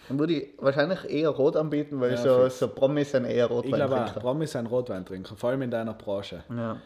[0.09, 2.59] Dann würde ich wahrscheinlich eher rot anbieten, weil Ja, so, fix.
[2.61, 5.94] so Promis sind eher Ich glaube auch, Rotwein Promis sind Rotweintrinker, vor allem in deiner
[5.94, 6.44] Branche.
[6.48, 6.76] Ja.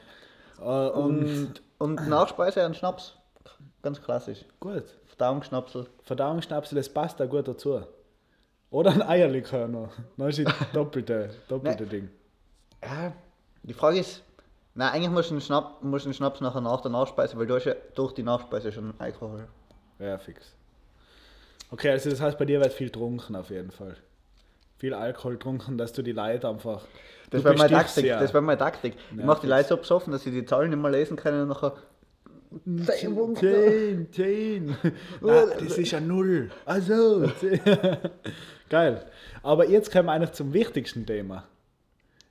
[0.60, 3.14] Äh, und Und, und Nachspeise ein Schnaps.
[3.82, 4.44] Ganz klassisch.
[4.60, 5.86] gut, Verdauungsschnapsel.
[6.02, 7.80] Verdauungsschnapsel, das passt da gut dazu.
[8.70, 9.90] Oder ein Eierlikör noch.
[10.16, 12.08] Dann ist das doppelte, doppelte Ding.
[12.82, 13.12] Ja,
[13.62, 14.22] die Frage ist,
[14.74, 17.46] nein, eigentlich musst du einen, Schnapp, musst du einen Schnaps nachher nach der Nachspeise, weil
[17.46, 19.48] du hast ja durch die Nachspeise schon Alkohol.
[19.98, 20.54] Ja, fix.
[21.70, 23.96] Okay, also das heißt, bei dir wird viel trunken auf jeden Fall.
[24.78, 26.82] Viel Alkohol trunken, dass du die Leute einfach.
[27.30, 28.04] Das wäre meine Taktik.
[28.06, 28.18] ja.
[28.18, 28.94] Das wäre meine Taktik.
[28.94, 29.46] Ja, ich mache die.
[29.46, 31.74] Leute so besoffen, dass sie die Zahlen nicht mehr lesen können und nachher.
[32.86, 33.52] Zehn Punkte.
[33.52, 34.66] Zehn, zehn.
[35.20, 36.50] Nein, das ist ja null.
[36.64, 37.28] Also.
[37.28, 37.60] zehn.
[38.68, 39.06] Geil.
[39.42, 41.44] Aber jetzt kommen wir eigentlich zum wichtigsten Thema.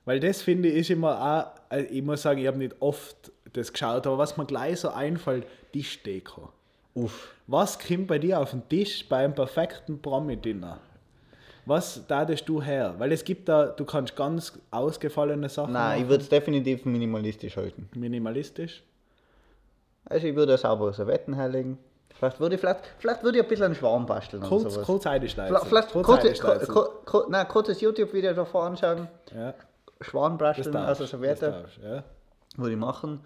[0.04, 3.32] Weil das finde ich ist immer auch, also ich muss sagen, ich habe nicht oft
[3.52, 6.52] das geschaut, aber was mir gleich so einfällt, Tischdeko.
[7.04, 7.34] Uff.
[7.46, 10.78] Was kommt bei dir auf den Tisch beim perfekten Promi-Dinner?
[11.66, 12.94] Was dadest du her?
[12.98, 16.10] Weil es gibt da, du kannst ganz ausgefallene Sachen Nein, ich machen.
[16.10, 17.88] würde es definitiv minimalistisch halten.
[17.94, 18.82] Minimalistisch.
[20.06, 21.78] Also ich würde saubere Servetten herlegen.
[22.14, 24.86] Vielleicht würde ich, vielleicht, vielleicht würde ich ein bisschen einen Schwarm basteln oder Kurz, sowas.
[24.86, 25.02] kurz.
[25.04, 26.68] Vielleicht, kurz kurze, einschleifen.
[26.74, 29.08] kur, kur, nein, kurzes YouTube-Video davor anschauen.
[29.34, 29.54] Ja,
[30.00, 31.64] Schwan das basteln, also Serviette.
[31.82, 32.02] ja.
[32.56, 33.20] würde ich machen.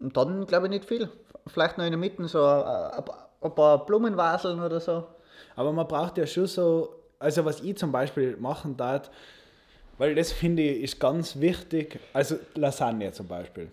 [0.00, 1.08] Und dann glaube ich nicht viel.
[1.46, 3.04] Vielleicht noch in der Mitte so ein,
[3.40, 5.06] ein, paar Blumenvaseln oder so.
[5.56, 9.10] Aber man braucht ja schon so, also was ich zum Beispiel machen darf,
[9.98, 13.70] weil das finde ich ist ganz wichtig, also Lasagne zum Beispiel.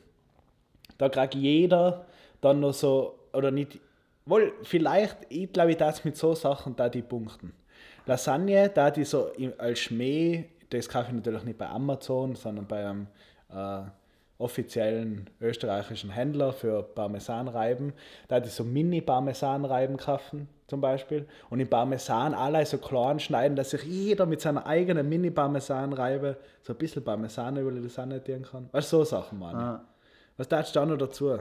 [0.98, 2.06] Da kriegt jeder
[2.42, 3.80] dann noch so, oder nicht,
[4.26, 7.54] wohl vielleicht, ich glaube, ich darf mit so Sachen da die punkten.
[8.06, 12.86] Lasagne, da die so als Schmäh, das kaufe ich natürlich nicht bei Amazon, sondern bei
[12.86, 13.08] einem
[13.50, 13.90] äh,
[14.40, 17.94] offiziellen österreichischen Händler für Parmesanreiben.
[18.28, 21.26] Da die so Mini-Parmesanreiben kaufen, zum Beispiel.
[21.50, 26.74] Und in Parmesan alle so klein schneiden, dass sich jeder mit seiner eigenen Mini-Parmesanreibe so
[26.74, 28.70] ein bisschen Parmesan über die Lasagne tun kann.
[28.72, 29.56] Weißt du, so Sachen, Mann.
[29.56, 29.86] Ah.
[30.38, 31.38] Was darfst du da noch dazu?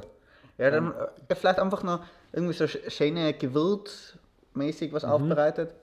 [0.59, 0.93] Ja, dann
[1.29, 2.01] äh, vielleicht einfach noch
[2.33, 4.95] irgendwie so sch- schöne Gewürzmäßig Mhm.
[4.95, 5.75] was aufbereitet.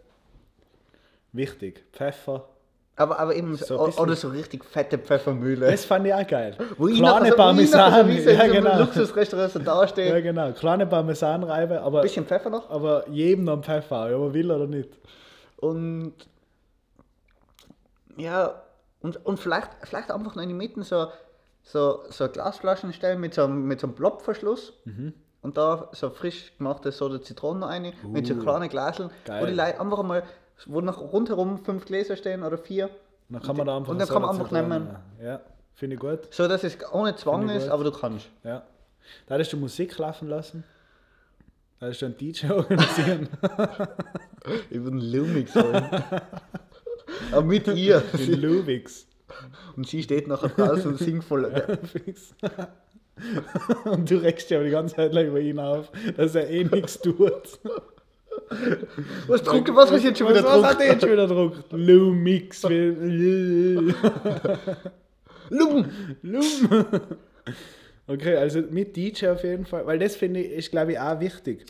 [1.32, 1.84] Wichtig.
[1.94, 2.48] Pfeffer.
[2.96, 5.72] Aber, aber eben So oder so richtig fette Pfeffermühle.
[5.72, 6.56] Das fand ich auch geil.
[6.78, 8.08] Wo ich Kleine nachher so- Parmesan.
[8.08, 8.80] wie Ja, genau.
[8.82, 10.10] Luxusrestaurant so dastehe.
[10.10, 10.52] Ja, genau.
[10.52, 12.70] Kleine Parmesanreibe, aber, Bisschen Pfeffer noch.
[12.70, 14.90] aber jedem noch Pfeffer, ob er will oder nicht.
[15.58, 16.14] Und
[18.18, 18.62] ja,
[19.02, 21.08] und, und vielleicht, vielleicht einfach noch in die Mitte so,
[21.64, 24.74] so, so Glasflaschen stellen mit so, einem- mit so einem Plopverschluss.
[24.86, 25.14] Mhm.
[25.42, 29.46] Und da so frisch gemachte Soda Zitronen noch rein, mit so kleinen Glaseln, wo Uh.
[29.48, 30.24] Die Leute einfach mal,
[30.66, 32.90] wo noch rundherum fünf Gläser stehen oder vier,
[33.30, 34.96] Dann kann man da einfach Und dann so kann man einfach nehmen.
[35.22, 35.42] Ja,
[35.76, 36.34] finde ich gut.
[36.34, 38.28] so dass es ohne Zwang ist, aber du kannst.
[38.44, 38.64] Ja.
[39.28, 40.64] Da hättest du Musik laufen lassen.
[41.80, 43.28] Kannst du einen DJ organisieren?
[44.70, 45.90] Ich würde einen Lumix holen.
[47.32, 48.00] Aber mit ihr.
[48.00, 49.06] Den Lubix.
[49.76, 51.52] Und sie steht nachher draußen und singt voll.
[51.84, 52.34] Fix.
[53.86, 56.64] Und du regst dich aber die ganze Zeit lang über ihn auf, dass er eh
[56.64, 57.60] nichts tut.
[59.28, 60.82] Was drucke, was hast du jetzt schon wieder was, was hat druckt?
[60.82, 61.72] er jetzt schon wieder gedruckt?
[61.72, 62.64] Lumix.
[65.50, 65.86] Lum.
[66.22, 66.80] Lum!
[68.08, 71.20] Okay, also mit DJ auf jeden Fall, weil das finde ich, ist glaube ich auch
[71.20, 71.66] wichtig.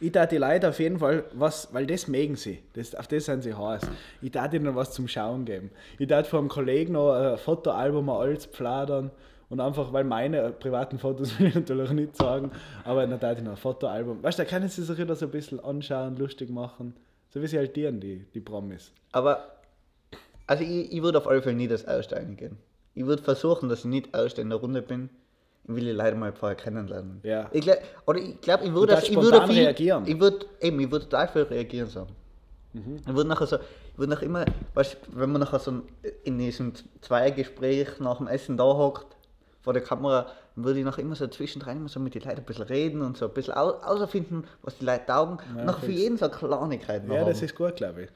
[0.00, 3.24] Ich darf die Leute auf jeden Fall was, weil das mögen sie, das, auf das
[3.24, 3.82] sind sie heiß.
[4.22, 5.70] Ich darf ihnen was zum Schauen geben.
[5.98, 9.10] Ich darf von einem Kollegen noch ein Fotoalbum alles pfladern
[9.50, 12.50] und einfach, weil meine privaten Fotos will ich natürlich nicht sagen,
[12.84, 14.22] aber dann darf ich noch ein Fotoalbum.
[14.22, 16.94] Weißt du, da können sie sich wieder so ein bisschen anschauen, lustig machen.
[17.30, 18.92] So wie sie halt dienen, die, die Promis.
[19.12, 19.58] Aber,
[20.46, 22.56] also ich, ich würde auf alle Fälle nie das Aussteigen gehen.
[22.94, 25.10] Ich würde versuchen, dass ich nicht erst in der Runde bin.
[25.64, 27.20] Ich will die Leute mal vorher kennenlernen.
[27.22, 27.50] Ja.
[27.52, 27.76] Ich glaub,
[28.06, 30.04] oder ich glaube, ich würde, ich würde viel, reagieren.
[30.06, 32.06] Ich würde, eben, ich würde total viel reagieren so.
[32.72, 32.96] Mhm.
[33.06, 35.82] Ich würde nachher so, ich würde nachher immer, weißt, wenn man nachher so
[36.24, 36.72] in diesem
[37.02, 39.17] Zweiergespräch nach dem Essen da hockt,
[39.68, 40.24] vor der Kamera,
[40.56, 43.02] dann würde ich nachher immer so zwischendrin immer so mit den Leuten ein bisschen reden
[43.02, 45.36] und so ein bisschen au außerfinden, was die Leute taugen.
[45.52, 47.44] Ja, und nachher für jeden so eine Kleinigkeit noch Ja, das haben.
[47.44, 48.08] ist gut, glaube ich.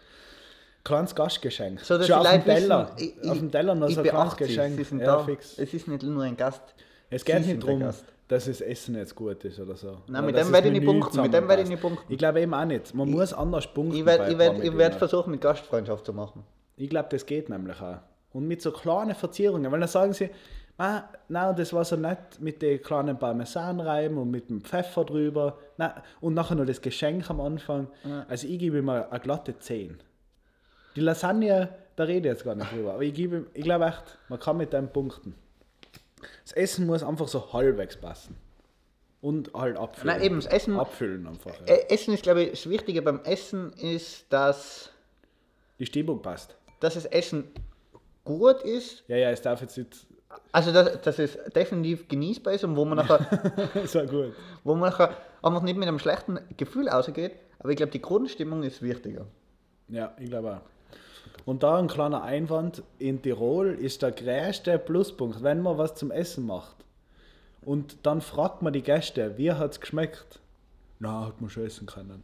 [0.82, 1.80] Kleines Gastgeschenk.
[1.80, 2.90] So, dass Schon die auf dem Leute wissen, Teller.
[2.96, 4.86] ich- auf dem Teller noch ich so ein kleines Geschenk.
[4.86, 5.18] Sie ja, da.
[5.24, 5.58] fix.
[5.58, 6.62] Es ist nicht nur ein Gast.
[7.10, 9.98] Es geht nicht darum, dass das Essen jetzt gut ist oder so.
[10.06, 12.10] Nein, mit dem das werde ich nicht Menü punkten, mit dem werde ich nicht punkten.
[12.10, 12.94] Ich glaube eben auch nicht.
[12.94, 13.98] Man muss anders punkten.
[13.98, 16.44] Ich werde ich werd, ich werd versuchen, mit Gastfreundschaft zu machen.
[16.78, 17.98] Ich glaube, das geht nämlich auch.
[18.32, 20.30] Und mit so kleinen Verzierungen, weil dann sagen sie,
[20.78, 25.58] ah, nein, das war so nett mit den kleinen Parmesanreiben und mit dem Pfeffer drüber.
[25.76, 27.88] Nein, und nachher noch das Geschenk am Anfang.
[28.28, 29.98] Also ich gebe ihm mal eine glatte 10.
[30.96, 32.94] Die Lasagne, da rede ich jetzt gar nicht drüber.
[32.94, 35.34] Aber ich, gebe, ihm- ich glaube echt, man kann mit dem punkten.
[36.44, 38.36] Das Essen muss einfach so halbwegs passen.
[39.20, 40.16] Und halt abfüllen.
[40.16, 41.52] Nein, eben, das Essen- Abfüllen einfach.
[41.60, 41.74] Ja.
[41.74, 44.90] Ä- Essen ist, glaube ich, das Wichtige beim Essen ist, dass,
[45.78, 46.56] Die Stimmung passt.
[46.80, 47.44] dass das Essen
[48.24, 50.06] gut ist, Ja, ja, es darf jetzt nicht
[50.52, 53.26] also dass, dass es definitiv genießbar ist und wo man nachher,
[53.86, 54.34] so gut.
[54.64, 57.32] wo man nachher einfach nicht mit einem schlechten Gefühl ausgeht.
[57.58, 59.26] Aber ich glaube, die Grundstimmung ist wichtiger.
[59.88, 60.72] Ja, ich glaube auch.
[61.44, 66.10] Und da ein kleiner Einwand, in Tirol ist der größte Pluspunkt, wenn man was zum
[66.10, 66.76] Essen macht.
[67.62, 70.40] Und dann fragt man die Gäste, wie hat es geschmeckt?
[70.98, 72.22] Na, hat man schon essen können.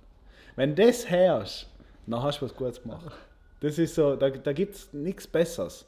[0.57, 1.69] Wenn das herrscht,
[2.07, 3.13] dann hast du was Gutes gemacht.
[3.61, 5.85] Das ist so, da, da gibt es nichts Besseres.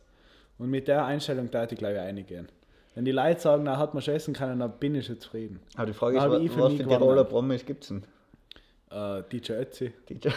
[0.60, 2.48] Und mit der Einstellung da ich glaube ich eingehen.
[2.94, 5.58] Wenn die Leute sagen, na, hat man schon essen können, dann bin ich schon zufrieden.
[5.74, 6.86] Aber die Frage Da ist, was, was für.
[6.86, 8.02] Tiroler Promis gibt es denn?
[8.92, 9.92] Äh, DJ Ötzi.
[10.08, 10.28] DJ.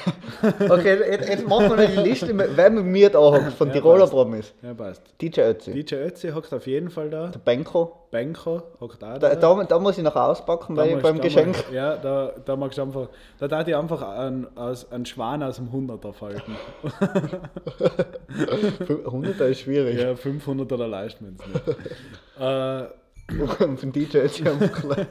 [0.70, 4.02] Okay, jetzt, jetzt machen wir die Liste, wer mit mir da hockt, von Ja, Tiroler
[4.02, 4.14] passt.
[4.14, 4.54] Promis.
[4.62, 5.02] Ja, passt.
[5.20, 5.72] DJ Ötzi.
[5.74, 7.30] DJ Ötzi hockt auf jeden Fall da.
[7.30, 7.98] Der Benko.
[8.12, 11.24] Benko hockt auch Da, da, da muss ich noch auspacken Da bei, magst- beim da
[11.24, 11.56] Geschenk.
[11.58, 13.08] magst- ja, da, da magst du einfach,
[13.40, 16.56] da darf ich einfach einen, aus, einen Schwan aus dem 100er falten.
[19.06, 20.00] 100 ist schwierig.
[20.00, 21.78] Ja, 500 oder leisten wir uns nicht.
[23.30, 25.08] äh, Von DJ Ötzi einfach gleich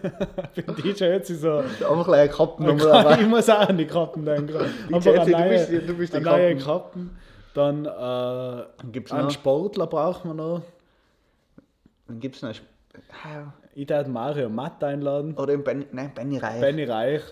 [0.54, 4.24] für DJ jetzt ist so, einfach gleich eine Kappennummer ich muss auch an die Kappen
[4.24, 4.54] denken.
[4.94, 6.58] Ötzi, eine du bist du bist die Kappen.
[6.58, 7.10] Kappen.
[7.54, 9.30] Dann äh, Gibt's einen noch?
[9.30, 10.62] Sportler braucht man noch.
[12.06, 12.52] Dann gibt es noch.
[13.74, 15.34] Ich darf Mario Matt einladen.
[15.34, 16.60] Oder den Benny, nein, Benny Reich.
[16.60, 17.22] Benny Reich.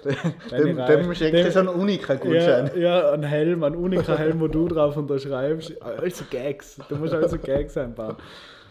[0.49, 2.71] Benny dem, dem schenkt Dem- es einen Unika-Gutschein.
[2.77, 5.81] Ja, ja, ein Helm, ein Unika-Helm, wo du drauf unterschreibst.
[5.83, 6.79] Also Gags.
[6.89, 8.17] Du musst also Gags einbauen.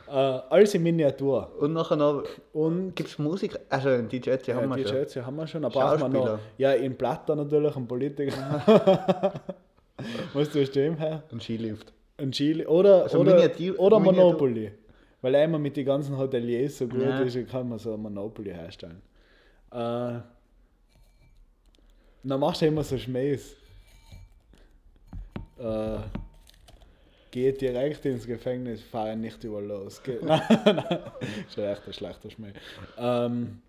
[0.09, 1.51] Äh, alles in Miniatur.
[1.59, 3.57] Und nachher noch Und gibt es Musik.
[3.69, 4.91] Also einen DJ Ötzi haben ja, wir die schon.
[4.97, 5.61] Shirts haben wir schon.
[5.61, 6.39] Man noch.
[6.57, 9.33] Ja, in Platter natürlich, ein Politiker.
[10.33, 11.23] Was tust du dem her?
[11.31, 11.93] Ein Skilift.
[12.17, 12.65] Ein Chili.
[12.65, 14.71] Oder, Also oder, Miniatur- oder Miniatur- Monopoly.
[15.21, 17.19] Weil er immer mit den ganzen Hoteliers so gut Ja.
[17.19, 19.01] ist, kann man so ein Monopoly herstellen.
[19.71, 20.19] Äh,
[22.23, 23.55] dann machst du immer so Schmähs.
[25.57, 25.97] Äh,
[27.31, 30.01] geht direkt ins Gefängnis, fahr nicht über los.
[30.03, 30.99] Ge nein, nein,
[31.53, 32.53] schlechter, schlechter Schmäh.
[32.97, 33.61] Ähm,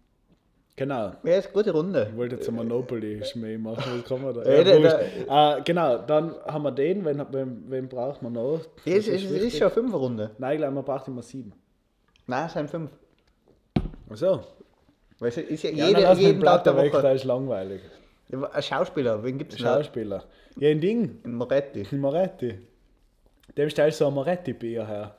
[0.77, 1.13] genau.
[1.25, 2.09] Ja, ist eine gute Runde.
[2.11, 4.43] Ich wollte jetzt ein Monopoly-Schmäh machen, was kann man da?
[4.51, 5.59] Ja, wurscht.
[5.61, 8.61] äh, genau, dann haben wir den, wen, wen, wen braucht man noch?
[8.85, 9.53] Das es ist wichtig.
[9.55, 10.31] schon eine Fünferrunde.
[10.39, 11.53] Nein, ich glaube, man braucht immer sieben.
[12.27, 12.91] Nein, es sind fünf.
[14.09, 14.41] Achso.
[15.19, 17.03] Weil es ist ja, Ja, jede, dann lass jeden den Tag der Platter weg, Woche.
[17.03, 17.83] der ist langweilig.
[18.33, 19.75] Ein Schauspieler, wen gibt es noch?
[19.75, 20.25] Schauspieler.
[20.57, 21.85] Ja, ein Ding, Ein Moretti.
[21.91, 22.59] ein Moretti.
[23.57, 25.17] Dem stellst du ein Moretti-Bier her.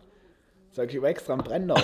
[0.71, 1.75] Sag ich, ich extra einen Brenner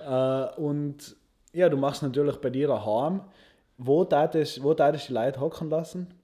[0.00, 1.16] äh, und
[1.52, 3.20] ja, du machst natürlich bei dir daheim.
[3.76, 6.14] Wo darfst wo du die Leute hocken lassen?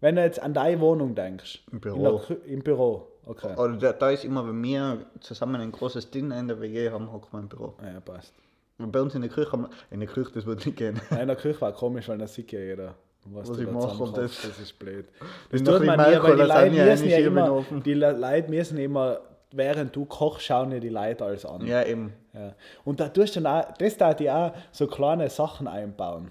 [0.00, 1.62] Wenn du jetzt an deine Wohnung denkst.
[1.70, 1.96] Im Büro.
[1.96, 3.54] In der Im Büro, okay.
[3.56, 7.12] Oder da, da ist immer, wenn wir zusammen ein großes Dinner in der WG haben,
[7.12, 7.74] hocken wir im Büro.
[7.82, 8.32] Ja, passt.
[8.78, 11.00] Bei uns in der Küche haben wir, in der Küche, das wird nicht gehen.
[11.10, 12.96] Nein, in der Küche war komisch, weil das sieht ja jeder.
[13.24, 15.06] Was, Was ich mache, zusammenkochst, das- das ist blöd.
[15.50, 19.20] Das tut man nie, weil die Leute müssen ja immer, die Le- Leute müssen immer,
[19.52, 21.64] während du kochst, schauen ja die Leute alles an.
[21.66, 22.12] Ja, eben.
[22.34, 22.54] Ja.
[22.84, 26.30] Und da tust du dann auch, das da die auch so kleine Sachen einbauen.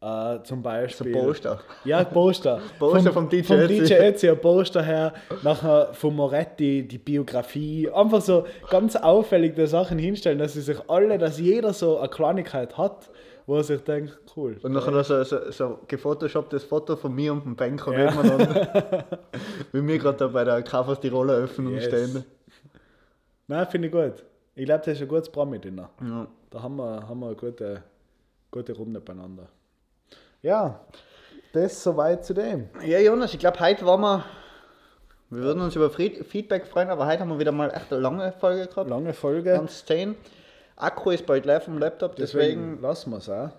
[0.00, 1.12] Äh, zum So Beispiel.
[1.12, 1.58] Poster.
[1.84, 2.60] Ja, Poster.
[2.78, 3.66] Poster vom DJ Vom.
[3.66, 5.12] DJ Ötzi, ein Poster her.
[5.42, 7.90] Nachher von Moretti die Biografie.
[7.90, 12.78] Einfach so ganz auffällige Sachen hinstellen, dass sie sich alle, dass jeder so eine Kleinigkeit
[12.78, 13.10] hat,
[13.48, 14.58] wo er sich denkt, cool.
[14.62, 18.10] Und nachher noch so, so, so gefotoshopptes Foto von mir und dem Banker Ja.
[18.10, 19.04] nebeneinander.
[19.72, 21.86] Wie wir gerade da bei der Kaufhaus Tiroler Öffnung Yes.
[21.86, 22.24] stehen.
[23.46, 24.22] Nein, finde ich gut.
[24.54, 25.88] Ich glaube, das ist ein gutes Promi-Dinner.
[26.02, 26.26] Ja.
[26.50, 27.82] Da haben wir, haben wir eine gute,
[28.50, 29.48] gute Runde beieinander.
[30.42, 30.80] Ja,
[31.54, 32.68] das soweit zu dem.
[32.84, 34.24] ja, Jonas, ich glaube, heute waren wir.
[35.30, 38.32] Wir würden uns über Feedback freuen, aber heute haben wir wieder mal echt eine lange
[38.32, 38.88] Folge gehabt.
[38.90, 39.52] Lange Folge.
[39.52, 40.14] Ganz 10.
[40.78, 42.60] Akku ist bald leer vom Laptop, deswegen.
[42.60, 43.50] Deswegen lassen wir es auch.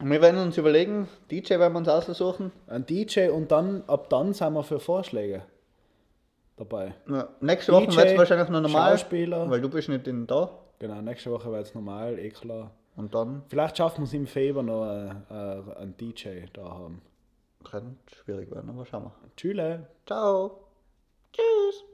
[0.00, 2.50] Wir werden uns überlegen, DJ werden wir uns aussuchen.
[2.66, 5.42] Ein DJ und dann, ab dann sind wir für Vorschläge
[6.56, 6.94] dabei.
[7.08, 9.48] Ja, nächste Woche wird es wahrscheinlich noch normal, Schauspieler.
[9.50, 10.50] weil du bist nicht in da.
[10.78, 12.72] Genau, nächste Woche wird es normal, eh klar.
[12.96, 17.00] Und dann Vielleicht schaffen wir es im Februar noch äh, äh, einen DJ da haben.
[17.70, 19.12] kann es schwierig werden, aber schauen wir.
[19.36, 19.80] Tschüss.
[20.06, 20.64] Ciao.
[21.32, 21.84] Tschüss.